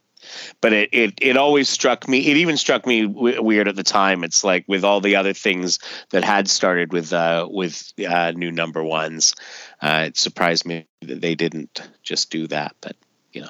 but 0.61 0.73
it, 0.73 0.89
it 0.91 1.13
it 1.21 1.37
always 1.37 1.69
struck 1.69 2.07
me. 2.07 2.19
It 2.19 2.37
even 2.37 2.57
struck 2.57 2.85
me 2.85 3.07
w- 3.07 3.41
weird 3.41 3.67
at 3.67 3.75
the 3.75 3.83
time. 3.83 4.23
It's 4.23 4.43
like 4.43 4.65
with 4.67 4.83
all 4.83 5.01
the 5.01 5.17
other 5.17 5.33
things 5.33 5.79
that 6.09 6.23
had 6.23 6.49
started 6.49 6.91
with 6.91 7.13
uh, 7.13 7.47
with 7.49 7.93
uh, 8.07 8.31
new 8.31 8.51
number 8.51 8.83
ones, 8.83 9.35
uh, 9.81 10.05
it 10.07 10.17
surprised 10.17 10.65
me 10.65 10.87
that 11.01 11.21
they 11.21 11.35
didn't 11.35 11.81
just 12.03 12.31
do 12.31 12.47
that. 12.47 12.75
But 12.81 12.95
you 13.31 13.41
know, 13.41 13.49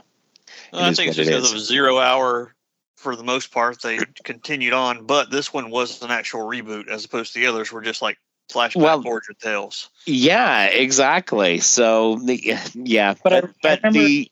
well, 0.74 0.84
I 0.84 0.94
think 0.94 1.10
it's 1.10 1.18
just 1.18 1.30
because 1.30 1.54
of 1.54 1.60
zero 1.60 2.00
hour. 2.00 2.54
For 3.06 3.16
the 3.16 3.24
most 3.24 3.52
part, 3.52 3.84
they 3.84 4.00
continued 4.24 4.74
on, 4.74 5.06
but 5.06 5.30
this 5.30 5.54
one 5.54 5.70
was 5.70 6.02
an 6.02 6.10
actual 6.10 6.40
reboot 6.40 6.88
as 6.88 7.06
opposed 7.06 7.34
to 7.34 7.40
the 7.40 7.46
others 7.46 7.72
were 7.72 7.84
just 7.84 8.02
like 8.02 8.18
flashback 8.50 8.82
well, 8.82 9.08
origin 9.08 9.36
tales. 9.40 9.92
Yeah, 10.08 10.66
exactly. 10.66 11.60
So 11.60 12.16
the 12.16 12.58
yeah, 12.74 13.14
but 13.24 13.52
but, 13.62 13.82
but 13.84 13.94
the 13.94 14.32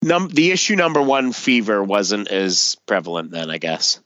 num 0.00 0.28
the 0.28 0.52
issue 0.52 0.76
number 0.76 1.02
one 1.02 1.32
fever 1.32 1.82
wasn't 1.82 2.28
as 2.28 2.76
prevalent 2.86 3.32
then, 3.32 3.50
I 3.50 3.58
guess. 3.58 3.98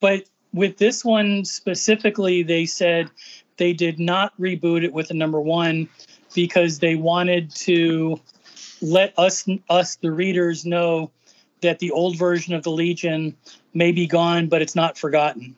But 0.00 0.24
with 0.54 0.78
this 0.78 1.04
one 1.04 1.44
specifically, 1.44 2.44
they 2.44 2.64
said 2.64 3.10
they 3.58 3.74
did 3.74 4.00
not 4.00 4.32
reboot 4.40 4.84
it 4.84 4.92
with 4.94 5.10
a 5.10 5.14
number 5.14 5.38
one 5.38 5.90
because 6.34 6.78
they 6.78 6.94
wanted 6.94 7.50
to 7.56 8.18
let 8.80 9.12
us 9.18 9.46
us 9.68 9.96
the 9.96 10.10
readers 10.10 10.64
know 10.64 11.10
that 11.62 11.78
the 11.78 11.90
old 11.90 12.18
version 12.18 12.54
of 12.54 12.62
the 12.62 12.70
Legion 12.70 13.36
may 13.74 13.92
be 13.92 14.06
gone, 14.06 14.48
but 14.48 14.62
it's 14.62 14.74
not 14.74 14.98
forgotten. 14.98 15.56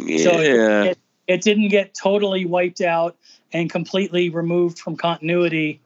Yeah. 0.00 0.18
So 0.18 0.30
it, 0.40 0.86
it, 0.86 0.98
it 1.26 1.42
didn't 1.42 1.68
get 1.68 1.94
totally 1.94 2.44
wiped 2.44 2.80
out 2.80 3.16
and 3.52 3.70
completely 3.70 4.30
removed 4.30 4.78
from 4.78 4.96
continuity. 4.96 5.80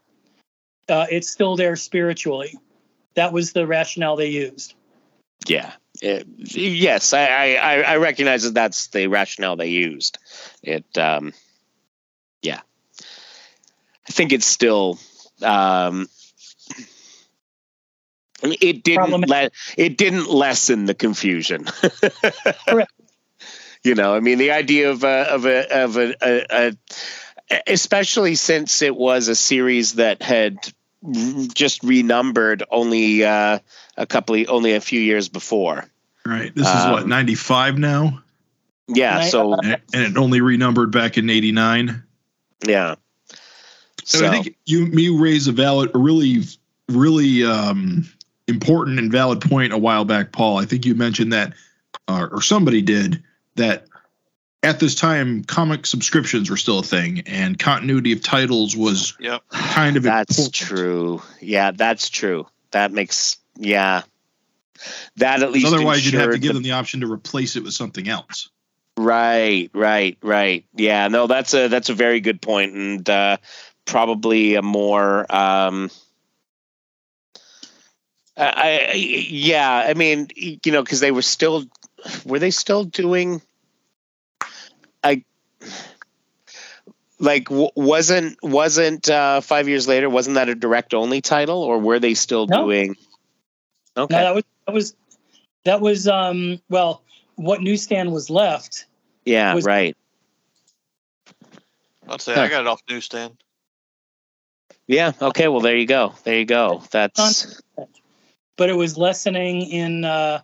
Uh, 0.88 1.06
it's 1.10 1.28
still 1.28 1.56
there 1.56 1.76
spiritually. 1.76 2.54
That 3.14 3.32
was 3.32 3.52
the 3.52 3.66
rationale 3.66 4.16
they 4.16 4.28
used. 4.28 4.74
Yeah. 5.46 5.72
It, 6.00 6.26
yes, 6.38 7.12
I, 7.12 7.54
I, 7.54 7.80
I 7.80 7.96
recognize 7.96 8.44
that 8.44 8.54
that's 8.54 8.86
the 8.88 9.08
rationale 9.08 9.56
they 9.56 9.68
used. 9.68 10.18
It, 10.62 10.86
um, 10.96 11.32
yeah, 12.40 12.60
I 14.08 14.12
think 14.12 14.32
it's 14.32 14.46
still, 14.46 14.98
um, 15.42 16.08
it 18.42 18.82
didn't 18.82 19.28
let 19.28 19.52
it 19.76 19.96
didn't 19.96 20.30
lessen 20.30 20.86
the 20.86 20.94
confusion. 20.94 21.64
Correct. 22.68 22.92
You 23.84 23.94
know, 23.94 24.14
I 24.14 24.20
mean, 24.20 24.38
the 24.38 24.50
idea 24.50 24.90
of 24.90 25.04
a, 25.04 25.32
of 25.32 25.46
a 25.46 25.84
of 25.84 25.96
a, 25.96 26.14
a, 26.20 26.46
a 26.50 27.62
especially 27.66 28.34
since 28.34 28.82
it 28.82 28.94
was 28.94 29.28
a 29.28 29.34
series 29.34 29.94
that 29.94 30.22
had 30.22 30.56
just 31.54 31.82
renumbered 31.82 32.64
only 32.70 33.24
uh, 33.24 33.58
a 33.96 34.06
couple 34.06 34.34
of, 34.34 34.48
only 34.48 34.74
a 34.74 34.80
few 34.80 35.00
years 35.00 35.28
before. 35.28 35.84
Right. 36.26 36.54
This 36.54 36.66
is 36.66 36.74
um, 36.74 36.92
what 36.92 37.06
ninety 37.06 37.34
five 37.34 37.78
now. 37.78 38.22
Yeah. 38.88 39.22
So 39.22 39.54
and 39.54 39.80
it 39.92 40.16
only 40.16 40.40
renumbered 40.40 40.90
back 40.90 41.18
in 41.18 41.30
eighty 41.30 41.52
nine. 41.52 42.02
Yeah. 42.66 42.96
So 44.04 44.26
I 44.26 44.30
think 44.30 44.56
you 44.64 44.86
you 44.86 45.18
raise 45.18 45.48
a 45.48 45.52
valid, 45.52 45.94
a 45.94 45.98
really 45.98 46.42
really 46.88 47.44
um, 47.44 48.08
important 48.48 48.98
and 48.98 49.12
valid 49.12 49.40
point 49.40 49.72
a 49.72 49.78
while 49.78 50.04
back, 50.04 50.32
Paul. 50.32 50.58
I 50.58 50.64
think 50.64 50.86
you 50.86 50.94
mentioned 50.94 51.32
that, 51.32 51.52
uh, 52.08 52.28
or 52.30 52.42
somebody 52.42 52.82
did 52.82 53.22
that 53.56 53.86
at 54.62 54.80
this 54.80 54.94
time 54.94 55.44
comic 55.44 55.86
subscriptions 55.86 56.50
were 56.50 56.56
still 56.56 56.80
a 56.80 56.82
thing 56.82 57.20
and 57.26 57.58
continuity 57.58 58.12
of 58.12 58.22
titles 58.22 58.76
was 58.76 59.16
yep. 59.20 59.42
kind 59.50 59.96
of 59.96 60.02
that's 60.02 60.38
important. 60.38 60.54
true 60.54 61.22
yeah 61.40 61.70
that's 61.70 62.08
true 62.08 62.46
that 62.72 62.92
makes 62.92 63.36
yeah 63.56 64.02
that 65.16 65.42
at 65.42 65.52
least 65.52 65.66
otherwise 65.66 66.04
you'd 66.04 66.14
have 66.14 66.32
to 66.32 66.38
give 66.38 66.48
the, 66.48 66.54
them 66.54 66.62
the 66.62 66.72
option 66.72 67.00
to 67.00 67.10
replace 67.10 67.56
it 67.56 67.62
with 67.62 67.72
something 67.72 68.08
else 68.08 68.48
right 68.96 69.70
right 69.74 70.18
right 70.22 70.64
yeah 70.74 71.08
no 71.08 71.26
that's 71.26 71.54
a 71.54 71.68
that's 71.68 71.88
a 71.88 71.94
very 71.94 72.20
good 72.20 72.40
point 72.42 72.74
and 72.74 73.08
uh 73.08 73.36
probably 73.84 74.56
a 74.56 74.62
more 74.62 75.24
um 75.34 75.88
I, 78.38 78.88
I 78.90 78.92
yeah 78.94 79.86
i 79.88 79.94
mean 79.94 80.28
you 80.36 80.72
know 80.72 80.82
because 80.82 81.00
they 81.00 81.10
were 81.10 81.22
still 81.22 81.64
were 82.24 82.38
they 82.38 82.50
still 82.50 82.84
doing 82.84 83.42
I 85.02 85.24
like 87.18 87.48
wasn't 87.50 88.38
wasn't 88.42 89.08
uh, 89.08 89.40
five 89.40 89.68
years 89.68 89.88
later 89.88 90.08
wasn't 90.08 90.34
that 90.34 90.48
a 90.48 90.54
direct 90.54 90.94
only 90.94 91.20
title 91.20 91.62
or 91.62 91.78
were 91.78 91.98
they 91.98 92.14
still 92.14 92.46
no. 92.46 92.64
doing? 92.64 92.96
Okay. 93.96 94.14
no, 94.14 94.22
that 94.22 94.34
was 94.34 94.44
that 94.66 94.72
was 94.72 94.96
that 95.64 95.80
was 95.80 96.08
um 96.08 96.60
well 96.68 97.02
what 97.34 97.60
newsstand 97.60 98.12
was 98.12 98.30
left 98.30 98.86
yeah 99.24 99.54
was, 99.54 99.64
right. 99.64 99.96
I'll 102.08 102.18
say 102.18 102.34
huh. 102.34 102.42
i 102.42 102.48
got 102.48 102.62
it 102.62 102.66
off 102.66 102.80
newsstand. 102.88 103.36
Yeah 104.86 105.12
okay 105.20 105.48
well 105.48 105.60
there 105.60 105.76
you 105.76 105.86
go 105.86 106.14
there 106.24 106.38
you 106.38 106.44
go. 106.44 106.82
That's 106.90 107.60
but 108.58 108.68
it 108.68 108.74
was 108.74 108.98
lessening 108.98 109.62
in 109.62 110.04
uh 110.04 110.42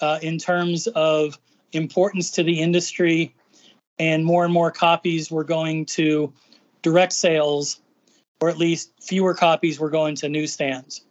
uh, 0.00 0.18
in 0.20 0.38
terms 0.38 0.88
of 0.88 1.38
importance 1.72 2.32
to 2.32 2.42
the 2.42 2.60
industry, 2.60 3.34
and 3.98 4.24
more 4.24 4.44
and 4.44 4.52
more 4.52 4.70
copies 4.70 5.30
were 5.30 5.44
going 5.44 5.86
to 5.86 6.32
direct 6.82 7.12
sales, 7.12 7.80
or 8.40 8.48
at 8.48 8.58
least 8.58 8.92
fewer 9.00 9.34
copies 9.34 9.78
were 9.78 9.90
going 9.90 10.16
to 10.16 10.28
newsstands. 10.28 11.02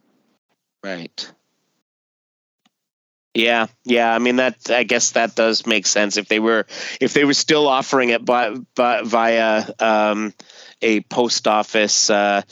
Right. 0.84 1.32
Yeah, 3.34 3.66
yeah. 3.84 4.14
I 4.14 4.18
mean 4.18 4.36
that. 4.36 4.70
I 4.70 4.84
guess 4.84 5.10
that 5.12 5.34
does 5.34 5.66
make 5.66 5.86
sense. 5.86 6.16
If 6.16 6.28
they 6.28 6.40
were, 6.40 6.66
if 7.00 7.12
they 7.12 7.24
were 7.24 7.34
still 7.34 7.68
offering 7.68 8.08
it 8.08 8.24
by, 8.24 8.54
by 8.74 9.02
via 9.02 9.68
um, 9.78 10.32
a 10.80 11.00
post 11.00 11.46
office 11.46 12.08
uh, 12.08 12.42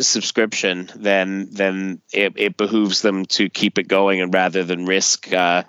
subscription, 0.00 0.90
then 0.96 1.48
then 1.50 2.00
it, 2.12 2.34
it 2.36 2.56
behooves 2.56 3.02
them 3.02 3.26
to 3.26 3.48
keep 3.48 3.78
it 3.78 3.88
going 3.88 4.20
and 4.20 4.32
rather 4.32 4.64
than 4.64 4.86
risk 4.86 5.32
uh, 5.32 5.64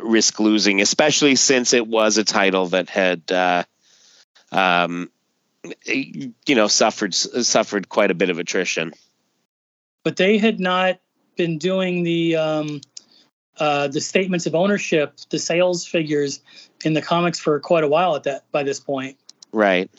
risk 0.00 0.40
losing, 0.40 0.80
especially 0.80 1.36
since 1.36 1.72
it 1.72 1.86
was 1.86 2.18
a 2.18 2.24
title 2.24 2.66
that 2.68 2.88
had 2.88 3.30
uh, 3.30 3.64
um, 4.50 5.10
you 5.84 6.32
know 6.48 6.68
suffered 6.68 7.14
suffered 7.14 7.88
quite 7.88 8.10
a 8.10 8.14
bit 8.14 8.30
of 8.30 8.38
attrition. 8.38 8.92
But 10.04 10.16
they 10.16 10.38
had 10.38 10.58
not 10.58 10.98
been 11.36 11.58
doing 11.58 12.02
the 12.02 12.36
um, 12.36 12.80
uh, 13.58 13.88
the 13.88 14.00
statements 14.00 14.46
of 14.46 14.54
ownership, 14.54 15.18
the 15.30 15.38
sales 15.38 15.86
figures 15.86 16.40
in 16.84 16.94
the 16.94 17.02
comics 17.02 17.38
for 17.38 17.58
quite 17.60 17.84
a 17.84 17.88
while 17.88 18.16
at 18.16 18.24
that 18.24 18.50
by 18.50 18.62
this 18.62 18.80
point. 18.80 19.16
Right. 19.52 19.90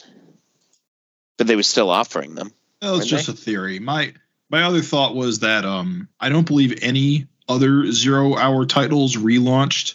But 1.36 1.46
they 1.46 1.56
were 1.56 1.62
still 1.62 1.90
offering 1.90 2.34
them. 2.34 2.52
Well, 2.82 2.96
it's 2.96 3.06
just 3.06 3.26
they? 3.26 3.32
a 3.32 3.36
theory. 3.36 3.78
My 3.78 4.14
my 4.50 4.62
other 4.62 4.82
thought 4.82 5.14
was 5.14 5.40
that 5.40 5.64
um, 5.64 6.08
I 6.20 6.28
don't 6.28 6.46
believe 6.46 6.78
any 6.82 7.26
other 7.48 7.90
zero 7.92 8.36
hour 8.36 8.66
titles 8.66 9.16
relaunched 9.16 9.94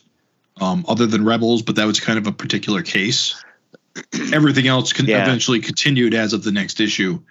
um, 0.59 0.85
other 0.87 1.05
than 1.05 1.25
Rebels, 1.25 1.61
but 1.61 1.75
that 1.77 1.85
was 1.85 1.99
kind 1.99 2.19
of 2.19 2.27
a 2.27 2.31
particular 2.31 2.81
case. 2.81 3.41
Everything 4.33 4.67
else 4.67 4.93
can 4.93 5.05
yeah. 5.05 5.23
eventually 5.23 5.59
continued 5.59 6.13
as 6.13 6.33
of 6.33 6.43
the 6.43 6.51
next 6.51 6.79
issue, 6.79 7.21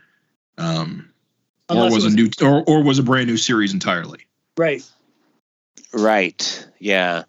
um, 0.57 1.12
or 1.68 1.84
was, 1.84 1.94
was 1.94 2.05
a 2.07 2.11
new 2.11 2.30
or, 2.42 2.62
or 2.66 2.82
was 2.82 2.99
a 2.99 3.03
brand 3.03 3.26
new 3.26 3.36
series 3.36 3.72
entirely. 3.72 4.26
Right. 4.57 4.82
Right. 5.92 6.66
Yeah. 6.78 7.24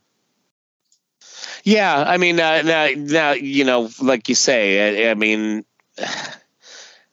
Yeah. 1.63 2.03
I 2.05 2.17
mean, 2.17 2.39
uh, 2.39 2.61
now, 2.63 2.89
now 2.95 3.31
you 3.31 3.63
know, 3.63 3.89
like 4.01 4.29
you 4.29 4.35
say, 4.35 5.07
I, 5.07 5.11
I 5.11 5.13
mean, 5.13 5.63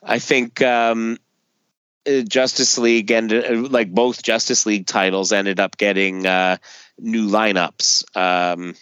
I 0.07 0.18
think 0.20 0.62
um, 0.62 1.18
uh, 2.07 2.20
Justice 2.22 2.78
League 2.78 3.11
and 3.11 3.32
uh, 3.32 3.68
like 3.68 3.92
both 3.92 4.22
Justice 4.22 4.64
League 4.66 4.86
titles 4.86 5.32
ended 5.32 5.61
up 5.61 5.76
getting 5.76 6.26
uh, 6.26 6.59
new 6.98 7.28
lineups. 7.28 8.16
Um, 8.16 8.74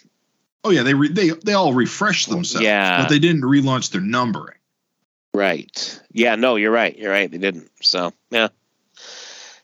oh 0.63 0.69
yeah, 0.69 0.83
they 0.83 0.93
re- 0.93 1.11
they 1.11 1.29
they 1.31 1.53
all 1.53 1.73
refreshed 1.73 2.29
themselves. 2.29 2.63
Yeah, 2.63 3.01
but 3.01 3.09
they 3.09 3.19
didn't 3.19 3.41
relaunch 3.41 3.91
their 3.91 4.01
numbering. 4.01 4.57
Right. 5.33 6.01
Yeah. 6.11 6.35
No, 6.35 6.55
you're 6.55 6.71
right. 6.71 6.97
You're 6.97 7.11
right. 7.11 7.29
They 7.29 7.37
didn't. 7.37 7.69
So 7.81 8.13
yeah. 8.31 8.49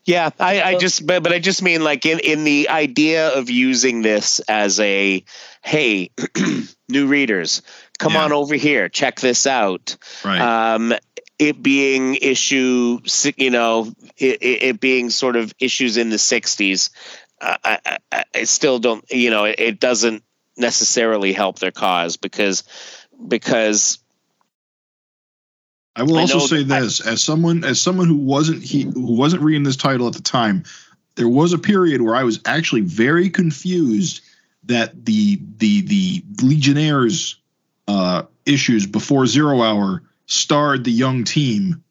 Yeah, 0.04 0.32
I, 0.40 0.62
I 0.64 0.78
just 0.80 1.06
but, 1.06 1.22
but 1.22 1.32
I 1.32 1.38
just 1.38 1.62
mean 1.62 1.84
like 1.84 2.08
in 2.08 2.20
in 2.20 2.44
the 2.44 2.70
idea 2.70 3.30
of 3.30 3.52
using 3.52 4.02
this 4.02 4.40
as 4.40 4.80
a 4.80 5.24
hey, 5.62 6.10
new 6.90 7.08
readers, 7.08 7.62
come 8.00 8.14
yeah. 8.14 8.24
on 8.24 8.34
over 8.34 8.56
here, 8.56 8.90
check 8.90 9.20
this 9.20 9.46
out. 9.46 9.98
Right. 10.26 10.42
Um, 10.42 10.94
it 11.42 11.64
being 11.64 12.16
issue, 12.22 13.00
you 13.36 13.50
know, 13.50 13.92
it, 14.16 14.38
it 14.42 14.80
being 14.80 15.10
sort 15.10 15.36
of 15.36 15.52
issues 15.60 15.98
in 15.98 16.12
the 16.12 16.18
60s, 16.18 16.92
I, 17.42 17.80
I, 18.12 18.24
I 18.36 18.44
still 18.44 18.78
don't, 18.78 19.04
you 19.10 19.32
know, 19.32 19.46
it, 19.46 19.56
it, 19.58 19.80
doesn't 19.80 20.24
necessarily 20.56 21.34
help 21.34 21.58
their 21.58 21.72
cause 21.72 22.18
because, 22.18 22.64
because. 23.28 23.98
I 25.96 26.04
will 26.04 26.20
also 26.20 26.40
say 26.40 26.62
this 26.62 27.02
as 27.02 27.24
someone, 27.24 27.64
as 27.64 27.82
someone 27.82 28.08
who 28.08 28.18
wasn't, 28.18 28.62
he, 28.62 28.84
who 28.84 29.16
wasn't 29.16 29.42
reading 29.42 29.64
this 29.64 29.76
title 29.76 30.08
at 30.08 30.14
the 30.14 30.22
time, 30.22 30.64
there 31.16 31.28
was 31.28 31.54
a 31.54 31.58
period 31.58 32.04
where 32.04 32.16
I 32.16 32.24
was 32.24 32.40
actually 32.46 32.82
very 32.82 33.32
confused 33.32 34.22
that 34.66 35.06
the, 35.06 35.42
the, 35.58 35.82
the 35.82 36.24
Legionnaires, 36.44 37.38
uh, 37.88 38.24
issues 38.46 38.86
before 38.86 39.26
Zero 39.26 39.62
Hour 39.62 40.04
starred 40.32 40.86
the 40.86 40.92
young 40.92 41.26
team 41.26 41.84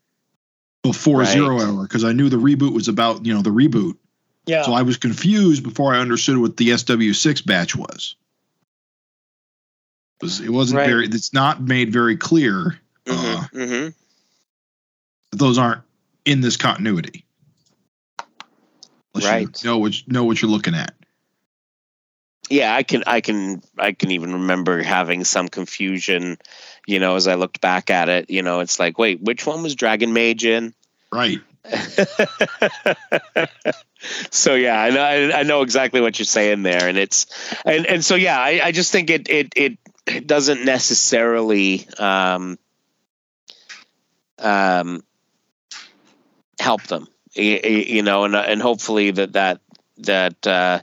before 0.82 1.18
right. 1.18 1.28
Zero 1.28 1.60
Hour 1.60 1.82
because 1.82 2.04
I 2.04 2.12
knew 2.12 2.28
the 2.28 2.38
reboot 2.38 2.72
was 2.72 2.88
about 2.88 3.26
you 3.26 3.34
know 3.34 3.42
the 3.42 3.50
reboot. 3.50 3.96
Yeah. 4.46 4.62
So 4.62 4.72
I 4.72 4.82
was 4.82 4.96
confused 4.96 5.62
before 5.62 5.94
I 5.94 6.00
understood 6.00 6.38
what 6.38 6.56
the 6.56 6.70
SW6 6.70 7.46
batch 7.46 7.76
was. 7.76 8.16
It, 10.20 10.24
was, 10.24 10.40
it 10.40 10.48
wasn't 10.50 10.78
right. 10.78 10.88
very. 10.88 11.06
It's 11.06 11.32
not 11.32 11.60
made 11.60 11.92
very 11.92 12.16
clear. 12.16 12.78
Mm-hmm. 13.04 13.36
Uh, 13.36 13.44
mm-hmm. 13.52 13.88
Those 15.36 15.58
aren't 15.58 15.82
in 16.24 16.40
this 16.40 16.56
continuity. 16.56 17.24
Unless 19.14 19.30
right. 19.30 19.62
You 19.62 19.70
know 19.70 19.78
what 19.78 20.02
know 20.06 20.24
what 20.24 20.40
you're 20.40 20.50
looking 20.50 20.74
at 20.74 20.94
yeah 22.50 22.74
i 22.74 22.82
can 22.82 23.02
i 23.06 23.20
can 23.20 23.62
i 23.78 23.92
can 23.92 24.10
even 24.10 24.32
remember 24.32 24.82
having 24.82 25.24
some 25.24 25.48
confusion 25.48 26.36
you 26.86 26.98
know 26.98 27.16
as 27.16 27.26
i 27.26 27.34
looked 27.34 27.60
back 27.60 27.88
at 27.90 28.08
it 28.08 28.28
you 28.28 28.42
know 28.42 28.60
it's 28.60 28.78
like 28.78 28.98
wait 28.98 29.20
which 29.22 29.46
one 29.46 29.62
was 29.62 29.74
dragon 29.74 30.12
mage 30.12 30.44
in? 30.44 30.74
Right. 31.12 31.40
So 34.30 34.54
yeah 34.54 34.80
I 34.80 34.90
know, 34.90 35.02
I 35.34 35.42
know 35.42 35.60
exactly 35.60 36.00
what 36.00 36.18
you're 36.18 36.24
saying 36.24 36.62
there 36.62 36.88
and 36.88 36.96
it's 36.96 37.26
and 37.66 37.86
and 37.86 38.04
so 38.04 38.14
yeah 38.14 38.40
i, 38.40 38.60
I 38.64 38.72
just 38.72 38.92
think 38.92 39.10
it 39.10 39.28
it 39.28 39.52
it 39.54 40.26
doesn't 40.26 40.64
necessarily 40.64 41.86
um 41.98 42.58
um 44.38 45.04
help 46.58 46.82
them 46.84 47.08
you 47.34 48.02
know 48.02 48.24
and 48.24 48.34
and 48.34 48.62
hopefully 48.62 49.10
that 49.10 49.34
that 49.34 49.60
that 49.98 50.46
uh 50.46 50.80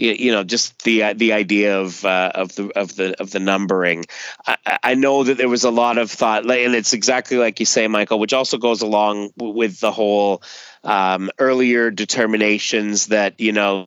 you 0.00 0.32
know 0.32 0.44
just 0.44 0.82
the 0.82 1.12
the 1.14 1.32
idea 1.32 1.78
of 1.78 2.04
uh, 2.04 2.32
of 2.34 2.54
the 2.54 2.70
of 2.78 2.96
the 2.96 3.20
of 3.20 3.30
the 3.30 3.40
numbering. 3.40 4.04
I, 4.46 4.78
I, 4.82 4.94
know 4.94 5.24
that 5.24 5.36
there 5.36 5.48
was 5.48 5.64
a 5.64 5.70
lot 5.70 5.98
of 5.98 6.10
thought, 6.10 6.50
and 6.50 6.74
it's 6.74 6.92
exactly 6.92 7.36
like 7.36 7.60
you 7.60 7.66
say, 7.66 7.86
Michael, 7.86 8.18
which 8.18 8.32
also 8.32 8.58
goes 8.58 8.82
along 8.82 9.30
with 9.36 9.80
the 9.80 9.92
whole 9.92 10.42
um, 10.84 11.30
earlier 11.38 11.90
determinations 11.90 13.06
that 13.06 13.40
you 13.40 13.52
know 13.52 13.86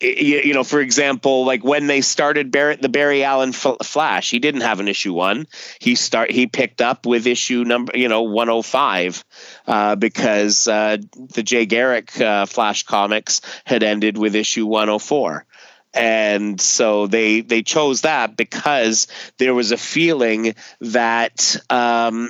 you, 0.00 0.52
know, 0.52 0.64
for 0.64 0.80
example, 0.80 1.46
like 1.46 1.64
when 1.64 1.86
they 1.86 2.02
started 2.02 2.50
Barrett, 2.50 2.82
the 2.82 2.88
Barry 2.88 3.24
Allen 3.24 3.52
Flash, 3.52 4.30
he 4.30 4.38
didn't 4.38 4.60
have 4.60 4.80
an 4.80 4.88
issue 4.88 5.14
one. 5.14 5.46
He 5.80 5.94
start 5.94 6.30
he 6.30 6.46
picked 6.46 6.82
up 6.82 7.06
with 7.06 7.26
issue 7.26 7.64
number, 7.64 7.96
you 7.96 8.08
know, 8.08 8.22
105, 8.22 9.24
uh, 9.66 9.96
because 9.96 10.68
uh, 10.68 10.98
the 11.34 11.42
Jay 11.42 11.64
Garrick 11.64 12.20
uh, 12.20 12.44
Flash 12.46 12.82
comics 12.82 13.40
had 13.64 13.82
ended 13.82 14.18
with 14.18 14.34
issue 14.34 14.66
104 14.66 15.46
and 15.94 16.60
so 16.60 17.06
they 17.06 17.40
they 17.40 17.62
chose 17.62 18.02
that 18.02 18.36
because 18.36 19.06
there 19.38 19.54
was 19.54 19.72
a 19.72 19.78
feeling 19.78 20.54
that 20.80 21.56
um, 21.70 22.28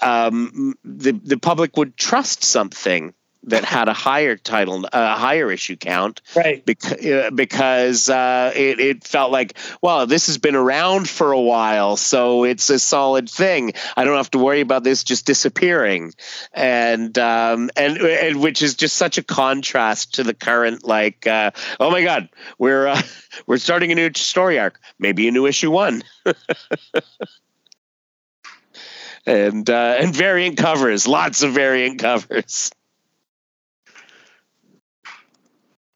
um, 0.00 0.74
the 0.84 1.12
the 1.12 1.36
public 1.36 1.76
would 1.76 1.98
trust 1.98 2.44
something 2.44 3.12
that 3.44 3.64
had 3.64 3.88
a 3.88 3.94
higher 3.94 4.36
title, 4.36 4.86
a 4.92 5.16
higher 5.16 5.50
issue 5.50 5.76
count, 5.76 6.20
right? 6.36 6.64
Because 6.64 7.04
uh, 7.04 7.30
because 7.34 8.08
uh, 8.08 8.52
it, 8.54 8.80
it 8.80 9.04
felt 9.04 9.32
like, 9.32 9.56
well, 9.80 10.06
this 10.06 10.26
has 10.26 10.38
been 10.38 10.54
around 10.54 11.08
for 11.08 11.32
a 11.32 11.40
while, 11.40 11.96
so 11.96 12.44
it's 12.44 12.68
a 12.70 12.78
solid 12.78 13.30
thing. 13.30 13.72
I 13.96 14.04
don't 14.04 14.16
have 14.16 14.30
to 14.32 14.38
worry 14.38 14.60
about 14.60 14.84
this 14.84 15.04
just 15.04 15.26
disappearing, 15.26 16.12
and 16.52 17.16
um, 17.18 17.70
and 17.76 17.98
and 17.98 18.40
which 18.40 18.62
is 18.62 18.74
just 18.74 18.96
such 18.96 19.16
a 19.18 19.22
contrast 19.22 20.14
to 20.14 20.22
the 20.22 20.34
current, 20.34 20.84
like, 20.84 21.26
uh, 21.26 21.52
oh 21.78 21.90
my 21.90 22.02
God, 22.02 22.28
we're 22.58 22.86
uh, 22.88 23.00
we're 23.46 23.58
starting 23.58 23.90
a 23.92 23.94
new 23.94 24.10
story 24.14 24.58
arc, 24.58 24.78
maybe 24.98 25.28
a 25.28 25.30
new 25.30 25.46
issue 25.46 25.70
one. 25.70 26.02
and 29.26 29.68
uh, 29.68 29.96
and 29.98 30.14
variant 30.14 30.58
covers, 30.58 31.08
lots 31.08 31.42
of 31.42 31.52
variant 31.52 32.00
covers. 32.00 32.70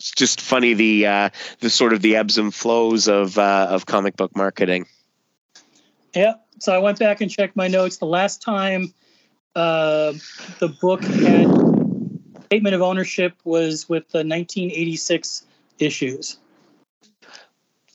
It's 0.04 0.10
just 0.10 0.42
funny 0.42 0.74
the 0.74 1.06
uh, 1.06 1.30
the 1.60 1.70
sort 1.70 1.94
of 1.94 2.02
the 2.02 2.16
ebbs 2.16 2.36
and 2.36 2.54
flows 2.54 3.08
of 3.08 3.38
uh, 3.38 3.68
of 3.70 3.86
comic 3.86 4.16
book 4.16 4.36
marketing. 4.36 4.84
Yeah. 6.14 6.34
So 6.58 6.74
I 6.74 6.78
went 6.78 6.98
back 6.98 7.22
and 7.22 7.30
checked 7.30 7.56
my 7.56 7.68
notes. 7.68 7.96
The 7.96 8.04
last 8.04 8.42
time 8.42 8.92
uh, 9.56 10.12
the 10.58 10.68
book 10.68 11.02
had 11.02 11.50
statement 12.44 12.74
of 12.74 12.82
ownership 12.82 13.32
was 13.44 13.88
with 13.88 14.06
the 14.10 14.18
1986 14.18 15.46
issues. 15.78 16.36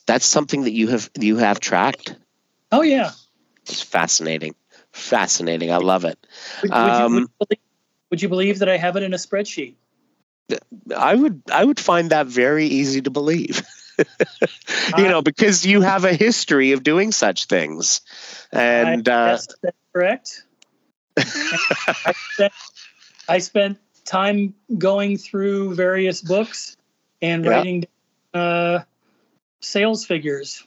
That's 0.08 0.26
something 0.26 0.64
that 0.64 0.74
you 0.74 0.88
have 0.88 1.12
you 1.20 1.38
have 1.38 1.60
tracked. 1.60 2.16
Oh 2.72 2.82
yeah. 2.82 3.12
It's 3.68 3.84
fascinating, 3.84 4.56
fascinating. 4.92 5.72
I 5.72 5.78
love 5.78 6.06
it. 6.06 6.18
Would, 6.64 6.72
um, 6.72 7.14
would, 7.14 7.20
you, 7.20 7.20
would, 7.20 7.22
you 7.22 7.30
believe, 7.38 7.60
would 8.10 8.22
you 8.24 8.30
believe 8.30 8.60
that 8.60 8.70
I 8.70 8.78
have 8.78 8.96
it 8.96 9.04
in 9.04 9.14
a 9.14 9.18
spreadsheet? 9.18 9.76
I 10.96 11.16
would 11.16 11.44
I 11.52 11.64
would 11.64 11.80
find 11.80 12.10
that 12.12 12.28
very 12.28 12.66
easy 12.66 13.02
to 13.02 13.10
believe. 13.10 13.62
you 14.98 15.08
know, 15.08 15.22
because 15.22 15.66
you 15.66 15.82
have 15.82 16.06
a 16.06 16.14
history 16.14 16.72
of 16.72 16.84
doing 16.84 17.12
such 17.12 17.46
things, 17.46 18.02
and 18.52 19.08
I, 19.08 19.12
uh, 19.12 19.38
that's 19.62 19.78
correct. 19.94 20.44
I, 21.18 22.14
spent, 22.34 22.54
I 23.28 23.38
spent 23.40 23.78
time 24.06 24.54
going 24.78 25.18
through 25.18 25.76
various 25.76 26.22
books 26.22 26.78
and 27.22 27.44
yeah. 27.44 27.52
writing 27.52 27.86
uh, 28.34 28.80
sales 29.62 30.06
figures. 30.06 30.66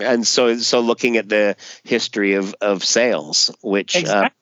And 0.00 0.26
so, 0.26 0.56
so 0.58 0.80
looking 0.80 1.16
at 1.16 1.28
the 1.28 1.56
history 1.82 2.34
of 2.34 2.54
of 2.60 2.84
sales, 2.84 3.50
which 3.62 3.96
uh, 3.96 4.00
exactly. 4.00 4.26
uh, 4.26 4.37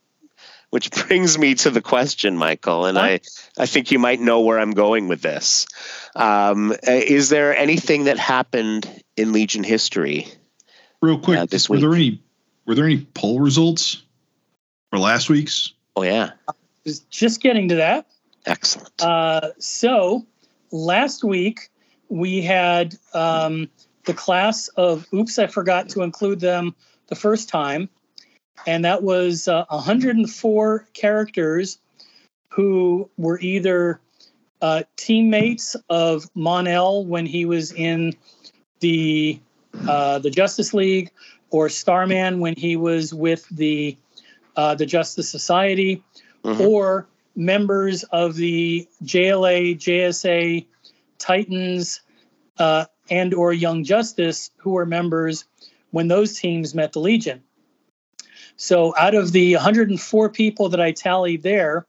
which 0.70 0.90
brings 0.90 1.38
me 1.38 1.54
to 1.54 1.70
the 1.70 1.80
question, 1.80 2.36
Michael, 2.36 2.86
and 2.86 2.98
I, 2.98 3.20
I 3.58 3.66
think 3.66 3.90
you 3.90 3.98
might 3.98 4.20
know 4.20 4.40
where 4.40 4.58
I'm 4.58 4.72
going 4.72 5.08
with 5.08 5.22
this. 5.22 5.66
Um, 6.14 6.74
is 6.82 7.28
there 7.28 7.56
anything 7.56 8.04
that 8.04 8.18
happened 8.18 9.02
in 9.16 9.32
Legion 9.32 9.64
history? 9.64 10.26
Real 11.00 11.18
quick, 11.18 11.38
uh, 11.38 11.46
this 11.46 11.68
week? 11.68 11.82
were 11.82 11.88
there 11.88 11.96
any 11.96 12.22
were 12.66 12.74
there 12.74 12.84
any 12.84 13.06
poll 13.14 13.40
results 13.40 14.02
for 14.90 14.98
last 14.98 15.28
week's? 15.28 15.72
Oh 15.94 16.02
yeah, 16.02 16.32
I 16.48 16.52
was 16.84 17.00
just 17.00 17.40
getting 17.40 17.68
to 17.68 17.76
that. 17.76 18.06
Excellent. 18.44 19.02
Uh, 19.02 19.50
so 19.58 20.26
last 20.70 21.22
week 21.22 21.70
we 22.08 22.42
had 22.42 22.94
um, 23.12 23.68
the 24.04 24.14
class 24.14 24.68
of 24.68 25.06
oops, 25.12 25.38
I 25.38 25.46
forgot 25.46 25.88
to 25.90 26.02
include 26.02 26.40
them 26.40 26.74
the 27.08 27.14
first 27.14 27.48
time. 27.48 27.88
And 28.66 28.84
that 28.84 29.02
was 29.02 29.48
uh, 29.48 29.64
104 29.68 30.88
characters 30.92 31.78
who 32.48 33.11
were 33.16 33.38
either 33.40 34.00
uh, 34.62 34.82
teammates 34.96 35.76
of 35.88 36.28
Mon-El 36.34 37.04
when 37.04 37.26
he 37.26 37.44
was 37.44 37.72
in 37.72 38.14
the 38.80 39.40
uh, 39.86 40.18
the 40.18 40.30
Justice 40.30 40.72
League, 40.72 41.11
or 41.50 41.68
Starman 41.68 42.40
when 42.40 42.54
he 42.57 42.76
was 42.76 43.12
with 43.12 43.46
the 43.50 43.96
uh, 44.57 44.74
the 44.74 44.86
Justice 44.86 45.28
Society, 45.28 46.02
mm-hmm. 46.42 46.61
or 46.62 47.07
members 47.34 48.04
of 48.04 48.36
the 48.36 48.88
JLA, 49.04 49.76
JSA, 49.76 50.64
Titans, 51.18 52.00
uh, 52.59 52.86
and 53.11 53.34
or 53.34 53.52
Young 53.52 53.84
Justice 53.84 54.50
who 54.57 54.70
were 54.70 54.86
members 54.86 55.44
when 55.90 56.09
those 56.09 56.38
teams 56.38 56.74
met 56.74 56.92
the 56.92 57.00
Legion. 57.00 57.42
So 58.57 58.94
out 58.96 59.14
of 59.14 59.32
the 59.32 59.54
104 59.54 60.30
people 60.30 60.70
that 60.70 60.80
I 60.80 60.92
tallied 60.92 61.42
there, 61.42 61.86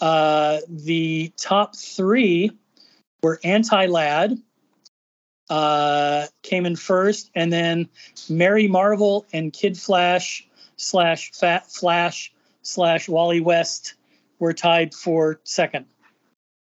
uh, 0.00 0.58
the 0.68 1.32
top 1.36 1.74
three 1.74 2.52
were 3.22 3.40
Anti-Lad, 3.42 4.38
uh, 5.48 6.26
came 6.42 6.66
in 6.66 6.76
first, 6.76 7.30
and 7.34 7.52
then 7.52 7.88
Mary 8.28 8.68
Marvel 8.68 9.26
and 9.32 9.52
Kid 9.52 9.78
Flash 9.78 10.46
slash 10.76 11.32
Fat 11.32 11.70
Flash 11.70 12.32
slash 12.62 13.08
Wally 13.08 13.40
West 13.40 13.94
were 14.38 14.52
tied 14.52 14.94
for 14.94 15.40
second, 15.44 15.86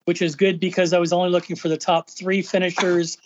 which 0.04 0.20
is 0.20 0.36
good 0.36 0.61
because 0.61 0.92
I 0.92 0.98
was 0.98 1.12
only 1.12 1.30
looking 1.30 1.56
for 1.56 1.68
the 1.68 1.78
top 1.78 2.11
three 2.11 2.42
finishers, 2.42 3.16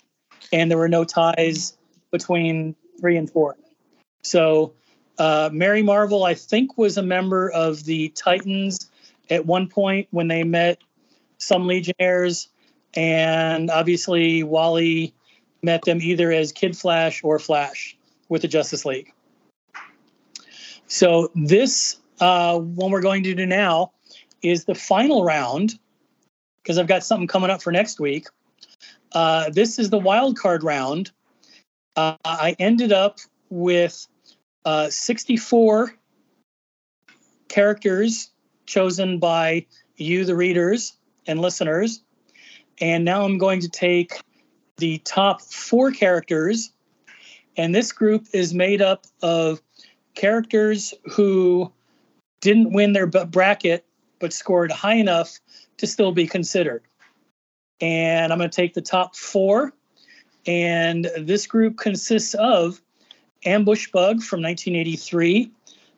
and 0.53 0.71
there 0.71 0.77
were 0.77 0.89
no 0.89 1.03
ties 1.03 1.77
between 2.09 2.75
three 2.99 3.17
and 3.17 3.29
four. 3.29 3.57
So 4.23 4.73
uh, 5.17 5.49
Mary 5.51 5.81
Marvel, 5.81 6.23
I 6.23 6.33
think, 6.33 6.77
was 6.77 6.97
a 6.97 7.03
member 7.03 7.49
of 7.49 7.83
the 7.83 8.09
Titans 8.09 8.89
at 9.29 9.45
one 9.45 9.67
point 9.67 10.07
when 10.11 10.27
they 10.27 10.43
met 10.43 10.79
some 11.37 11.67
Legionnaires, 11.67 12.49
and 12.95 13.69
obviously 13.69 14.43
Wally 14.43 15.13
met 15.61 15.83
them 15.83 15.99
either 16.01 16.31
as 16.31 16.51
Kid 16.51 16.77
Flash 16.77 17.23
or 17.23 17.39
Flash 17.39 17.97
with 18.29 18.41
the 18.41 18.47
Justice 18.47 18.85
League. 18.85 19.11
So 20.87 21.31
this 21.35 21.97
uh, 22.19 22.59
one 22.59 22.91
we're 22.91 23.01
going 23.01 23.23
to 23.23 23.33
do 23.33 23.45
now 23.45 23.91
is 24.41 24.65
the 24.65 24.75
final 24.75 25.23
round 25.23 25.79
because 26.61 26.77
I've 26.77 26.87
got 26.87 27.03
something 27.03 27.27
coming 27.27 27.49
up 27.49 27.61
for 27.61 27.71
next 27.71 27.99
week. 27.99 28.27
Uh, 29.11 29.49
this 29.49 29.79
is 29.79 29.89
the 29.89 29.97
wild 29.97 30.37
card 30.37 30.63
round. 30.63 31.11
Uh, 31.95 32.15
I 32.25 32.55
ended 32.59 32.91
up 32.91 33.19
with 33.49 34.07
uh, 34.65 34.89
64 34.89 35.93
characters 37.49 38.31
chosen 38.65 39.19
by 39.19 39.65
you, 39.97 40.25
the 40.25 40.35
readers 40.35 40.97
and 41.27 41.39
listeners. 41.39 42.01
And 42.81 43.05
now 43.05 43.23
I'm 43.23 43.37
going 43.37 43.61
to 43.61 43.69
take 43.69 44.21
the 44.77 44.97
top 44.99 45.41
four 45.41 45.91
characters. 45.91 46.71
And 47.55 47.73
this 47.73 47.91
group 47.91 48.25
is 48.33 48.53
made 48.53 48.81
up 48.81 49.05
of 49.21 49.61
characters 50.15 50.93
who 51.11 51.71
didn't 52.41 52.73
win 52.73 52.93
their 52.93 53.07
bracket 53.07 53.85
but 54.19 54.33
scored 54.33 54.71
high 54.71 54.95
enough 54.95 55.39
to 55.77 55.87
still 55.87 56.11
be 56.11 56.27
considered. 56.27 56.83
And 57.81 58.31
I'm 58.31 58.39
going 58.39 58.49
to 58.49 58.55
take 58.55 58.73
the 58.73 58.81
top 58.81 59.15
four. 59.15 59.73
And 60.45 61.09
this 61.17 61.47
group 61.47 61.77
consists 61.77 62.33
of 62.33 62.81
Ambush 63.45 63.89
Bug 63.91 64.21
from 64.21 64.41
1983, 64.41 65.51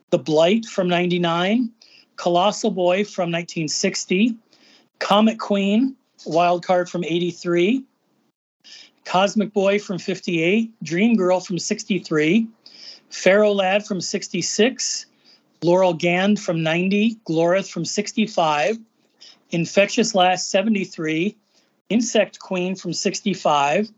The 0.10 0.18
Blight 0.18 0.66
from 0.66 0.88
99, 0.88 1.72
Colossal 2.16 2.72
Boy 2.72 3.04
from 3.04 3.32
1960, 3.32 4.36
Comet 5.00 5.40
Queen, 5.40 5.96
Wild 6.26 6.66
Card 6.66 6.90
from 6.90 7.04
83, 7.04 7.84
Cosmic 9.06 9.54
Boy 9.54 9.80
from 9.80 10.00
58, 10.00 10.72
Dream 10.84 11.16
Girl 11.16 11.40
from 11.40 11.60
63, 11.60 12.48
Ferro 13.10 13.54
Lad 13.54 13.86
from 13.86 14.02
66, 14.02 15.06
Laurel 15.62 15.94
Gand 15.94 16.40
from 16.40 16.64
90, 16.64 17.18
Glorith 17.28 17.70
from 17.70 17.86
65, 17.86 18.78
Infectious 19.52 20.16
Lass 20.16 20.48
73, 20.48 21.38
Insect 21.90 22.40
Queen 22.40 22.76
from 22.76 22.94
65, 22.94 23.92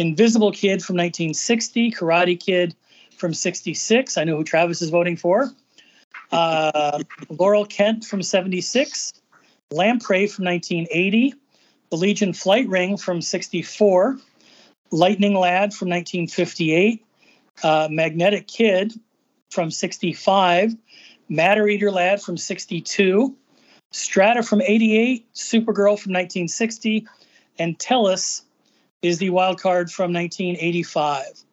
Invisible 0.00 0.50
Kid 0.50 0.82
from 0.82 0.96
1960, 0.96 1.90
Karate 1.90 2.40
Kid 2.40 2.74
from 3.18 3.34
66. 3.34 4.16
I 4.16 4.24
know 4.24 4.38
who 4.38 4.44
Travis 4.44 4.80
is 4.80 4.88
voting 4.88 5.14
for. 5.14 5.50
Uh, 6.32 7.02
Laurel 7.28 7.66
Kent 7.66 8.06
from 8.06 8.22
76, 8.22 9.12
Lamprey 9.70 10.26
from 10.26 10.46
1980, 10.46 11.34
the 11.90 11.96
Legion 11.96 12.32
Flight 12.32 12.66
Ring 12.66 12.96
from 12.96 13.20
64, 13.20 14.16
Lightning 14.90 15.34
Lad 15.34 15.74
from 15.74 15.90
1958, 15.90 17.04
uh, 17.62 17.88
Magnetic 17.90 18.46
Kid 18.46 18.94
from 19.50 19.70
65, 19.70 20.74
Matter 21.28 21.68
Eater 21.68 21.90
Lad 21.90 22.22
from 22.22 22.38
62, 22.38 23.36
Strata 23.90 24.42
from 24.42 24.62
88, 24.62 25.30
Supergirl 25.34 25.98
from 25.98 26.14
1960, 26.14 27.06
and 27.58 27.78
Tellus 27.78 28.44
is 29.02 29.18
the 29.18 29.30
wild 29.30 29.60
card 29.60 29.90
from 29.90 30.12
1985. 30.12 31.44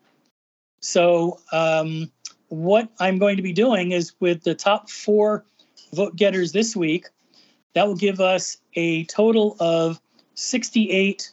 So, 0.80 1.39
um, 1.52 2.12
what 2.50 2.89
I'm 3.00 3.18
going 3.18 3.36
to 3.36 3.43
be 3.43 3.52
doing 3.52 3.91
is 3.91 4.14
with 4.20 4.43
the 4.43 4.56
top 4.56 4.89
four 4.89 5.45
vote 5.93 6.16
getters 6.16 6.52
this 6.52 6.76
week, 6.76 7.08
that 7.74 7.88
will 7.88 7.95
give 7.95 8.20
us 8.20 8.58
a 8.76 9.04
total 9.06 9.56
of 9.60 10.00
68 10.36 11.32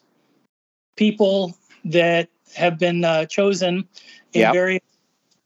people 0.97 1.57
that 1.85 2.29
have 2.55 2.79
been 2.79 3.05
uh, 3.05 3.27
chosen 3.27 3.89
in 4.33 4.41
yep. 4.41 4.53
various 4.53 4.83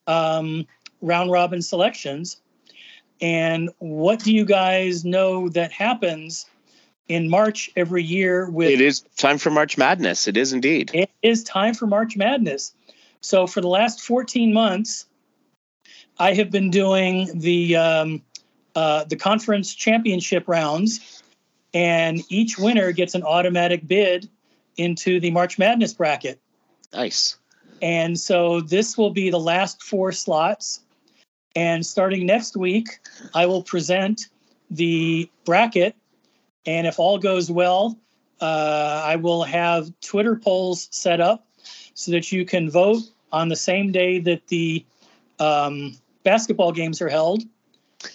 um, 0.06 0.66
round 1.00 1.30
robin 1.30 1.62
selections. 1.62 2.40
And 3.20 3.70
what 3.78 4.20
do 4.20 4.32
you 4.32 4.44
guys 4.44 5.04
know 5.04 5.48
that 5.50 5.72
happens 5.72 6.46
in 7.08 7.28
March 7.28 7.70
every 7.76 8.02
year? 8.02 8.48
With 8.48 8.70
it 8.70 8.80
is 8.80 9.00
time 9.16 9.38
for 9.38 9.50
March 9.50 9.76
Madness. 9.76 10.28
It 10.28 10.36
is 10.36 10.52
indeed. 10.52 10.90
It 10.94 11.10
is 11.22 11.42
time 11.42 11.74
for 11.74 11.86
March 11.86 12.16
Madness. 12.16 12.74
So 13.20 13.46
for 13.46 13.60
the 13.60 13.68
last 13.68 14.00
14 14.02 14.52
months, 14.52 15.06
I 16.18 16.34
have 16.34 16.50
been 16.50 16.70
doing 16.70 17.38
the 17.38 17.76
um, 17.76 18.22
uh, 18.74 19.04
the 19.04 19.16
conference 19.16 19.74
championship 19.74 20.44
rounds, 20.46 21.22
and 21.74 22.22
each 22.28 22.58
winner 22.58 22.92
gets 22.92 23.14
an 23.14 23.22
automatic 23.22 23.86
bid 23.86 24.28
into 24.76 25.20
the 25.20 25.30
March 25.30 25.58
Madness 25.58 25.94
bracket. 25.94 26.40
Nice. 26.92 27.36
And 27.82 28.18
so 28.18 28.60
this 28.60 28.96
will 28.96 29.10
be 29.10 29.30
the 29.30 29.38
last 29.38 29.82
four 29.82 30.12
slots. 30.12 30.80
And 31.54 31.84
starting 31.84 32.26
next 32.26 32.56
week, 32.56 33.00
I 33.34 33.46
will 33.46 33.62
present 33.62 34.28
the 34.70 35.30
bracket. 35.44 35.96
And 36.66 36.86
if 36.86 36.98
all 36.98 37.18
goes 37.18 37.50
well, 37.50 37.98
uh, 38.40 39.02
I 39.04 39.16
will 39.16 39.42
have 39.42 39.90
Twitter 40.00 40.36
polls 40.36 40.88
set 40.90 41.20
up 41.20 41.46
so 41.94 42.12
that 42.12 42.30
you 42.30 42.44
can 42.44 42.70
vote 42.70 43.02
on 43.32 43.48
the 43.48 43.56
same 43.56 43.92
day 43.92 44.20
that 44.20 44.46
the 44.48 44.84
um, 45.38 45.96
basketball 46.22 46.72
games 46.72 47.02
are 47.02 47.08
held. 47.08 47.42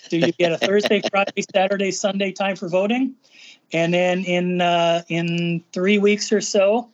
So 0.09 0.15
you 0.15 0.31
get 0.33 0.51
a 0.51 0.57
Thursday, 0.65 1.01
Friday, 1.09 1.43
Saturday, 1.53 1.91
Sunday 1.91 2.31
time 2.31 2.55
for 2.55 2.69
voting, 2.69 3.15
and 3.71 3.93
then 3.93 4.23
in 4.23 4.61
uh, 4.61 5.03
in 5.09 5.63
three 5.73 5.97
weeks 5.97 6.31
or 6.31 6.41
so, 6.41 6.89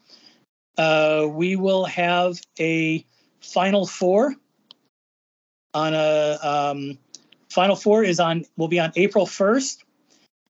uh, 0.78 1.28
we 1.30 1.56
will 1.56 1.86
have 1.86 2.42
a 2.60 3.06
final 3.42 3.86
four. 3.86 4.36
On 5.76 5.94
a 5.94 6.40
um, 6.42 6.98
final 7.50 7.76
four 7.76 8.04
is 8.04 8.20
on 8.20 8.46
will 8.58 8.68
be 8.68 8.80
on 8.80 8.92
April 8.96 9.28
first, 9.28 9.84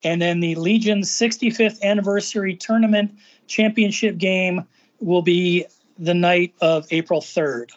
and 0.04 0.22
then 0.22 0.40
the 0.40 0.56
Legion's 0.56 1.12
65th 1.12 1.82
anniversary 1.82 2.56
tournament 2.56 3.12
championship 3.48 4.18
game 4.18 4.66
will 5.00 5.22
be 5.22 5.66
the 5.98 6.14
night 6.14 6.54
of 6.62 6.88
April 6.92 7.22
3rd. 7.22 7.72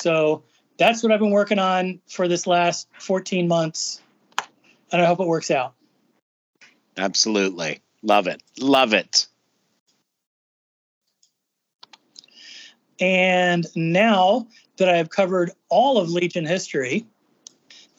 So 0.00 0.44
that's 0.78 1.02
what 1.02 1.12
I've 1.12 1.20
been 1.20 1.30
working 1.30 1.58
on 1.58 2.00
for 2.06 2.28
this 2.28 2.46
last 2.46 2.88
14 3.00 3.48
months. 3.48 4.00
And 4.90 5.02
I 5.02 5.04
hope 5.04 5.20
it 5.20 5.26
works 5.26 5.50
out. 5.50 5.74
Absolutely. 6.96 7.80
Love 8.02 8.26
it. 8.26 8.42
Love 8.58 8.94
it. 8.94 9.26
And 13.00 13.66
now 13.76 14.48
that 14.78 14.88
I 14.88 14.96
have 14.96 15.10
covered 15.10 15.52
all 15.68 15.98
of 15.98 16.08
Legion 16.10 16.46
history, 16.46 17.06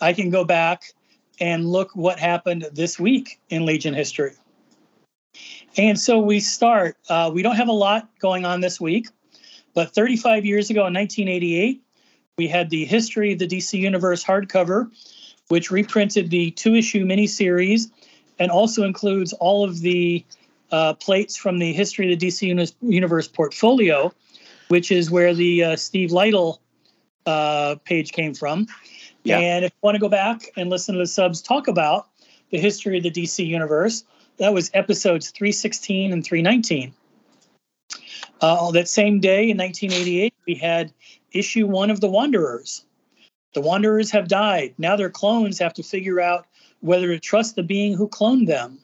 I 0.01 0.13
can 0.13 0.29
go 0.29 0.43
back 0.43 0.93
and 1.39 1.65
look 1.65 1.91
what 1.95 2.19
happened 2.19 2.67
this 2.73 2.99
week 2.99 3.39
in 3.49 3.65
Legion 3.65 3.93
history. 3.93 4.33
And 5.77 5.99
so 5.99 6.19
we 6.19 6.39
start. 6.39 6.97
Uh, 7.09 7.31
we 7.33 7.41
don't 7.41 7.55
have 7.55 7.67
a 7.67 7.73
lot 7.73 8.09
going 8.19 8.45
on 8.45 8.61
this 8.61 8.81
week, 8.81 9.07
but 9.73 9.93
35 9.93 10.45
years 10.45 10.69
ago 10.69 10.87
in 10.87 10.93
1988, 10.93 11.81
we 12.37 12.47
had 12.47 12.69
the 12.69 12.85
History 12.85 13.33
of 13.33 13.39
the 13.39 13.47
DC 13.47 13.77
Universe 13.77 14.23
hardcover, 14.23 14.89
which 15.49 15.71
reprinted 15.71 16.29
the 16.29 16.51
two 16.51 16.73
issue 16.75 17.05
miniseries 17.05 17.91
and 18.39 18.49
also 18.49 18.83
includes 18.83 19.33
all 19.33 19.63
of 19.63 19.81
the 19.81 20.25
uh, 20.71 20.93
plates 20.93 21.35
from 21.35 21.59
the 21.59 21.73
History 21.73 22.11
of 22.11 22.19
the 22.19 22.27
DC 22.27 22.73
Universe 22.81 23.27
portfolio, 23.27 24.13
which 24.69 24.91
is 24.91 25.11
where 25.11 25.33
the 25.33 25.63
uh, 25.63 25.75
Steve 25.75 26.11
Lightle 26.11 26.59
uh, 27.25 27.75
page 27.83 28.11
came 28.11 28.33
from. 28.33 28.67
Yeah. 29.23 29.39
And 29.39 29.65
if 29.65 29.71
you 29.71 29.79
want 29.81 29.95
to 29.95 29.99
go 29.99 30.09
back 30.09 30.51
and 30.55 30.69
listen 30.69 30.95
to 30.95 30.99
the 30.99 31.07
subs 31.07 31.41
talk 31.41 31.67
about 31.67 32.07
the 32.51 32.57
history 32.57 32.97
of 32.97 33.03
the 33.03 33.11
DC 33.11 33.45
Universe, 33.45 34.03
that 34.37 34.53
was 34.53 34.71
episodes 34.73 35.31
316 35.31 36.13
and 36.13 36.23
319. 36.23 36.93
Uh, 38.41 38.71
that 38.71 38.87
same 38.87 39.19
day 39.19 39.49
in 39.49 39.57
1988, 39.57 40.33
we 40.47 40.55
had 40.55 40.93
issue 41.31 41.67
one 41.67 41.89
of 41.89 41.99
The 41.99 42.07
Wanderers. 42.07 42.85
The 43.53 43.61
Wanderers 43.61 44.11
have 44.11 44.27
died. 44.27 44.73
Now 44.77 44.95
their 44.95 45.09
clones 45.09 45.59
have 45.59 45.73
to 45.73 45.83
figure 45.83 46.21
out 46.21 46.45
whether 46.79 47.07
to 47.07 47.19
trust 47.19 47.55
the 47.55 47.63
being 47.63 47.93
who 47.93 48.07
cloned 48.07 48.47
them. 48.47 48.79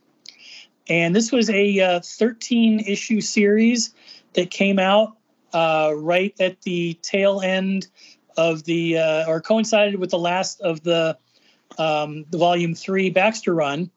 And 0.88 1.16
this 1.16 1.32
was 1.32 1.50
a 1.50 1.80
uh, 1.80 2.00
13 2.02 2.82
issue 2.82 3.22
series 3.22 3.94
that 4.34 4.52
came 4.52 4.78
out 4.78 5.16
uh, 5.54 5.94
right 5.96 6.36
at 6.40 6.62
the 6.62 6.96
tail 7.02 7.42
end 7.42 7.88
of 8.38 8.64
the, 8.64 8.98
uh, 8.98 9.26
or 9.28 9.42
coincided 9.42 10.00
with 10.00 10.10
the 10.10 10.20
last 10.20 10.62
of 10.62 10.82
the, 10.84 11.18
um, 11.78 12.26
the 12.30 12.38
volume 12.38 12.76
three 12.76 13.10
Baxter 13.10 13.54
run. 13.54 13.90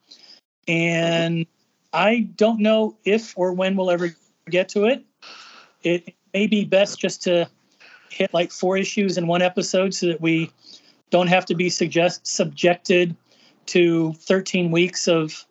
And 0.67 1.47
I 1.93 2.29
don't 2.37 2.61
know 2.61 2.97
if 3.05 3.37
or 3.37 3.53
when 3.53 3.77
we'll 3.77 3.91
ever 3.91 4.15
get 4.51 4.69
to 4.71 4.85
it. 4.85 5.05
It 5.83 6.15
may 6.35 6.47
be 6.47 6.65
best 6.65 6.99
just 6.99 7.23
to 7.25 7.49
hit 8.11 8.35
like 8.35 8.51
four 8.51 8.77
issues 8.77 9.17
in 9.17 9.27
one 9.27 9.43
episode 9.43 9.95
so 9.95 10.07
that 10.07 10.21
we 10.21 10.51
don't 11.11 11.29
have 11.29 11.47
to 11.47 11.55
be 11.55 11.71
suggest 11.71 12.27
subjected 12.27 13.17
to 13.67 14.13
13 14.15 14.71
weeks 14.71 15.09
of 15.09 15.45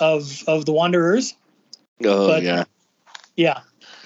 of 0.00 0.42
of 0.46 0.66
the 0.66 0.72
Wanderers. 0.72 1.34
Oh 2.04 2.26
but, 2.26 2.42
yeah, 2.42 2.64
yeah. 3.36 3.60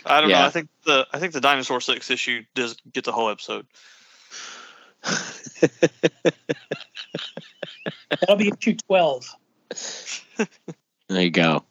I 0.09 0.21
don't 0.21 0.31
yeah. 0.31 0.41
know. 0.41 0.47
I 0.47 0.51
think 0.51 0.69
the 0.85 1.07
I 1.13 1.19
think 1.19 1.33
the 1.33 1.41
Dinosaur 1.41 1.81
Six 1.81 2.11
issue 2.11 2.45
does 2.55 2.77
get 2.93 3.05
the 3.05 3.13
whole 3.13 3.31
episode. 3.31 3.67
That'll 8.21 8.37
be 8.37 8.53
issue 8.61 8.75
12. 8.75 9.35
there 11.09 11.23
you 11.23 11.31
go. 11.31 11.65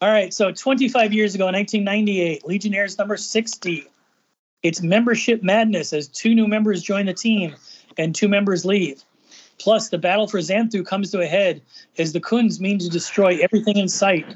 All 0.00 0.10
right. 0.10 0.32
So 0.32 0.50
25 0.50 1.12
years 1.12 1.34
ago, 1.34 1.46
1998, 1.46 2.46
Legionnaires 2.46 2.96
number 2.98 3.16
60. 3.16 3.86
It's 4.62 4.82
membership 4.82 5.42
madness 5.42 5.92
as 5.92 6.08
two 6.08 6.34
new 6.34 6.46
members 6.46 6.82
join 6.82 7.06
the 7.06 7.14
team 7.14 7.54
and 7.98 8.14
two 8.14 8.28
members 8.28 8.64
leave. 8.64 9.02
Plus, 9.58 9.90
the 9.90 9.98
battle 9.98 10.26
for 10.26 10.38
Xanthu 10.38 10.86
comes 10.86 11.10
to 11.10 11.20
a 11.20 11.26
head 11.26 11.60
as 11.98 12.12
the 12.12 12.20
Khunds 12.20 12.60
mean 12.60 12.78
to 12.78 12.88
destroy 12.88 13.38
everything 13.42 13.76
in 13.76 13.88
sight. 13.88 14.26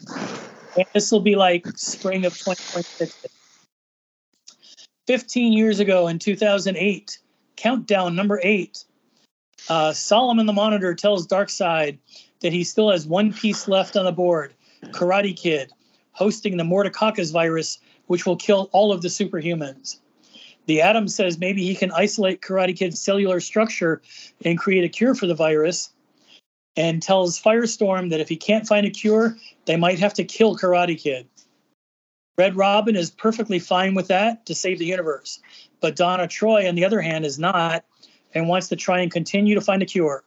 And 0.77 0.85
this 0.93 1.11
will 1.11 1.21
be 1.21 1.35
like 1.35 1.67
spring 1.79 2.27
of 2.27 2.37
2026. 2.37 3.27
15 5.07 5.53
years 5.53 5.81
ago 5.81 6.09
in 6.09 6.19
2008, 6.19 7.19
countdown 7.57 8.17
number 8.17 8.41
eight, 8.43 8.85
uh, 9.69 9.93
Solomon 9.93 10.47
the 10.47 10.53
Monitor 10.53 10.95
tells 10.95 11.27
Darkseid 11.27 11.99
that 12.41 12.53
he 12.53 12.65
still 12.65 12.91
has 12.91 13.07
one 13.07 13.33
piece 13.33 13.69
left 13.69 13.97
on 13.97 14.05
the 14.05 14.13
board 14.13 14.55
Karate 14.87 15.37
Kid, 15.37 15.73
hosting 16.13 16.57
the 16.57 16.65
Morticoccus 16.65 17.33
virus, 17.33 17.79
which 18.07 18.27
will 18.27 18.37
kill 18.37 18.69
all 18.73 18.93
of 18.93 19.03
the 19.03 19.09
superhumans. 19.09 19.99
The 20.67 20.81
Atom 20.81 21.09
says 21.09 21.39
maybe 21.39 21.63
he 21.63 21.75
can 21.75 21.93
isolate 21.93 22.41
Karate 22.41 22.77
Kid's 22.77 23.01
cellular 23.01 23.41
structure 23.41 24.01
and 24.45 24.59
create 24.59 24.85
a 24.85 24.89
cure 24.89 25.15
for 25.15 25.27
the 25.27 25.35
virus, 25.35 25.91
and 26.77 27.03
tells 27.03 27.41
Firestorm 27.41 28.11
that 28.11 28.21
if 28.21 28.29
he 28.29 28.37
can't 28.37 28.67
find 28.67 28.87
a 28.87 28.91
cure, 28.91 29.37
they 29.67 29.77
might 29.77 29.99
have 29.99 30.15
to 30.15 30.25
kill 30.25 30.57
Karate 30.57 30.99
Kid. 31.01 31.29
Red 32.37 32.57
Robin 32.57 32.97
is 32.97 33.11
perfectly 33.11 33.59
fine 33.59 33.95
with 33.95 34.09
that 34.09 34.47
to 34.47 34.55
save 34.55 34.79
the 34.79 34.87
universe, 34.87 35.41
but 35.81 35.97
Donna 35.97 36.27
Troy, 36.27 36.69
on 36.69 36.75
the 36.75 36.85
other 36.85 37.01
hand, 37.01 37.25
is 37.25 37.39
not 37.39 37.85
and 38.35 38.49
wants 38.49 38.69
to 38.69 38.77
try 38.77 39.01
and 39.01 39.13
continue 39.13 39.55
to 39.55 39.61
find 39.61 39.83
a 39.83 39.87
cure. 39.87 40.25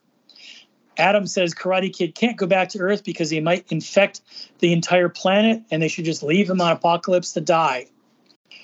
Atom 0.96 1.26
says 1.26 1.54
Karate 1.54 1.94
Kid 1.94 2.14
can't 2.14 2.36
go 2.36 2.46
back 2.46 2.70
to 2.70 2.78
Earth 2.78 3.04
because 3.04 3.30
he 3.30 3.40
might 3.40 3.70
infect 3.70 4.22
the 4.58 4.72
entire 4.72 5.08
planet 5.08 5.62
and 5.70 5.82
they 5.82 5.88
should 5.88 6.04
just 6.04 6.22
leave 6.22 6.50
him 6.50 6.60
on 6.60 6.76
Apokolips 6.76 7.34
to 7.34 7.40
die. 7.40 7.86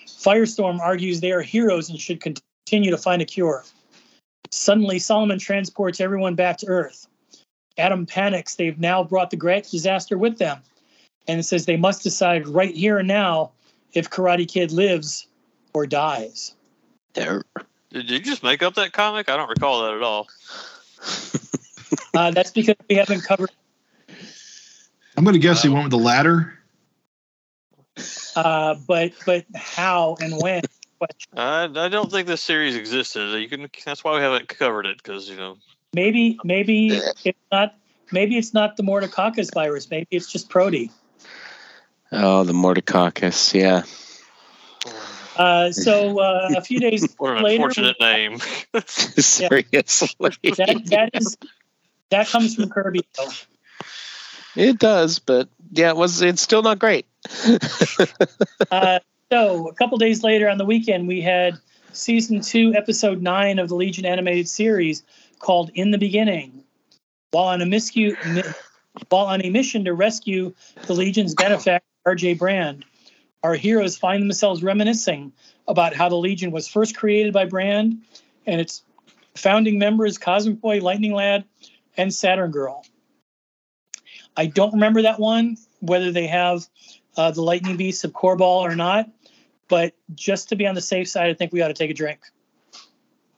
Firestorm 0.06 0.80
argues 0.80 1.20
they 1.20 1.32
are 1.32 1.42
heroes 1.42 1.90
and 1.90 2.00
should 2.00 2.20
continue 2.20 2.90
to 2.90 2.98
find 2.98 3.22
a 3.22 3.24
cure. 3.24 3.64
Suddenly, 4.50 4.98
Solomon 4.98 5.38
transports 5.38 6.00
everyone 6.00 6.34
back 6.34 6.58
to 6.58 6.66
Earth. 6.66 7.06
Atom 7.76 8.06
panics. 8.06 8.54
They've 8.54 8.78
now 8.78 9.04
brought 9.04 9.30
the 9.30 9.36
great 9.36 9.68
disaster 9.68 10.16
with 10.16 10.38
them. 10.38 10.62
And 11.26 11.40
it 11.40 11.44
says 11.44 11.66
they 11.66 11.76
must 11.76 12.02
decide 12.02 12.46
right 12.46 12.74
here 12.74 12.98
and 12.98 13.08
now 13.08 13.52
if 13.92 14.10
Karate 14.10 14.46
Kid 14.46 14.72
lives 14.72 15.26
or 15.72 15.86
dies. 15.86 16.54
There. 17.14 17.42
Did 17.90 18.10
you 18.10 18.18
just 18.18 18.42
make 18.42 18.62
up 18.62 18.74
that 18.74 18.92
comic? 18.92 19.28
I 19.28 19.36
don't 19.36 19.48
recall 19.48 19.84
that 19.84 19.94
at 19.94 20.02
all. 20.02 20.28
uh, 22.14 22.30
that's 22.32 22.50
because 22.50 22.76
we 22.88 22.96
haven't 22.96 23.22
covered. 23.22 23.50
I'm 25.16 25.24
going 25.24 25.34
to 25.34 25.40
guess 25.40 25.62
he 25.62 25.68
went 25.68 25.84
with 25.84 25.92
the 25.92 25.98
latter. 25.98 26.58
Uh, 28.34 28.74
but 28.86 29.12
but 29.24 29.44
how 29.54 30.16
and 30.20 30.34
when? 30.42 30.62
I, 31.36 31.64
I 31.64 31.88
don't 31.88 32.10
think 32.10 32.26
this 32.26 32.42
series 32.42 32.74
existed. 32.74 33.40
You 33.40 33.48
can. 33.48 33.68
That's 33.84 34.02
why 34.02 34.16
we 34.16 34.22
haven't 34.22 34.48
covered 34.48 34.86
it 34.86 34.96
because 34.96 35.28
you 35.28 35.36
know. 35.36 35.56
Maybe 35.92 36.38
maybe 36.42 37.00
it's 37.24 37.38
not. 37.52 37.76
Maybe 38.10 38.36
it's 38.36 38.52
not 38.52 38.76
the 38.76 38.82
Morticoccus 38.82 39.54
virus. 39.54 39.88
Maybe 39.90 40.08
it's 40.10 40.30
just 40.30 40.48
Proty. 40.48 40.90
Oh, 42.16 42.44
the 42.44 42.52
Morticoccus, 42.52 43.54
yeah. 43.54 43.82
Uh, 45.36 45.72
so 45.72 46.20
uh, 46.20 46.50
a 46.56 46.60
few 46.60 46.78
days 46.78 47.12
what 47.18 47.36
an 47.36 47.42
later, 47.42 47.64
unfortunate 47.64 47.96
name. 48.00 48.38
Seriously, 48.86 50.08
that, 50.20 50.82
that 50.86 51.10
is 51.12 51.36
that 52.10 52.28
comes 52.28 52.54
from 52.54 52.68
Kirby. 52.70 53.04
Though. 53.16 53.28
It 54.54 54.78
does, 54.78 55.18
but 55.18 55.48
yeah, 55.72 55.88
it 55.88 55.96
was. 55.96 56.22
It's 56.22 56.40
still 56.40 56.62
not 56.62 56.78
great. 56.78 57.06
uh, 58.70 59.00
so 59.32 59.68
a 59.68 59.74
couple 59.74 59.98
days 59.98 60.22
later 60.22 60.48
on 60.48 60.58
the 60.58 60.64
weekend, 60.64 61.08
we 61.08 61.20
had 61.20 61.58
season 61.92 62.40
two, 62.40 62.72
episode 62.74 63.20
nine 63.20 63.58
of 63.58 63.68
the 63.68 63.74
Legion 63.74 64.06
animated 64.06 64.48
series 64.48 65.02
called 65.40 65.70
"In 65.74 65.90
the 65.90 65.98
Beginning." 65.98 66.62
While 67.32 67.46
on 67.46 67.60
a 67.60 67.64
miscue, 67.64 68.14
while 69.08 69.26
on 69.26 69.42
a 69.42 69.50
mission 69.50 69.86
to 69.86 69.94
rescue 69.94 70.54
the 70.86 70.92
Legion's 70.92 71.34
benefactor, 71.34 71.84
R.J. 72.06 72.34
Brande, 72.34 72.84
our 73.42 73.54
heroes 73.54 73.96
find 73.96 74.22
themselves 74.22 74.62
reminiscing 74.62 75.32
about 75.66 75.94
how 75.94 76.08
the 76.08 76.16
Legion 76.16 76.50
was 76.50 76.68
first 76.68 76.96
created 76.96 77.32
by 77.32 77.46
Brande 77.46 77.98
and 78.46 78.60
its 78.60 78.82
founding 79.34 79.78
members, 79.78 80.18
Cosmic 80.18 80.60
Boy, 80.60 80.80
Lightning 80.80 81.14
Lad, 81.14 81.44
and 81.96 82.12
Saturn 82.12 82.50
Girl. 82.50 82.84
I 84.36 84.46
don't 84.46 84.74
remember 84.74 85.02
that 85.02 85.18
one, 85.18 85.56
whether 85.80 86.10
they 86.12 86.26
have 86.26 86.66
uh, 87.16 87.30
the 87.30 87.42
Lightning 87.42 87.76
Beast 87.76 88.04
of 88.04 88.12
Korbal 88.12 88.42
or 88.42 88.74
not. 88.74 89.08
But 89.68 89.94
just 90.14 90.50
to 90.50 90.56
be 90.56 90.66
on 90.66 90.74
the 90.74 90.80
safe 90.80 91.08
side, 91.08 91.30
I 91.30 91.34
think 91.34 91.52
we 91.52 91.62
ought 91.62 91.68
to 91.68 91.74
take 91.74 91.90
a 91.90 91.94
drink. 91.94 92.20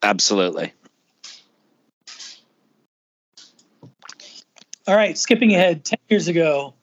Absolutely. 0.02 0.72
All 4.88 4.94
right, 4.94 5.16
skipping 5.18 5.54
ahead 5.54 5.84
10 5.84 5.98
years 6.08 6.28
ago, 6.28 6.74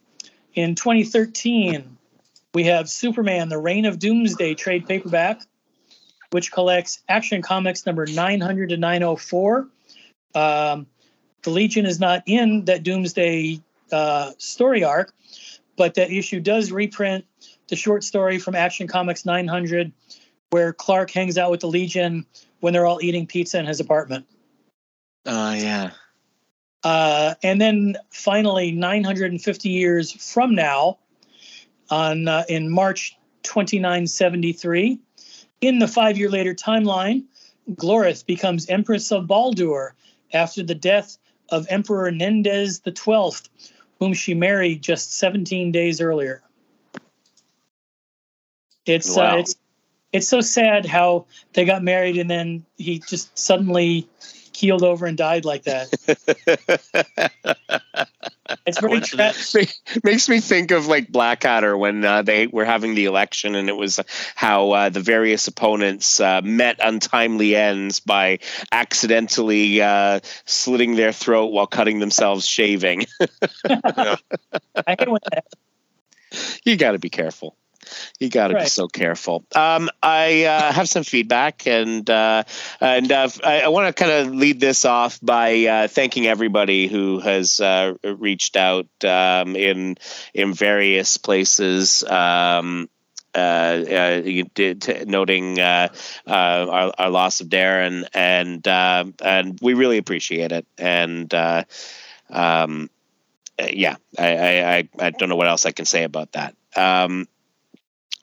in 0.54 0.76
2013, 0.76 1.97
we 2.54 2.66
have 2.66 2.89
Superman, 2.89 3.49
the 3.49 3.58
Reign 3.58 3.86
of 3.86 3.99
Doomsday 3.99 4.54
trade 4.54 4.88
paperback, 4.88 5.41
which 6.32 6.51
collects 6.51 7.01
Action 7.10 7.41
Comics 7.41 7.86
number 7.86 8.06
900 8.06 8.70
to 8.70 8.78
904. 8.78 9.68
Um, 10.36 10.88
the 11.41 11.49
Legion 11.49 11.86
is 11.86 11.99
not 11.99 12.24
in 12.26 12.66
that 12.66 12.84
Doomsday 12.84 13.62
uh, 13.91 14.32
story 14.38 14.84
arc, 14.84 15.14
but 15.78 15.95
that 15.95 16.12
issue 16.12 16.39
does 16.39 16.72
reprint 16.72 17.26
the 17.68 17.76
short 17.76 18.04
story 18.04 18.39
from 18.39 18.56
Action 18.56 18.88
Comics 18.88 19.26
900, 19.26 19.91
where 20.51 20.74
Clark 20.74 21.12
hangs 21.12 21.38
out 21.38 21.51
with 21.51 21.62
the 21.62 21.68
Legion 21.68 22.26
when 22.60 22.74
they're 22.74 22.86
all 22.86 22.99
eating 23.01 23.26
pizza 23.28 23.60
in 23.60 23.66
his 23.66 23.80
apartment. 23.80 24.26
Oh, 25.26 25.47
uh, 25.47 25.54
yeah. 25.54 25.91
Uh, 26.84 27.36
and 27.44 27.62
then 27.62 27.96
finally, 28.10 28.72
950 28.72 29.70
years 29.70 30.12
from 30.12 30.54
now, 30.54 30.98
on 31.90 32.28
uh, 32.28 32.44
in 32.50 32.70
March 32.70 33.18
2973, 33.44 35.00
in 35.62 35.80
the 35.80 35.88
five-year 35.88 36.30
later 36.30 36.54
timeline, 36.54 37.24
Glorith 37.72 38.26
becomes 38.26 38.68
Empress 38.68 39.12
of 39.12 39.26
Baaldur 39.26 39.92
after 40.34 40.64
the 40.64 40.76
death 40.76 41.18
of 41.50 41.66
Emperor 41.70 42.12
Nendez 42.12 42.82
XII, 42.86 43.50
whom 44.00 44.14
she 44.14 44.34
married 44.34 44.82
just 44.82 45.18
17 45.18 45.72
days 45.72 46.02
earlier. 46.02 46.42
It's 48.86 49.18
uh, 49.18 49.22
wow. 49.22 49.36
uh, 49.36 49.40
it's 49.40 49.56
it's 50.12 50.28
so 50.28 50.42
sad 50.42 50.86
how 50.86 51.26
they 51.54 51.66
got 51.66 51.84
married 51.84 52.18
and 52.18 52.30
then 52.30 52.66
he 52.78 53.00
just 53.00 53.38
suddenly 53.38 54.08
keeled 54.54 54.84
over 54.84 55.06
and 55.06 55.18
died 55.18 55.45
like 55.45 55.64
that. 55.64 55.89
it's 58.66 58.80
very 58.80 59.01
tragic. 59.01 59.74
Makes 60.04 60.30
me 60.30 60.39
think 60.39 60.72
of 60.72 60.88
like 60.88 61.12
Blackadder 61.12 61.78
when 61.78 62.04
uh, 62.06 62.22
they 62.22 62.47
were 62.47 62.66
having 62.66 62.95
the 62.95 63.06
election, 63.06 63.56
and 63.56 63.70
it 63.70 63.76
was 63.76 63.99
how 64.36 64.72
uh, 64.72 64.89
the 64.89 64.99
various 64.99 65.47
opponents 65.47 66.20
uh, 66.20 66.41
met 66.43 66.80
untimely 66.82 67.56
ends 67.56 67.99
by 67.99 68.39
accidentally 68.72 69.82
uh, 69.82 70.20
slitting 70.45 70.95
their 70.95 71.12
throat 71.12 71.47
while 71.47 71.68
cutting 71.68 71.99
themselves 71.99 72.47
shaving. 72.47 73.06
I 73.66 74.18
hate 74.88 75.10
when 75.10 75.20
that. 75.32 75.45
You 76.64 76.78
got 76.78 76.93
to 76.93 76.99
be 76.99 77.10
careful. 77.10 77.56
You 78.20 78.30
got 78.30 78.50
to 78.50 78.56
right. 78.56 78.64
be 78.64 78.70
so 78.70 78.88
careful. 78.88 79.46
Um, 79.56 79.90
I 80.02 80.46
uh, 80.46 80.72
have 80.72 80.90
some 80.90 81.04
feedback, 81.04 81.68
and 81.68 82.08
uh, 82.10 82.44
and 82.80 83.12
uh, 83.12 83.30
I, 83.44 83.62
I 83.62 83.68
want 83.70 83.96
to 83.96 84.04
kind 84.04 84.12
of 84.12 84.34
lead 84.34 84.60
this 84.60 84.86
off 84.86 85.20
by 85.22 85.66
uh, 85.66 85.88
thanking 85.88 86.28
everybody 86.28 86.88
who 86.88 87.20
has 87.20 87.60
uh, 87.60 87.94
reached 88.04 88.56
out 88.56 88.88
um, 89.04 89.56
in 89.56 89.98
in 90.34 90.54
various 90.54 91.18
places. 91.18 92.04
Um, 92.04 92.90
uh, 93.36 93.84
uh, 93.90 94.22
you 94.24 94.44
did 94.54 95.08
noting 95.08 95.60
uh, 95.60 95.90
our, 96.28 96.94
our, 96.98 97.10
loss 97.10 97.42
of 97.42 97.48
Darren, 97.48 98.06
and 98.14 98.66
and 98.68 99.60
we 99.60 99.74
really 99.74 99.98
appreciate 99.98 100.52
it. 100.52 100.68
And 100.78 101.34
um, 102.30 102.90
yeah, 103.60 103.96
I, 104.18 104.64
I, 104.64 104.90
I 105.00 105.10
don't 105.12 105.30
know 105.30 105.36
what 105.36 105.48
else 105.48 105.66
I 105.66 105.72
can 105.72 105.86
say 105.86 106.04
about 106.04 106.34
that. 106.34 106.56
Um, 106.76 107.28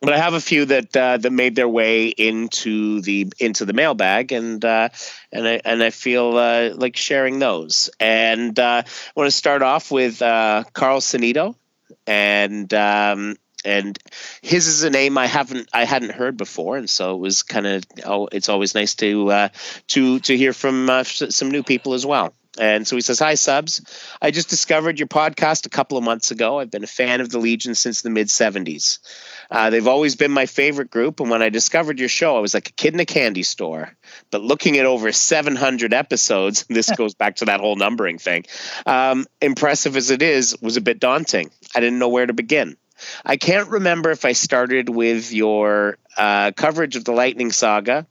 but 0.00 0.14
I 0.14 0.18
have 0.18 0.34
a 0.34 0.40
few 0.40 0.64
that 0.66 0.96
uh, 0.96 1.18
that 1.18 1.30
made 1.30 1.54
their 1.54 1.68
way 1.68 2.08
into 2.08 3.00
the 3.02 3.32
into 3.38 3.64
the 3.64 3.72
mailbag, 3.72 4.32
and 4.32 4.64
uh, 4.64 4.88
and 5.30 5.46
I 5.46 5.60
and 5.64 5.82
I 5.82 5.90
feel 5.90 6.36
uh, 6.36 6.70
like 6.74 6.96
sharing 6.96 7.38
those. 7.38 7.90
And 8.00 8.58
uh, 8.58 8.82
I 8.86 8.90
want 9.14 9.28
to 9.28 9.36
start 9.36 9.62
off 9.62 9.90
with 9.90 10.22
uh, 10.22 10.64
Carl 10.72 11.00
Sanito, 11.00 11.54
and 12.06 12.72
um, 12.72 13.36
and 13.64 13.98
his 14.40 14.66
is 14.68 14.82
a 14.84 14.90
name 14.90 15.18
I 15.18 15.26
haven't 15.26 15.68
I 15.72 15.84
hadn't 15.84 16.12
heard 16.12 16.38
before, 16.38 16.78
and 16.78 16.88
so 16.88 17.14
it 17.14 17.18
was 17.18 17.42
kind 17.42 17.66
of 17.66 17.84
oh, 18.06 18.28
it's 18.32 18.48
always 18.48 18.74
nice 18.74 18.94
to 18.96 19.30
uh, 19.30 19.48
to 19.88 20.18
to 20.20 20.36
hear 20.36 20.54
from 20.54 21.04
some 21.04 21.50
new 21.50 21.62
people 21.62 21.92
as 21.92 22.06
well. 22.06 22.32
And 22.58 22.86
so 22.86 22.96
he 22.96 23.02
says, 23.02 23.20
Hi, 23.20 23.34
subs. 23.34 23.80
I 24.20 24.32
just 24.32 24.50
discovered 24.50 24.98
your 24.98 25.06
podcast 25.06 25.66
a 25.66 25.70
couple 25.70 25.96
of 25.96 26.04
months 26.04 26.30
ago. 26.30 26.58
I've 26.58 26.70
been 26.70 26.84
a 26.84 26.88
fan 26.88 27.20
of 27.20 27.30
the 27.30 27.38
Legion 27.38 27.74
since 27.74 28.02
the 28.02 28.10
mid 28.10 28.26
70s. 28.26 28.98
Uh, 29.50 29.70
they've 29.70 29.88
always 29.88 30.14
been 30.14 30.30
my 30.30 30.46
favorite 30.46 30.90
group. 30.90 31.20
And 31.20 31.30
when 31.30 31.42
I 31.42 31.48
discovered 31.48 31.98
your 31.98 32.08
show, 32.08 32.36
I 32.36 32.40
was 32.40 32.54
like 32.54 32.68
a 32.68 32.72
kid 32.72 32.94
in 32.94 33.00
a 33.00 33.04
candy 33.04 33.42
store. 33.42 33.92
But 34.30 34.42
looking 34.42 34.78
at 34.78 34.86
over 34.86 35.10
700 35.10 35.92
episodes, 35.92 36.64
this 36.68 36.90
goes 36.96 37.14
back 37.14 37.36
to 37.36 37.46
that 37.46 37.60
whole 37.60 37.76
numbering 37.76 38.18
thing, 38.18 38.44
um, 38.86 39.26
impressive 39.40 39.96
as 39.96 40.10
it 40.10 40.22
is, 40.22 40.56
was 40.60 40.76
a 40.76 40.80
bit 40.80 41.00
daunting. 41.00 41.50
I 41.74 41.80
didn't 41.80 41.98
know 41.98 42.08
where 42.08 42.26
to 42.26 42.32
begin. 42.32 42.76
I 43.24 43.36
can't 43.38 43.70
remember 43.70 44.10
if 44.10 44.24
I 44.24 44.32
started 44.32 44.88
with 44.88 45.32
your 45.32 45.96
uh, 46.16 46.52
coverage 46.52 46.96
of 46.96 47.04
the 47.04 47.12
Lightning 47.12 47.50
Saga, 47.50 48.06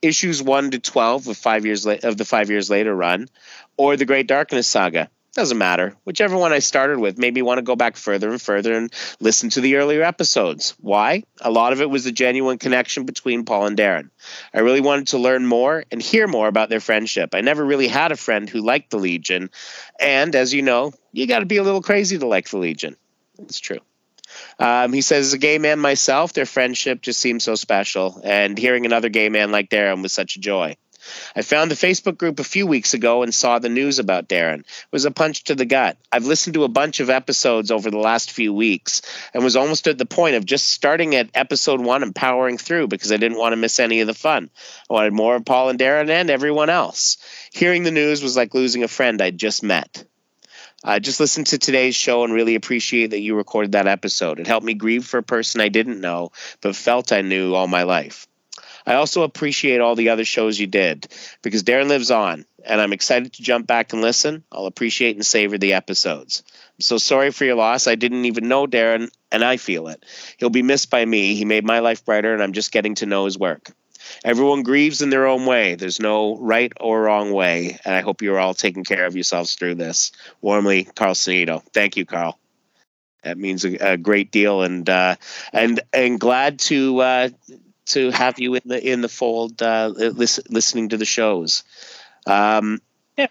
issues 0.00 0.42
1 0.42 0.72
to 0.72 0.78
12 0.78 1.28
of, 1.28 1.36
five 1.36 1.66
years 1.66 1.86
la- 1.86 1.96
of 2.02 2.16
the 2.16 2.24
five 2.24 2.50
years 2.50 2.70
later 2.70 2.94
run, 2.94 3.28
or 3.76 3.96
the 3.96 4.06
Great 4.06 4.26
Darkness 4.26 4.66
Saga. 4.66 5.10
Doesn't 5.34 5.56
matter. 5.56 5.96
Whichever 6.04 6.36
one 6.36 6.52
I 6.52 6.58
started 6.58 6.98
with 6.98 7.16
made 7.16 7.32
me 7.32 7.40
want 7.40 7.56
to 7.56 7.62
go 7.62 7.74
back 7.74 7.96
further 7.96 8.30
and 8.30 8.40
further 8.40 8.74
and 8.74 8.92
listen 9.18 9.48
to 9.50 9.62
the 9.62 9.76
earlier 9.76 10.02
episodes. 10.02 10.74
Why? 10.78 11.22
A 11.40 11.50
lot 11.50 11.72
of 11.72 11.80
it 11.80 11.88
was 11.88 12.04
the 12.04 12.12
genuine 12.12 12.58
connection 12.58 13.06
between 13.06 13.46
Paul 13.46 13.66
and 13.66 13.76
Darren. 13.76 14.10
I 14.52 14.60
really 14.60 14.82
wanted 14.82 15.08
to 15.08 15.18
learn 15.18 15.46
more 15.46 15.84
and 15.90 16.02
hear 16.02 16.28
more 16.28 16.48
about 16.48 16.68
their 16.68 16.80
friendship. 16.80 17.34
I 17.34 17.40
never 17.40 17.64
really 17.64 17.88
had 17.88 18.12
a 18.12 18.16
friend 18.16 18.46
who 18.46 18.60
liked 18.60 18.90
the 18.90 18.98
Legion. 18.98 19.48
And 19.98 20.34
as 20.34 20.52
you 20.52 20.60
know, 20.60 20.92
you 21.12 21.26
got 21.26 21.38
to 21.38 21.46
be 21.46 21.56
a 21.56 21.62
little 21.62 21.82
crazy 21.82 22.18
to 22.18 22.26
like 22.26 22.50
the 22.50 22.58
Legion. 22.58 22.96
It's 23.38 23.58
true. 23.58 23.80
Um, 24.58 24.92
he 24.92 25.00
says, 25.00 25.28
as 25.28 25.32
a 25.32 25.38
gay 25.38 25.56
man 25.56 25.78
myself, 25.78 26.34
their 26.34 26.46
friendship 26.46 27.00
just 27.00 27.20
seems 27.20 27.42
so 27.42 27.54
special. 27.54 28.20
And 28.22 28.58
hearing 28.58 28.84
another 28.84 29.08
gay 29.08 29.30
man 29.30 29.50
like 29.50 29.70
Darren 29.70 30.02
was 30.02 30.12
such 30.12 30.36
a 30.36 30.40
joy. 30.40 30.76
I 31.34 31.42
found 31.42 31.70
the 31.70 31.74
Facebook 31.74 32.18
group 32.18 32.40
a 32.40 32.44
few 32.44 32.66
weeks 32.66 32.94
ago 32.94 33.22
and 33.22 33.34
saw 33.34 33.58
the 33.58 33.68
news 33.68 33.98
about 33.98 34.28
Darren. 34.28 34.60
It 34.60 34.92
was 34.92 35.04
a 35.04 35.10
punch 35.10 35.44
to 35.44 35.54
the 35.54 35.64
gut. 35.64 35.96
I've 36.10 36.26
listened 36.26 36.54
to 36.54 36.64
a 36.64 36.68
bunch 36.68 37.00
of 37.00 37.10
episodes 37.10 37.70
over 37.70 37.90
the 37.90 37.98
last 37.98 38.30
few 38.30 38.52
weeks 38.52 39.02
and 39.34 39.42
was 39.42 39.56
almost 39.56 39.86
at 39.88 39.98
the 39.98 40.06
point 40.06 40.36
of 40.36 40.44
just 40.44 40.70
starting 40.70 41.14
at 41.14 41.30
episode 41.34 41.80
one 41.80 42.02
and 42.02 42.14
powering 42.14 42.58
through 42.58 42.88
because 42.88 43.12
I 43.12 43.16
didn't 43.16 43.38
want 43.38 43.52
to 43.52 43.56
miss 43.56 43.80
any 43.80 44.00
of 44.00 44.06
the 44.06 44.14
fun. 44.14 44.50
I 44.90 44.92
wanted 44.92 45.12
more 45.12 45.36
of 45.36 45.44
Paul 45.44 45.70
and 45.70 45.78
Darren 45.78 46.10
and 46.10 46.30
everyone 46.30 46.70
else. 46.70 47.18
Hearing 47.52 47.82
the 47.82 47.90
news 47.90 48.22
was 48.22 48.36
like 48.36 48.54
losing 48.54 48.82
a 48.82 48.88
friend 48.88 49.20
I'd 49.20 49.38
just 49.38 49.62
met. 49.62 50.04
I 50.84 50.98
just 50.98 51.20
listened 51.20 51.46
to 51.48 51.58
today's 51.58 51.94
show 51.94 52.24
and 52.24 52.32
really 52.32 52.56
appreciate 52.56 53.10
that 53.10 53.20
you 53.20 53.36
recorded 53.36 53.72
that 53.72 53.86
episode. 53.86 54.40
It 54.40 54.48
helped 54.48 54.66
me 54.66 54.74
grieve 54.74 55.04
for 55.04 55.18
a 55.18 55.22
person 55.22 55.60
I 55.60 55.68
didn't 55.68 56.00
know, 56.00 56.32
but 56.60 56.74
felt 56.74 57.12
I 57.12 57.22
knew 57.22 57.54
all 57.54 57.68
my 57.68 57.84
life. 57.84 58.26
I 58.86 58.94
also 58.94 59.22
appreciate 59.22 59.80
all 59.80 59.94
the 59.94 60.10
other 60.10 60.24
shows 60.24 60.58
you 60.58 60.66
did 60.66 61.08
because 61.42 61.62
Darren 61.62 61.88
lives 61.88 62.10
on, 62.10 62.44
and 62.64 62.80
I'm 62.80 62.92
excited 62.92 63.32
to 63.34 63.42
jump 63.42 63.66
back 63.66 63.92
and 63.92 64.02
listen. 64.02 64.44
I'll 64.50 64.66
appreciate 64.66 65.16
and 65.16 65.24
savor 65.24 65.58
the 65.58 65.74
episodes. 65.74 66.42
I'm 66.78 66.82
so 66.82 66.98
sorry 66.98 67.30
for 67.30 67.44
your 67.44 67.56
loss. 67.56 67.86
I 67.86 67.94
didn't 67.94 68.24
even 68.24 68.48
know 68.48 68.66
Darren, 68.66 69.10
and 69.30 69.44
I 69.44 69.56
feel 69.56 69.88
it. 69.88 70.04
He'll 70.38 70.50
be 70.50 70.62
missed 70.62 70.90
by 70.90 71.04
me. 71.04 71.34
He 71.34 71.44
made 71.44 71.64
my 71.64 71.80
life 71.80 72.04
brighter, 72.04 72.32
and 72.32 72.42
I'm 72.42 72.52
just 72.52 72.72
getting 72.72 72.96
to 72.96 73.06
know 73.06 73.24
his 73.24 73.38
work. 73.38 73.70
Everyone 74.24 74.62
grieves 74.62 75.02
in 75.02 75.10
their 75.10 75.26
own 75.26 75.46
way. 75.46 75.74
There's 75.74 76.00
no 76.00 76.36
right 76.36 76.72
or 76.80 77.02
wrong 77.02 77.32
way, 77.32 77.78
and 77.84 77.94
I 77.94 78.00
hope 78.00 78.22
you're 78.22 78.38
all 78.38 78.54
taking 78.54 78.84
care 78.84 79.06
of 79.06 79.14
yourselves 79.14 79.54
through 79.54 79.76
this. 79.76 80.12
Warmly, 80.40 80.84
Carl 80.84 81.14
Sanito. 81.14 81.62
Thank 81.72 81.96
you, 81.96 82.04
Carl. 82.04 82.38
That 83.22 83.38
means 83.38 83.64
a, 83.64 83.92
a 83.92 83.96
great 83.96 84.32
deal, 84.32 84.62
and 84.62 84.88
uh, 84.88 85.16
and 85.52 85.80
and 85.92 86.18
glad 86.18 86.58
to 86.60 86.98
uh, 87.00 87.28
to 87.92 88.10
have 88.10 88.38
you 88.38 88.54
in 88.54 88.62
the 88.64 88.92
in 88.92 89.00
the 89.00 89.08
fold, 89.08 89.62
uh, 89.62 89.92
listen, 89.94 90.44
listening 90.48 90.90
to 90.90 90.96
the 90.96 91.04
shows. 91.04 91.64
Um, 92.26 92.80
yeah. 93.16 93.28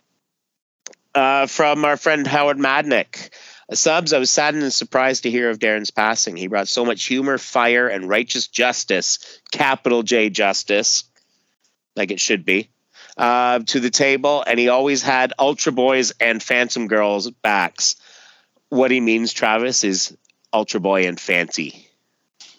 Uh, 1.14 1.46
from 1.48 1.86
our 1.86 1.98
friend 1.98 2.26
Howard 2.26 2.58
Madnick. 2.58 3.30
Subs, 3.74 4.12
I 4.12 4.20
was 4.20 4.30
saddened 4.30 4.64
and 4.64 4.74
surprised 4.74 5.24
to 5.24 5.32
hear 5.32 5.50
of 5.50 5.60
Darren's 5.60 5.92
passing. 5.92 6.36
He 6.36 6.48
brought 6.48 6.68
so 6.68 6.84
much 6.84 7.06
humor, 7.06 7.38
fire, 7.38 7.88
and 7.88 8.10
righteous 8.10 8.48
justice, 8.48 9.40
capital 9.52 10.04
J 10.04 10.30
justice, 10.30 11.06
like 11.96 12.12
it 12.12 12.20
should 12.20 12.44
be, 12.44 12.70
uh, 13.16 13.60
to 13.60 13.80
the 13.80 13.90
table, 13.90 14.44
and 14.46 14.60
he 14.60 14.68
always 14.68 15.02
had 15.02 15.32
Ultra 15.40 15.72
Boys 15.72 16.12
and 16.20 16.44
Phantom 16.44 16.88
Girls 16.88 17.32
backs. 17.32 17.96
What 18.68 18.92
he 18.92 19.00
means, 19.00 19.32
Travis, 19.32 19.86
is 19.86 20.18
Ultra 20.52 20.82
Boy 20.82 21.08
and 21.08 21.20
Fancy. 21.20 21.88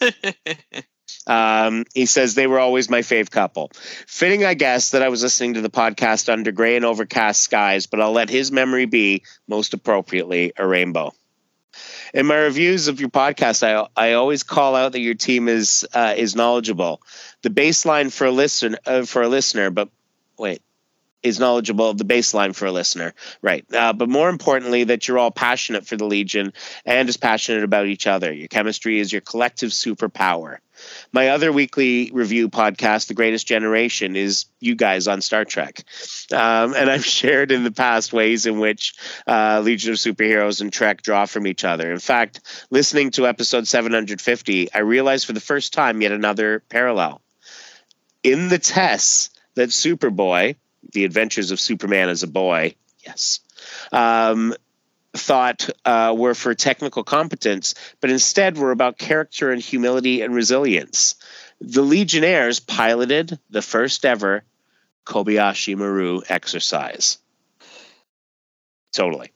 Um, 1.26 1.84
he 1.94 2.06
says 2.06 2.34
they 2.34 2.47
were 2.47 2.59
always 2.59 2.90
my 2.90 3.01
fave 3.01 3.30
couple. 3.30 3.70
Fitting, 4.06 4.44
I 4.44 4.55
guess, 4.55 4.90
that 4.90 5.02
I 5.02 5.09
was 5.09 5.22
listening 5.22 5.55
to 5.55 5.60
the 5.60 5.70
podcast 5.70 6.32
under 6.32 6.52
gray 6.52 6.76
and 6.76 6.84
overcast 6.84 7.43
skies, 7.43 7.86
but 7.86 8.01
I'll 8.01 8.12
let 8.12 8.30
his 8.30 8.52
memory 8.52 8.86
be 8.86 9.22
most 9.47 9.74
appropriately 9.74 10.52
a 10.56 10.66
rainbow. 10.66 11.12
In 12.12 12.26
my 12.26 12.36
reviews 12.36 12.89
of 12.89 13.01
your 13.01 13.09
podcast, 13.09 13.62
I 13.62 13.86
I 13.97 14.12
always 14.12 14.43
call 14.43 14.76
out 14.76 14.93
that 14.93 15.01
your 15.01 15.14
team 15.14 15.48
is 15.48 15.86
uh, 15.94 16.14
is 16.16 16.36
knowledgeable. 16.36 17.01
The 17.40 17.48
baseline 17.51 18.12
for 18.12 18.26
a 18.26 18.30
listener 18.30 18.78
uh, 18.84 19.05
for 19.05 19.22
a 19.22 19.28
listener, 19.28 19.70
but 19.70 19.89
wait, 20.36 20.60
is 21.22 21.39
knowledgeable 21.39 21.89
of 21.89 21.98
the 21.98 22.05
baseline 22.05 22.55
for 22.55 22.66
a 22.66 22.72
listener, 22.72 23.14
right? 23.40 23.64
Uh, 23.72 23.93
but 23.93 24.09
more 24.09 24.28
importantly, 24.28 24.84
that 24.84 25.06
you're 25.06 25.18
all 25.18 25.30
passionate 25.30 25.86
for 25.86 25.97
the 25.97 26.05
Legion 26.05 26.52
and 26.84 27.09
as 27.09 27.16
passionate 27.16 27.64
about 27.64 27.86
each 27.86 28.06
other. 28.06 28.32
Your 28.32 28.48
chemistry 28.48 28.98
is 28.98 29.12
your 29.12 29.20
collective 29.20 29.70
superpower. 29.70 30.59
My 31.13 31.29
other 31.29 31.53
weekly 31.53 32.11
review 32.13 32.49
podcast, 32.49 33.09
The 33.09 33.15
Greatest 33.15 33.47
Generation, 33.47 34.17
is 34.17 34.47
you 34.61 34.75
guys 34.75 35.09
on 35.09 35.21
Star 35.21 35.45
Trek. 35.45 35.85
Um, 36.33 36.75
and 36.75 36.91
I've 36.91 37.05
shared 37.21 37.53
in 37.53 37.65
the 37.65 37.71
past 37.71 38.13
ways 38.13 38.47
in 38.47 38.59
which 38.59 38.95
uh, 39.27 39.61
Legion 39.63 39.93
of 39.93 39.99
Superheroes 39.99 40.61
and 40.61 40.73
Trek 40.73 41.03
draw 41.03 41.27
from 41.27 41.47
each 41.47 41.65
other. 41.65 41.93
In 41.93 41.99
fact, 41.99 42.41
listening 42.71 43.11
to 43.13 43.27
episode 43.27 43.69
750, 43.69 44.73
I 44.73 44.79
realized 44.79 45.27
for 45.27 45.33
the 45.33 45.41
first 45.41 45.73
time 45.73 46.01
yet 46.01 46.13
another 46.13 46.63
parallel. 46.69 47.21
In 48.23 48.49
the 48.49 48.59
tests 48.59 49.31
that 49.55 49.71
Superboy, 49.71 50.57
The 50.93 51.05
Adventures 51.05 51.51
of 51.51 51.61
Superman 51.61 52.09
as 52.09 52.23
a 52.23 52.29
Boy, 52.29 52.75
yes, 53.05 53.41
um, 53.91 54.55
thought 55.14 55.68
uh, 55.84 56.14
were 56.16 56.34
for 56.34 56.55
technical 56.55 57.05
competence, 57.05 57.74
but 58.01 58.10
instead 58.10 58.56
were 58.56 58.70
about 58.70 58.98
character 58.98 59.51
and 59.51 59.60
humility 59.60 60.22
and 60.22 60.34
resilience. 60.34 61.16
The 61.60 61.82
Legionnaires 61.82 62.60
piloted 62.60 63.39
the 63.51 63.62
first 63.62 64.05
ever 64.05 64.44
Kobayashi 65.06 65.76
Maru 65.76 66.22
exercise. 66.28 67.18
totally. 68.93 69.32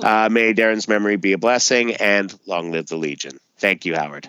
Uh, 0.00 0.28
may 0.30 0.54
Darren's 0.54 0.86
memory 0.88 1.16
be 1.16 1.32
a 1.32 1.38
blessing 1.38 1.94
and 1.94 2.32
long 2.46 2.70
live 2.72 2.86
the 2.86 2.96
Legion. 2.96 3.38
Thank 3.56 3.84
you, 3.84 3.96
Howard. 3.96 4.28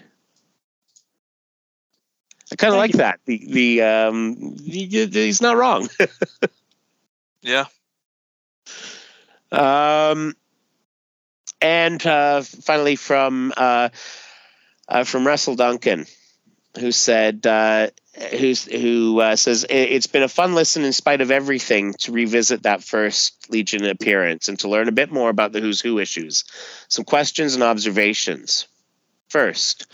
I 2.52 2.56
kind 2.56 2.74
of 2.74 2.78
like 2.78 2.94
you. 2.94 2.98
that. 2.98 3.20
The 3.26 3.46
the 3.48 3.82
um, 3.84 4.58
he, 4.58 4.86
he's 4.88 5.42
not 5.42 5.56
wrong. 5.58 5.88
yeah. 7.42 7.66
Um, 9.52 10.36
and 11.62 12.06
uh, 12.06 12.42
finally 12.42 12.96
from 12.96 13.54
uh, 13.56 13.90
uh, 14.88 15.04
from 15.04 15.28
Russell 15.28 15.56
Duncan, 15.56 16.06
who 16.80 16.92
said 16.92 17.46
uh, 17.46 17.90
who's 18.38 18.66
who 18.66 19.20
uh, 19.20 19.36
says 19.36 19.66
it's 19.70 20.08
been 20.08 20.24
a 20.24 20.30
fun 20.30 20.56
listen 20.56 20.84
in 20.84 20.94
spite 20.94 21.22
of 21.22 21.32
everything 21.32 21.94
to 22.00 22.12
revisit 22.12 22.64
that 22.64 22.84
first 22.84 23.50
Legion 23.50 23.86
appearance 23.86 24.48
and 24.48 24.60
to 24.60 24.70
learn 24.70 24.88
a 24.88 24.94
bit 24.94 25.12
more 25.12 25.30
about 25.30 25.52
the 25.52 25.62
Who's 25.62 25.82
Who 25.82 26.00
issues. 26.00 26.44
Some 26.88 27.06
questions 27.06 27.56
and 27.56 27.64
observations. 27.64 28.68
First, 29.30 29.86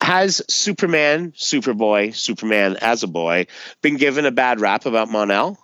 has 0.00 0.42
Superman, 0.48 1.32
Superboy, 1.32 2.16
Superman 2.16 2.78
as 2.80 3.02
a 3.02 3.06
boy 3.06 3.46
been 3.82 3.96
given 3.96 4.24
a 4.24 4.30
bad 4.30 4.58
rap 4.58 4.86
about 4.86 5.10
Mon-El? 5.10 5.59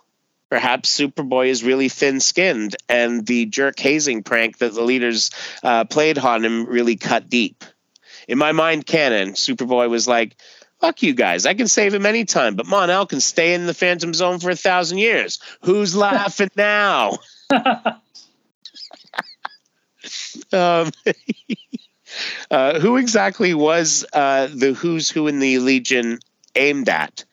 Perhaps 0.49 0.97
Superboy 0.97 1.47
is 1.47 1.63
really 1.63 1.89
thin 1.89 2.19
skinned 2.19 2.75
and 2.87 3.25
the 3.25 3.45
jerk 3.45 3.79
hazing 3.79 4.23
prank 4.23 4.59
that 4.59 4.73
the 4.73 4.81
leaders 4.81 5.31
uh, 5.63 5.83
played 5.85 6.17
on 6.17 6.45
him 6.45 6.65
really 6.65 6.95
cut 6.95 7.29
deep. 7.29 7.63
In 8.27 8.37
my 8.37 8.51
mind, 8.51 8.85
canon, 8.85 9.33
Superboy 9.33 9.89
was 9.89 10.07
like, 10.07 10.35
fuck 10.79 11.01
you 11.03 11.13
guys. 11.13 11.45
I 11.45 11.53
can 11.53 11.67
save 11.67 11.93
him 11.93 12.05
anytime, 12.05 12.55
but 12.55 12.65
Mon-El 12.65 13.05
can 13.07 13.21
stay 13.21 13.53
in 13.53 13.65
the 13.65 13.73
Phantom 13.73 14.13
Zone 14.13 14.39
for 14.39 14.49
a 14.49 14.55
thousand 14.55 14.99
years. 14.99 15.39
Who's 15.61 15.95
laughing 15.97 16.51
now? 16.55 17.17
um, 20.53 20.91
uh, 22.51 22.79
who 22.79 22.97
exactly 22.97 23.53
was 23.53 24.05
uh, 24.13 24.47
the 24.53 24.73
Who's 24.73 25.09
Who 25.09 25.27
in 25.27 25.39
the 25.39 25.59
Legion 25.59 26.19
aimed 26.55 26.89
at? 26.89 27.25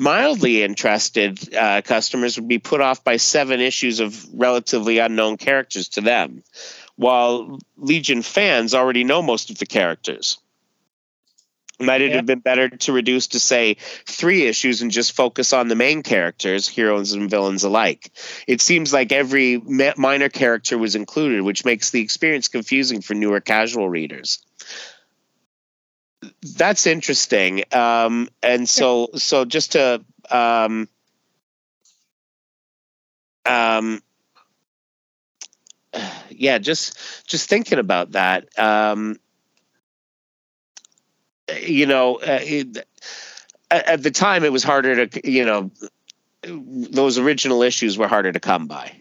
Mildly 0.00 0.62
interested 0.62 1.54
uh, 1.54 1.82
customers 1.82 2.38
would 2.38 2.48
be 2.48 2.58
put 2.58 2.80
off 2.80 3.04
by 3.04 3.18
seven 3.18 3.60
issues 3.60 4.00
of 4.00 4.26
relatively 4.32 4.96
unknown 4.96 5.36
characters 5.36 5.88
to 5.90 6.00
them, 6.00 6.42
while 6.96 7.58
Legion 7.76 8.22
fans 8.22 8.72
already 8.72 9.04
know 9.04 9.20
most 9.20 9.50
of 9.50 9.58
the 9.58 9.66
characters. 9.66 10.38
Might 11.78 12.00
it 12.00 12.12
yeah. 12.12 12.16
have 12.16 12.24
been 12.24 12.38
better 12.38 12.70
to 12.70 12.94
reduce 12.94 13.26
to 13.28 13.40
say 13.40 13.76
three 14.06 14.46
issues 14.46 14.80
and 14.80 14.90
just 14.90 15.12
focus 15.12 15.52
on 15.52 15.68
the 15.68 15.76
main 15.76 16.02
characters, 16.02 16.66
heroes 16.66 17.12
and 17.12 17.28
villains 17.28 17.64
alike? 17.64 18.10
It 18.46 18.62
seems 18.62 18.94
like 18.94 19.12
every 19.12 19.58
minor 19.98 20.30
character 20.30 20.78
was 20.78 20.94
included, 20.94 21.42
which 21.42 21.66
makes 21.66 21.90
the 21.90 22.00
experience 22.00 22.48
confusing 22.48 23.02
for 23.02 23.12
newer 23.12 23.42
casual 23.42 23.86
readers. 23.86 24.38
That's 26.56 26.86
interesting. 26.86 27.64
Um, 27.72 28.28
and 28.42 28.68
so, 28.68 29.08
so 29.14 29.44
just 29.44 29.72
to 29.72 30.04
um, 30.30 30.88
um, 33.46 34.02
yeah, 36.30 36.58
just 36.58 37.26
just 37.26 37.48
thinking 37.48 37.78
about 37.78 38.12
that. 38.12 38.58
Um, 38.58 39.18
you 41.62 41.86
know, 41.86 42.16
uh, 42.16 42.38
it, 42.42 42.86
at 43.70 44.02
the 44.02 44.10
time 44.10 44.44
it 44.44 44.52
was 44.52 44.62
harder 44.62 45.06
to, 45.06 45.30
you 45.30 45.44
know, 45.44 45.70
those 46.42 47.18
original 47.18 47.62
issues 47.62 47.98
were 47.98 48.08
harder 48.08 48.32
to 48.32 48.40
come 48.40 48.66
by. 48.66 48.92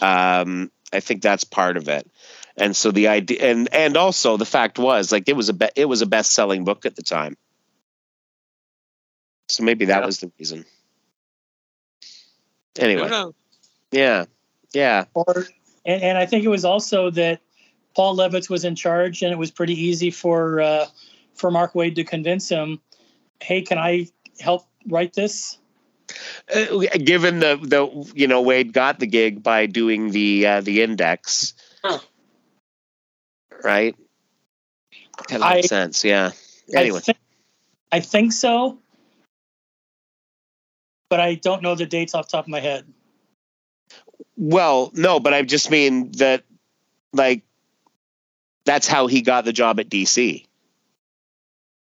Um, 0.00 0.70
I 0.92 1.00
think 1.00 1.22
that's 1.22 1.44
part 1.44 1.76
of 1.76 1.88
it. 1.88 2.10
And 2.60 2.76
so 2.76 2.90
the 2.90 3.08
idea, 3.08 3.50
and 3.50 3.72
and 3.72 3.96
also 3.96 4.36
the 4.36 4.44
fact 4.44 4.78
was, 4.78 5.10
like, 5.10 5.28
it 5.28 5.34
was 5.34 5.48
a 5.48 5.54
be- 5.54 5.70
it 5.76 5.86
was 5.86 6.02
a 6.02 6.06
best 6.06 6.32
selling 6.32 6.64
book 6.64 6.84
at 6.84 6.94
the 6.94 7.02
time. 7.02 7.38
So 9.48 9.64
maybe 9.64 9.86
that 9.86 10.00
yeah. 10.00 10.06
was 10.06 10.20
the 10.20 10.30
reason. 10.38 10.66
Anyway, 12.78 13.10
yeah, 13.90 14.26
yeah. 14.72 15.06
Or, 15.14 15.46
and, 15.86 16.02
and 16.02 16.18
I 16.18 16.26
think 16.26 16.44
it 16.44 16.48
was 16.48 16.66
also 16.66 17.10
that 17.10 17.40
Paul 17.96 18.16
Levitz 18.16 18.50
was 18.50 18.64
in 18.64 18.76
charge, 18.76 19.22
and 19.22 19.32
it 19.32 19.38
was 19.38 19.50
pretty 19.50 19.74
easy 19.74 20.10
for 20.10 20.60
uh, 20.60 20.86
for 21.34 21.50
Mark 21.50 21.72
Waid 21.72 21.94
to 21.94 22.04
convince 22.04 22.48
him, 22.48 22.80
"Hey, 23.40 23.62
can 23.62 23.78
I 23.78 24.08
help 24.38 24.66
write 24.86 25.14
this?" 25.14 25.58
Uh, 26.54 26.84
given 27.02 27.40
the 27.40 27.56
the 27.56 28.12
you 28.14 28.26
know 28.26 28.44
Waid 28.44 28.72
got 28.72 28.98
the 28.98 29.06
gig 29.06 29.42
by 29.42 29.64
doing 29.64 30.10
the 30.10 30.46
uh, 30.46 30.60
the 30.60 30.82
index, 30.82 31.54
huh. 31.82 32.00
Right? 33.64 33.96
That 35.28 35.40
makes 35.40 35.42
I, 35.42 35.60
sense. 35.62 36.04
Yeah. 36.04 36.30
Anyway, 36.74 36.98
I 36.98 37.00
think, 37.00 37.18
I 37.92 38.00
think 38.00 38.32
so, 38.32 38.78
but 41.08 41.20
I 41.20 41.34
don't 41.34 41.62
know 41.62 41.74
the 41.74 41.86
dates 41.86 42.14
off 42.14 42.26
the 42.26 42.32
top 42.32 42.44
of 42.44 42.48
my 42.48 42.60
head. 42.60 42.86
Well, 44.36 44.90
no, 44.94 45.20
but 45.20 45.34
I 45.34 45.42
just 45.42 45.70
mean 45.70 46.12
that, 46.12 46.44
like, 47.12 47.42
that's 48.64 48.86
how 48.86 49.06
he 49.06 49.22
got 49.22 49.44
the 49.44 49.52
job 49.52 49.80
at 49.80 49.88
DC. 49.88 50.46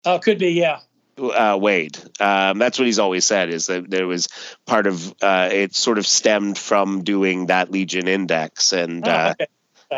Oh, 0.03 0.19
could 0.19 0.37
be, 0.37 0.49
yeah. 0.49 0.79
Uh, 1.17 1.57
Waid. 1.57 2.21
Um, 2.21 2.59
that's 2.59 2.77
what 2.77 2.85
he's 2.85 2.99
always 2.99 3.23
said 3.23 3.49
is 3.49 3.67
that 3.67 3.89
there 3.89 4.05
was 4.05 4.27
part 4.65 4.85
of 4.85 5.15
uh, 5.21 5.49
it 5.51 5.73
sort 5.73 5.97
of 5.97 6.05
stemmed 6.05 6.57
from 6.57 7.03
doing 7.03 7.45
that 7.45 7.71
Legion 7.71 8.09
Index, 8.09 8.73
and 8.73 9.07
oh, 9.07 9.11
uh, 9.11 9.33
okay. 9.39 9.47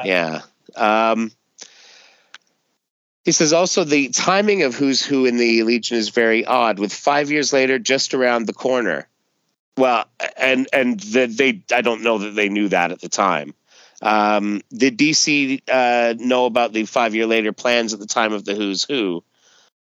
yeah. 0.06 0.42
Um, 0.76 1.32
he 3.28 3.34
says 3.34 3.52
also 3.52 3.84
the 3.84 4.08
timing 4.08 4.64
of 4.64 4.74
who's 4.74 5.06
who 5.06 5.26
in 5.26 5.36
the 5.36 5.64
Legion 5.64 5.98
is 5.98 6.08
very 6.08 6.46
odd, 6.46 6.80
with 6.80 6.94
five 6.94 7.30
years 7.30 7.52
later 7.52 7.78
just 7.78 8.14
around 8.14 8.46
the 8.46 8.54
corner. 8.54 9.06
Well, 9.76 10.06
and 10.38 10.66
and 10.72 10.98
the, 10.98 11.26
they 11.26 11.62
I 11.76 11.82
don't 11.82 12.04
know 12.04 12.20
that 12.20 12.36
they 12.36 12.48
knew 12.48 12.70
that 12.70 12.94
at 12.94 13.02
the 13.02 13.10
time. 13.10 13.54
Um, 14.02 14.62
did 14.72 14.98
DC 14.98 15.62
uh, 15.70 16.14
know 16.18 16.46
about 16.46 16.72
the 16.72 16.86
five 16.86 17.16
year 17.16 17.26
later 17.26 17.52
plans 17.52 17.94
at 17.94 18.00
the 18.00 18.06
time 18.06 18.32
of 18.32 18.46
the 18.46 18.56
Who's 18.56 18.86
Who? 18.86 19.22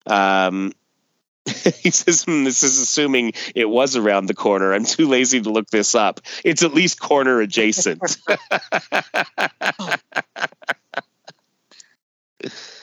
Um, 0.06 0.72
he 1.46 1.92
says, 1.92 2.24
hmm, 2.24 2.42
This 2.42 2.64
is 2.64 2.80
assuming 2.80 3.34
it 3.54 3.70
was 3.70 3.94
around 3.94 4.26
the 4.26 4.34
corner. 4.34 4.74
I'm 4.74 4.84
too 4.84 5.06
lazy 5.06 5.40
to 5.40 5.50
look 5.50 5.70
this 5.70 5.94
up. 5.94 6.20
It's 6.44 6.64
at 6.64 6.74
least 6.74 6.98
corner 6.98 7.40
adjacent. 7.40 8.02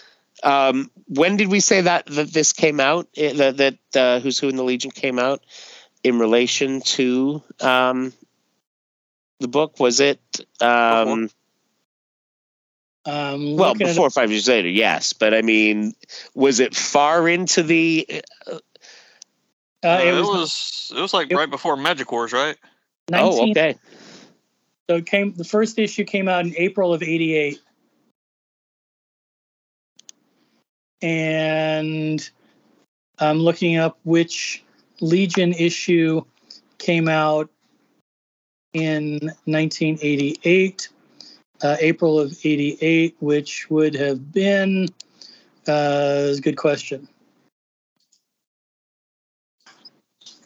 um, 0.48 0.90
when 1.08 1.36
did 1.36 1.50
we 1.50 1.60
say 1.60 1.82
that, 1.82 2.06
that 2.06 2.32
this 2.32 2.54
came 2.54 2.80
out? 2.80 3.10
That, 3.16 3.58
that 3.58 3.78
uh, 3.96 4.20
Who's 4.22 4.40
Who 4.40 4.48
in 4.48 4.56
the 4.56 4.64
Legion 4.64 4.92
came 4.92 5.20
out 5.20 5.46
in 6.04 6.20
relation 6.20 6.80
to 6.82 7.44
um, 7.60 8.14
the 9.42 9.50
book? 9.50 9.78
Was 9.78 10.00
it. 10.00 10.22
Um, 10.62 11.30
um, 13.06 13.58
well, 13.58 13.76
before 13.76 14.10
five 14.10 14.32
years 14.32 14.48
later, 14.48 14.70
yes, 14.70 15.12
but 15.12 15.34
I 15.34 15.42
mean, 15.42 15.94
was 16.34 16.62
it 16.62 16.76
far 16.76 17.28
into 17.28 17.64
the? 17.64 18.24
Uh, 18.46 18.60
uh, 19.84 20.02
it, 20.04 20.12
was, 20.14 20.20
it, 20.20 20.32
was, 20.32 20.94
it 20.96 21.02
was 21.02 21.14
like 21.14 21.32
it, 21.32 21.36
right 21.36 21.50
before 21.50 21.76
Magic 21.76 22.10
Wars, 22.10 22.32
right? 22.32 22.58
19, 23.10 23.40
oh, 23.40 23.52
okay. 23.52 23.76
So 24.90 24.96
it 24.96 25.06
came. 25.06 25.34
The 25.34 25.44
first 25.44 25.78
issue 25.78 26.06
came 26.06 26.30
out 26.30 26.46
in 26.46 26.54
April 26.58 26.94
of 26.94 27.04
'88, 27.04 27.60
and 31.02 32.30
I'm 33.20 33.40
looking 33.40 33.78
up 33.78 34.00
which 34.04 34.64
Legion 35.02 35.54
issue 35.54 36.24
came 36.78 37.08
out 37.08 37.50
in 38.74 39.20
1988 39.46 40.90
uh, 41.62 41.78
April 41.80 42.20
of 42.20 42.38
88, 42.44 43.16
which 43.20 43.70
would 43.70 43.96
have 43.96 44.32
been 44.32 44.88
uh, 45.68 46.34
a 46.36 46.40
good 46.42 46.58
question. 46.58 47.08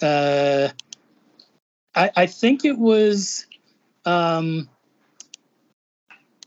Uh, 0.02 0.70
I, 1.94 2.12
I 2.16 2.26
think 2.26 2.66
it 2.66 2.78
was, 2.78 3.46
um, 4.06 4.70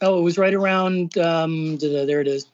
oh, 0.00 0.18
it 0.18 0.22
was 0.22 0.38
right 0.38 0.54
around, 0.54 1.16
um, 1.18 1.76
there 1.78 2.20
it 2.20 2.26
is. 2.26 2.46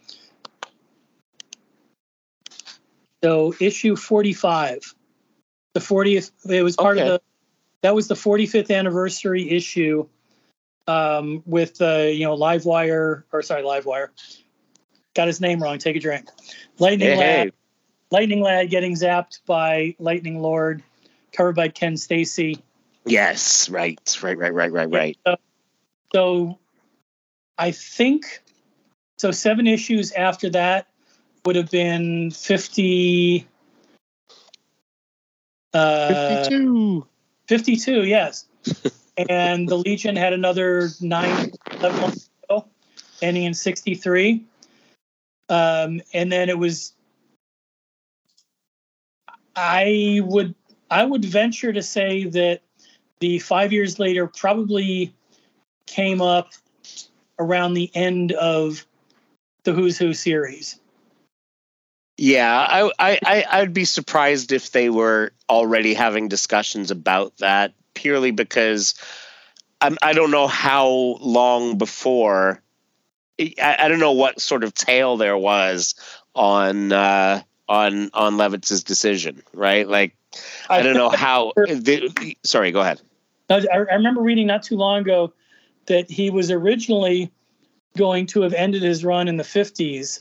So 3.22 3.54
issue 3.60 3.96
45, 3.96 4.94
the 5.74 5.80
40th, 5.80 6.30
it 6.48 6.62
was 6.62 6.76
part 6.76 6.98
okay. 6.98 7.06
of 7.06 7.12
the, 7.12 7.22
that 7.82 7.94
was 7.94 8.08
the 8.08 8.14
45th 8.14 8.74
anniversary 8.74 9.50
issue 9.50 10.06
um, 10.86 11.42
with 11.46 11.80
uh, 11.80 11.98
you 11.98 12.24
know 12.24 12.36
Livewire 12.36 13.24
or 13.32 13.42
sorry 13.42 13.62
Livewire. 13.62 14.08
Got 15.14 15.26
his 15.26 15.40
name 15.40 15.62
wrong. 15.62 15.78
Take 15.78 15.96
a 15.96 16.00
drink. 16.00 16.28
Lightning 16.78 17.08
hey, 17.08 17.16
Lad. 17.16 17.46
Hey. 17.46 17.52
Lightning 18.10 18.40
Lad 18.40 18.70
getting 18.70 18.94
zapped 18.94 19.40
by 19.46 19.94
Lightning 19.98 20.40
Lord, 20.40 20.82
covered 21.32 21.56
by 21.56 21.68
Ken 21.68 21.96
Stacy. 21.96 22.58
Yes, 23.06 23.68
right, 23.70 23.98
right, 24.22 24.36
right, 24.36 24.52
right, 24.52 24.72
right, 24.72 24.90
right. 24.90 25.18
So 26.12 26.58
I 27.56 27.70
think 27.70 28.42
so. 29.16 29.30
Seven 29.30 29.66
issues 29.66 30.12
after 30.12 30.50
that 30.50 30.88
would 31.44 31.56
have 31.56 31.70
been 31.70 32.30
50. 32.30 33.46
Uh, 35.72 36.44
52. 36.44 37.06
52, 37.48 38.04
yes. 38.04 38.46
and 39.28 39.68
the 39.68 39.76
Legion 39.76 40.16
had 40.16 40.32
another 40.32 40.90
nine, 41.00 41.52
11 41.72 42.00
months 42.00 42.30
ago, 42.44 42.66
ending 43.22 43.44
in 43.44 43.54
63. 43.54 44.44
Um, 45.48 46.00
and 46.12 46.30
then 46.30 46.48
it 46.48 46.58
was, 46.58 46.94
I 49.56 50.20
would, 50.24 50.54
I 50.90 51.04
would 51.04 51.24
venture 51.24 51.72
to 51.72 51.82
say 51.82 52.24
that 52.24 52.62
the 53.20 53.38
five 53.38 53.72
years 53.72 53.98
later 53.98 54.26
probably 54.26 55.12
came 55.86 56.20
up 56.20 56.52
around 57.38 57.74
the 57.74 57.90
end 57.94 58.32
of 58.32 58.86
the 59.64 59.72
Who's 59.72 59.98
Who 59.98 60.14
series. 60.14 60.79
Yeah, 62.22 62.90
I, 62.98 63.18
I, 63.24 63.44
I'd 63.50 63.72
be 63.72 63.86
surprised 63.86 64.52
if 64.52 64.72
they 64.72 64.90
were 64.90 65.32
already 65.48 65.94
having 65.94 66.28
discussions 66.28 66.90
about 66.90 67.38
that 67.38 67.72
purely 67.94 68.30
because 68.30 68.94
I'm, 69.80 69.96
I 70.02 70.12
don't 70.12 70.30
know 70.30 70.46
how 70.46 70.88
long 70.90 71.78
before. 71.78 72.60
I, 73.40 73.76
I 73.78 73.88
don't 73.88 74.00
know 74.00 74.12
what 74.12 74.38
sort 74.38 74.64
of 74.64 74.74
tail 74.74 75.16
there 75.16 75.38
was 75.38 75.94
on 76.34 76.92
uh, 76.92 77.40
on 77.66 78.10
on 78.12 78.36
Levitz's 78.36 78.84
decision, 78.84 79.42
right? 79.54 79.88
Like, 79.88 80.14
I 80.68 80.82
don't 80.82 80.98
know 80.98 81.08
how. 81.08 81.54
The, 81.56 82.36
sorry, 82.44 82.70
go 82.70 82.80
ahead. 82.80 83.00
I, 83.48 83.64
I 83.72 83.76
remember 83.76 84.20
reading 84.20 84.46
not 84.46 84.62
too 84.62 84.76
long 84.76 85.00
ago 85.00 85.32
that 85.86 86.10
he 86.10 86.28
was 86.28 86.50
originally 86.50 87.32
going 87.96 88.26
to 88.26 88.42
have 88.42 88.52
ended 88.52 88.82
his 88.82 89.06
run 89.06 89.26
in 89.26 89.38
the 89.38 89.42
50s 89.42 90.20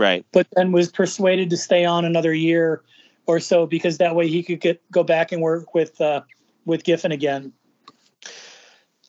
Right. 0.00 0.24
But 0.32 0.46
then 0.56 0.72
was 0.72 0.90
persuaded 0.90 1.50
to 1.50 1.58
stay 1.58 1.84
on 1.84 2.06
another 2.06 2.32
year 2.32 2.80
or 3.26 3.38
so 3.38 3.66
because 3.66 3.98
that 3.98 4.14
way 4.14 4.28
he 4.28 4.42
could 4.42 4.58
get 4.58 4.80
go 4.90 5.04
back 5.04 5.30
and 5.30 5.42
work 5.42 5.74
with 5.74 6.00
uh, 6.00 6.22
with 6.64 6.84
Giffen 6.84 7.12
again. 7.12 7.52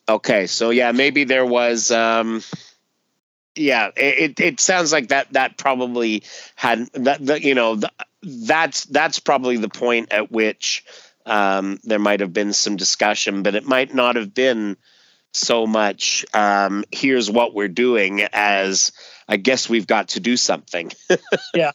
Okay, 0.06 0.46
so 0.46 0.68
yeah, 0.68 0.92
maybe 0.92 1.24
there 1.24 1.46
was. 1.46 1.90
Um, 1.90 2.42
yeah, 3.54 3.90
it, 3.96 4.38
it 4.38 4.60
sounds 4.60 4.92
like 4.92 5.08
that 5.08 5.32
that 5.32 5.56
probably 5.56 6.24
had 6.56 6.88
that, 6.92 7.24
that 7.24 7.40
you 7.40 7.54
know 7.54 7.80
that's 8.22 8.84
that's 8.84 9.18
probably 9.18 9.56
the 9.56 9.70
point 9.70 10.12
at 10.12 10.30
which 10.30 10.84
um, 11.24 11.80
there 11.84 11.98
might 11.98 12.20
have 12.20 12.34
been 12.34 12.52
some 12.52 12.76
discussion, 12.76 13.42
but 13.42 13.54
it 13.54 13.64
might 13.64 13.94
not 13.94 14.16
have 14.16 14.34
been 14.34 14.76
so 15.32 15.66
much. 15.66 16.24
Um, 16.32 16.84
here's 16.92 17.30
what 17.30 17.54
we're 17.54 17.68
doing 17.68 18.22
as 18.32 18.92
I 19.28 19.36
guess 19.36 19.68
we've 19.68 19.86
got 19.86 20.08
to 20.10 20.20
do 20.20 20.36
something. 20.36 20.92
yeah. 21.54 21.72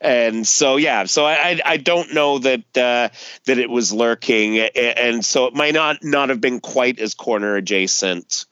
And 0.00 0.48
so 0.48 0.76
yeah, 0.76 1.04
so 1.04 1.26
I 1.26 1.60
I 1.62 1.76
don't 1.76 2.14
know 2.14 2.38
that 2.38 2.76
uh, 2.76 3.08
that 3.44 3.58
it 3.58 3.68
was 3.68 3.92
lurking, 3.92 4.58
and 4.58 5.22
so 5.22 5.46
it 5.46 5.54
might 5.54 5.74
not 5.74 6.02
not 6.02 6.30
have 6.30 6.40
been 6.40 6.60
quite 6.60 6.98
as 6.98 7.12
corner 7.12 7.56
adjacent 7.56 8.46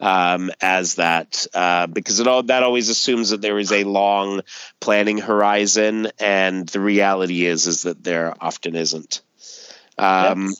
um, 0.00 0.50
as 0.60 0.96
that 0.96 1.46
uh, 1.54 1.86
because 1.86 2.20
it 2.20 2.26
all 2.26 2.42
that 2.44 2.62
always 2.62 2.88
assumes 2.88 3.30
that 3.30 3.40
there 3.40 3.58
is 3.58 3.72
a 3.72 3.84
long 3.84 4.42
planning 4.80 5.18
horizon, 5.18 6.08
and 6.18 6.68
the 6.68 6.80
reality 6.80 7.44
is 7.44 7.66
is 7.66 7.82
that 7.82 8.02
there 8.02 8.34
often 8.40 8.76
isn't. 8.76 9.22
Um, 9.98 10.54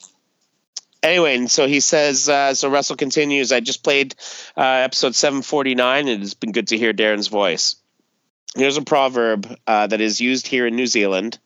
anyway, 1.09 1.37
and 1.37 1.51
so 1.51 1.67
he 1.67 1.81
says, 1.81 2.29
uh, 2.29 2.55
so 2.55 2.69
Russell 2.71 2.97
continues, 2.97 3.53
I 3.53 3.61
just 3.61 3.83
played 3.83 4.15
uh, 4.57 4.63
episode 4.63 5.15
749, 5.15 6.09
and 6.09 6.23
it's 6.23 6.35
been 6.35 6.53
good 6.53 6.69
to 6.69 6.79
hear 6.79 6.93
Darren's 6.93 7.29
voice. 7.29 7.77
Here's 8.55 8.77
a 8.77 8.83
proverb 8.83 9.53
uh, 9.67 9.87
that 9.87 10.01
is 10.01 10.21
used 10.21 10.47
here 10.47 10.67
in 10.67 10.77
New 10.77 10.87
Zealand. 10.87 11.39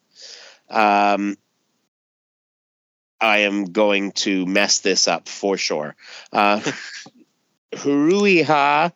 Um, 0.70 1.36
I 3.20 3.38
am 3.38 3.66
going 3.66 4.12
to 4.12 4.46
mess 4.46 4.80
this 4.80 5.08
up 5.08 5.28
for 5.28 5.56
sure. 5.56 5.94
Uh, 6.32 6.60
Huruiha 7.72 8.92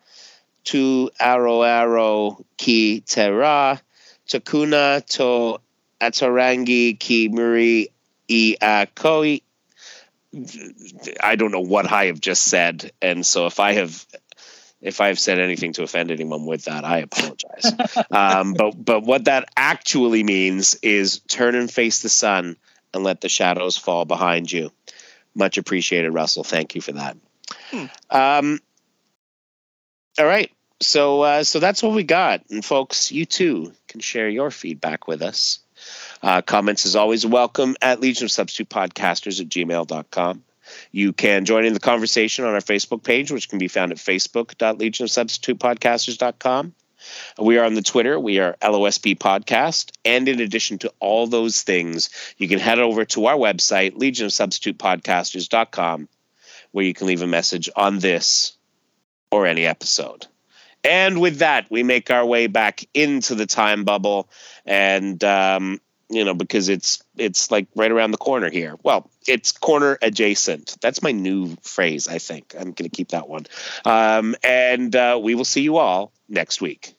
tu 0.65 1.11
aro 1.21 2.45
ki 2.59 3.01
te 3.01 3.29
ra, 3.29 3.79
takuna 4.29 5.07
to 5.07 5.61
atarangi 6.01 6.99
ki 6.99 7.29
muri 7.29 7.89
i 8.29 8.57
a 8.61 8.87
koi 8.95 9.41
I 11.23 11.37
don't 11.37 11.53
know 11.53 11.61
what 11.61 11.91
I 11.91 12.07
have 12.07 12.21
just 12.21 12.45
said, 12.45 12.93
and 13.01 13.25
so 13.27 13.47
if 13.47 13.61
I 13.61 13.73
have 13.73 14.07
if 14.81 15.01
I 15.01 15.09
have 15.09 15.19
said 15.19 15.39
anything 15.39 15.73
to 15.75 15.83
offend 15.83 16.11
anyone 16.11 16.47
with 16.47 16.65
that, 16.65 16.85
I 16.85 16.99
apologize. 16.99 17.73
um, 18.11 18.55
but 18.55 18.73
but 18.73 19.03
what 19.03 19.25
that 19.25 19.49
actually 19.57 20.23
means 20.23 20.75
is 20.83 21.21
turn 21.21 21.55
and 21.55 21.71
face 21.71 22.03
the 22.03 22.09
sun 22.09 22.57
and 22.93 23.03
let 23.05 23.21
the 23.21 23.29
shadows 23.29 23.77
fall 23.77 24.05
behind 24.05 24.51
you. 24.51 24.71
Much 25.35 25.59
appreciated, 25.59 26.11
Russell. 26.11 26.45
Thank 26.45 26.75
you 26.75 26.81
for 26.81 26.93
that. 26.93 27.17
Hmm. 27.71 27.87
Um, 28.11 28.61
all 30.19 30.27
right. 30.27 30.51
So 30.81 31.23
uh, 31.23 31.45
so 31.45 31.59
that's 31.59 31.83
what 31.83 31.95
we 31.95 32.05
got, 32.05 32.43
and 32.51 32.65
folks, 32.65 33.11
you 33.11 33.25
too 33.25 33.73
can 33.89 34.01
share 34.01 34.29
your 34.29 34.51
feedback 34.51 35.09
with 35.09 35.23
us. 35.23 35.61
Uh, 36.23 36.43
comments 36.43 36.87
is 36.87 36.97
always 36.97 37.27
welcome 37.27 37.77
at 37.83 38.01
Legion 38.01 38.25
of 38.25 38.33
Substitute 38.33 38.69
Podcasters 38.69 39.41
at 39.41 39.49
gmail.com. 39.49 40.43
You 40.91 41.13
can 41.13 41.45
join 41.45 41.65
in 41.65 41.75
the 41.75 41.81
conversation 41.81 42.45
on 42.45 42.55
our 42.55 42.61
Facebook 42.61 43.03
page, 43.03 43.31
which 43.31 43.49
can 43.49 43.59
be 43.59 43.69
found 43.69 43.93
at 43.93 43.99
facebook.legionofsubstitutepodcasters.com. 43.99 46.75
We 47.39 47.59
are 47.59 47.65
on 47.65 47.75
the 47.75 47.83
Twitter. 47.83 48.19
We 48.19 48.41
are 48.41 48.57
LOSP 48.61 49.19
Podcast. 49.19 49.93
And 50.05 50.29
in 50.29 50.41
addition 50.41 50.79
to 50.79 50.93
all 50.99 51.27
those 51.27 51.63
things, 51.63 52.11
you 52.37 52.49
can 52.49 52.59
head 52.59 52.81
over 52.81 53.05
to 53.07 53.27
our 53.27 53.37
website, 53.37 53.97
legionofsubstitutepodcasters.com, 53.97 56.09
where 56.73 56.85
you 56.85 56.95
can 56.95 57.07
leave 57.07 57.23
a 57.23 57.29
message 57.29 57.71
on 57.77 58.01
this 58.01 58.55
or 59.31 59.47
any 59.47 59.67
episode. 59.67 60.27
And 60.83 61.21
with 61.21 61.39
that, 61.39 61.71
we 61.71 61.83
make 61.83 62.11
our 62.11 62.25
way 62.25 62.47
back 62.47 62.87
into 62.95 63.35
the 63.35 63.45
time 63.47 63.85
bubble. 63.85 64.31
And 64.65 65.23
um, 65.25 65.83
you 66.09 66.25
know 66.25 66.35
because 66.35 66.69
it's 66.69 67.03
it's 67.17 67.51
like 67.51 67.67
right 67.75 67.91
around 67.91 68.11
the 68.11 68.19
corner 68.19 68.51
here. 68.51 68.77
Well 68.83 69.11
it's 69.27 69.53
corner 69.53 69.99
adjacent. 70.03 70.77
That's 70.81 71.03
my 71.03 71.13
new 71.13 71.57
phrase 71.63 72.09
i 72.09 72.19
think. 72.19 72.55
I'm 72.55 72.73
going 72.73 72.89
to 72.89 72.97
keep 72.97 73.09
that 73.09 73.29
one. 73.29 73.47
Um, 73.85 74.37
and 74.43 74.95
uh, 74.95 75.19
we 75.23 75.35
will 75.35 75.45
see 75.45 75.63
you 75.63 75.79
all 75.79 76.13
next 76.29 76.61
week 76.61 76.96